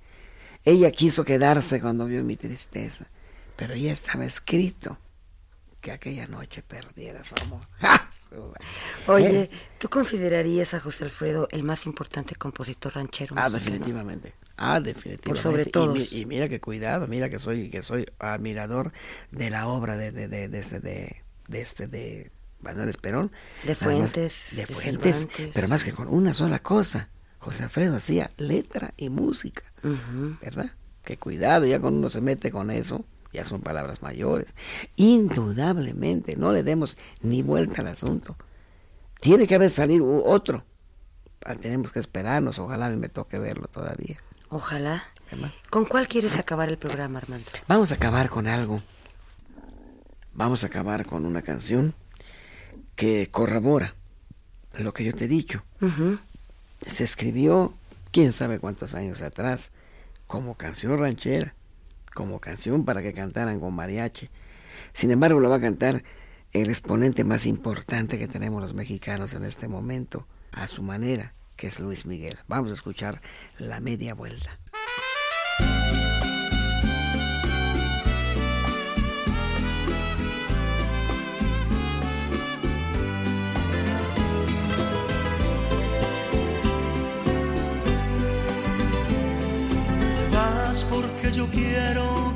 Ella 0.65 0.91
quiso 0.93 1.25
quedarse 1.25 1.81
cuando 1.81 2.07
vio 2.07 2.23
mi 2.23 2.37
tristeza, 2.37 3.07
pero 3.57 3.75
ya 3.75 3.93
estaba 3.93 4.25
escrito 4.25 4.99
que 5.81 5.93
aquella 5.93 6.27
noche 6.27 6.63
perdiera 6.63 7.25
su 7.25 7.35
amor. 7.43 7.67
Oye, 9.07 9.43
¿Eh? 9.43 9.51
¿tú 9.79 9.89
considerarías 9.89 10.75
a 10.75 10.81
José 10.81 11.05
Alfredo 11.05 11.49
el 11.51 11.65
más 11.65 11.87
importante 11.87 12.35
compositor 12.37 12.95
ranchero? 12.95 13.35
Ah, 13.37 13.49
mexicano? 13.49 13.59
definitivamente. 13.79 14.35
Ah, 14.57 14.81
definitivamente. 14.81 15.29
Por 15.29 15.39
sobre 15.39 15.63
Y 15.65 15.71
todos. 15.71 16.13
Y, 16.13 16.25
mira 16.27 16.49
que 16.49 16.61
cuidado, 16.61 17.09
mira 17.09 17.29
que 17.29 17.39
soy 17.39 17.69
que 17.71 17.83
soy 17.83 18.07
admirador 18.19 18.93
de 19.33 19.51
la 19.51 19.67
obra 19.67 19.97
de 19.97 20.13
de 20.13 20.29
de 20.29 20.49
de 20.49 20.61
este 20.61 20.81
de, 20.81 21.23
de 21.49 21.61
este 21.61 21.89
de 21.89 22.31
Manuel 22.61 22.89
Esperón. 22.89 23.33
De 23.65 23.71
más- 23.71 23.79
Fuentes, 23.79 24.49
de 24.53 24.67
Fuentes, 24.67 25.29
pero 25.53 25.69
más 25.69 25.83
que 25.85 25.93
con 25.93 26.09
una 26.09 26.33
sola 26.33 26.61
cosa. 26.61 27.09
José 27.39 27.65
Alfredo 27.65 27.97
hacía 27.97 28.31
letra 28.37 28.95
y 28.97 29.09
música. 29.09 29.65
¿verdad? 30.41 30.71
Que 31.05 31.17
cuidado, 31.19 31.67
ya 31.67 31.81
cuando 31.81 31.99
uno 31.99 32.09
se 32.09 32.21
mete 32.21 32.53
con 32.53 32.71
eso, 32.71 33.05
ya 33.33 33.45
son 33.45 33.61
palabras 33.61 34.03
mayores. 34.03 34.55
Indudablemente, 34.97 36.37
no 36.37 36.53
le 36.53 36.63
demos 36.63 36.97
ni 37.23 37.43
vuelta 37.43 37.81
al 37.83 37.89
asunto. 37.89 38.37
Tiene 39.21 39.47
que 39.47 39.55
haber 39.55 39.71
salido 39.71 40.25
otro. 40.25 40.65
Ah, 41.45 41.55
Tenemos 41.55 41.93
que 41.93 42.01
esperarnos, 42.01 42.59
ojalá 42.59 42.87
a 42.87 42.91
mí 42.91 42.97
me 42.97 43.09
toque 43.09 43.39
verlo 43.39 43.67
todavía. 43.69 44.17
Ojalá. 44.49 45.05
¿verdad? 45.31 45.51
¿Con 45.71 45.87
cuál 45.87 46.09
quieres 46.09 46.37
acabar 46.37 46.69
el 46.69 46.77
programa, 46.79 47.19
Armando? 47.19 47.47
Vamos 47.69 47.91
a 47.91 47.95
acabar 47.95 48.29
con 48.29 48.47
algo. 48.47 48.83
Vamos 50.35 50.65
a 50.65 50.67
acabar 50.69 51.07
con 51.07 51.25
una 51.27 51.43
canción 51.43 51.95
que 52.97 53.29
corrobora 53.31 53.95
lo 54.79 54.93
que 54.93 55.05
yo 55.05 55.15
te 55.15 55.25
he 55.25 55.29
dicho. 55.29 55.63
Se 56.87 57.05
escribió, 57.05 57.75
quién 58.11 58.33
sabe 58.33 58.59
cuántos 58.59 58.95
años 58.95 59.21
atrás, 59.23 59.71
como 60.27 60.55
canción 60.55 60.99
ranchera, 60.99 61.55
como 62.13 62.41
canción 62.41 62.85
para 62.85 63.03
que 63.03 63.13
cantaran 63.13 63.61
con 63.61 63.75
mariachi. 63.75 64.31
Sin 64.93 65.11
embargo, 65.11 65.41
lo 65.41 65.51
va 65.51 65.57
a 65.57 65.61
cantar 65.61 66.03
el 66.53 66.71
exponente 66.71 67.25
más 67.25 67.47
importante 67.47 68.19
que 68.19 68.29
tenemos 68.29 68.61
los 68.61 68.75
mexicanos 68.75 69.35
en 69.35 69.45
este 69.45 69.69
momento, 69.69 70.27
a 70.53 70.67
su 70.67 70.83
manera, 70.83 71.35
que 71.57 71.69
es 71.69 71.81
Luis 71.81 72.05
Miguel. 72.05 72.39
Vamos 72.47 72.71
a 72.71 72.75
escuchar 72.75 73.21
La 73.59 73.81
Media 73.81 74.15
Vuelta. 74.15 74.62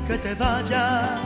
Que 0.07 0.17
te 0.17 0.33
vayas. 0.35 1.19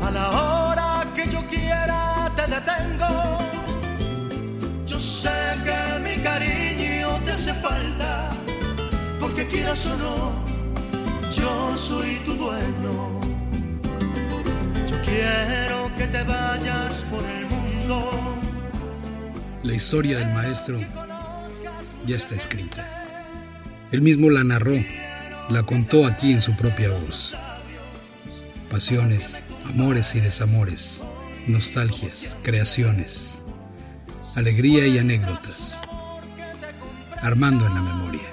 A 0.00 0.10
la 0.10 0.30
hora 0.30 1.06
que 1.14 1.28
yo 1.28 1.40
quiera 1.48 2.32
te 2.34 2.42
detengo. 2.54 3.38
Yo 4.86 4.98
sé 4.98 5.38
que 5.64 5.78
mi 6.00 6.22
cariño 6.22 7.08
te 7.24 7.32
hace 7.32 7.54
falta. 7.54 8.30
Porque 9.20 9.46
quieras 9.46 9.86
o 9.86 9.96
no, 9.96 10.32
yo 11.30 11.76
soy 11.76 12.16
tu 12.24 12.34
dueño. 12.34 13.20
Yo 14.90 14.96
quiero 15.02 15.90
que 15.98 16.06
te 16.06 16.22
vayas 16.22 17.04
por 17.10 17.24
el 17.24 17.46
mundo. 17.46 18.10
La 19.62 19.74
historia 19.74 20.18
del 20.18 20.28
maestro 20.32 20.80
ya 22.06 22.16
está 22.16 22.34
escrita. 22.34 22.82
Él 23.92 24.00
mismo 24.00 24.30
la 24.30 24.42
narró, 24.42 24.74
la 25.48 25.62
contó 25.62 26.06
aquí 26.06 26.32
en 26.32 26.40
su 26.40 26.54
propia 26.54 26.90
voz. 26.90 27.34
Pasiones, 28.70 29.42
amores 29.68 30.14
y 30.14 30.20
desamores, 30.20 31.02
nostalgias, 31.46 32.36
creaciones, 32.42 33.44
alegría 34.34 34.86
y 34.86 34.98
anécdotas. 34.98 35.80
Armando 37.20 37.66
en 37.66 37.74
la 37.74 37.82
memoria. 37.82 38.28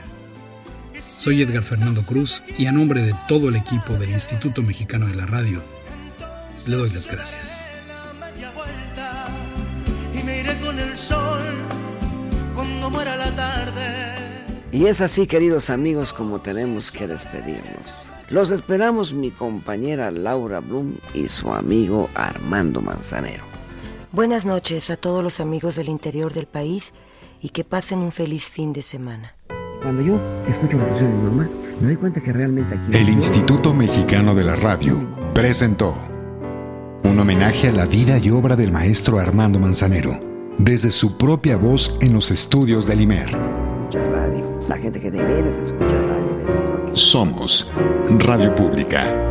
Soy 1.18 1.42
Edgar 1.42 1.64
Fernando 1.64 2.02
Cruz 2.04 2.42
y 2.58 2.68
a 2.68 2.72
nombre 2.72 3.02
de 3.02 3.14
todo 3.28 3.50
el 3.50 3.56
equipo 3.56 3.94
del 3.94 4.12
Instituto 4.12 4.64
Mexicano 4.64 5.08
de 5.08 5.16
la 5.16 5.26
Radio, 5.26 5.62
le 6.66 6.76
doy 6.76 6.90
las 6.92 7.08
gracias. 7.08 7.68
Y 14.72 14.86
es 14.86 15.02
así, 15.02 15.26
queridos 15.26 15.72
amigos, 15.72 16.14
como 16.14 16.40
tenemos 16.40 16.92
que 16.92 17.08
despedirnos. 17.08 18.10
Los 18.30 18.52
esperamos 18.52 19.14
mi 19.14 19.32
compañera 19.32 20.12
Laura 20.12 20.60
Blum 20.60 20.94
y 21.16 21.28
su 21.28 21.52
amigo 21.52 22.08
Armando 22.14 22.80
Manzanero. 22.80 23.44
Buenas 24.12 24.46
noches 24.46 24.92
a 24.92 24.98
todos 24.98 25.24
los 25.24 25.40
amigos 25.40 25.76
del 25.76 25.90
interior 25.90 26.34
del 26.34 26.46
país 26.46 26.94
y 27.42 27.50
que 27.50 27.64
pasen 27.64 28.00
un 28.00 28.12
feliz 28.12 28.44
fin 28.46 28.72
de 28.72 28.84
semana. 28.84 29.34
Cuando 29.82 30.04
yo 30.04 30.20
escucho 30.48 30.78
la 30.78 30.86
canción 30.88 31.12
de 31.12 31.18
mi 31.18 31.24
mamá, 31.24 31.50
me 31.80 31.88
doy 31.88 31.96
cuenta 31.96 32.22
que 32.22 32.32
realmente 32.32 32.76
aquí... 32.76 32.98
El 32.98 33.10
Instituto 33.10 33.74
Mexicano 33.74 34.36
de 34.36 34.44
la 34.44 34.56
Radio 34.56 35.08
presentó 35.34 35.96
un 37.04 37.18
homenaje 37.18 37.70
a 37.70 37.72
la 37.72 37.86
vida 37.86 38.20
y 38.20 38.30
obra 38.30 38.56
del 38.56 38.72
maestro 38.72 39.18
Armando 39.18 39.58
Manzanero, 39.58 40.20
desde 40.60 40.92
su 40.92 41.18
propia 41.18 41.58
voz 41.58 41.98
en 42.02 42.14
los 42.14 42.30
estudios 42.30 42.86
del 42.86 43.02
IMER. 43.02 43.30
Escucha 43.30 44.04
radio. 44.12 44.49
La 44.70 44.78
gente 44.78 45.00
que 45.00 45.10
de 45.10 45.18
veras 45.18 45.58
escucha 45.58 46.00
radio. 46.00 46.96
Somos 46.96 47.74
Radio 48.20 48.54
Pública. 48.54 49.29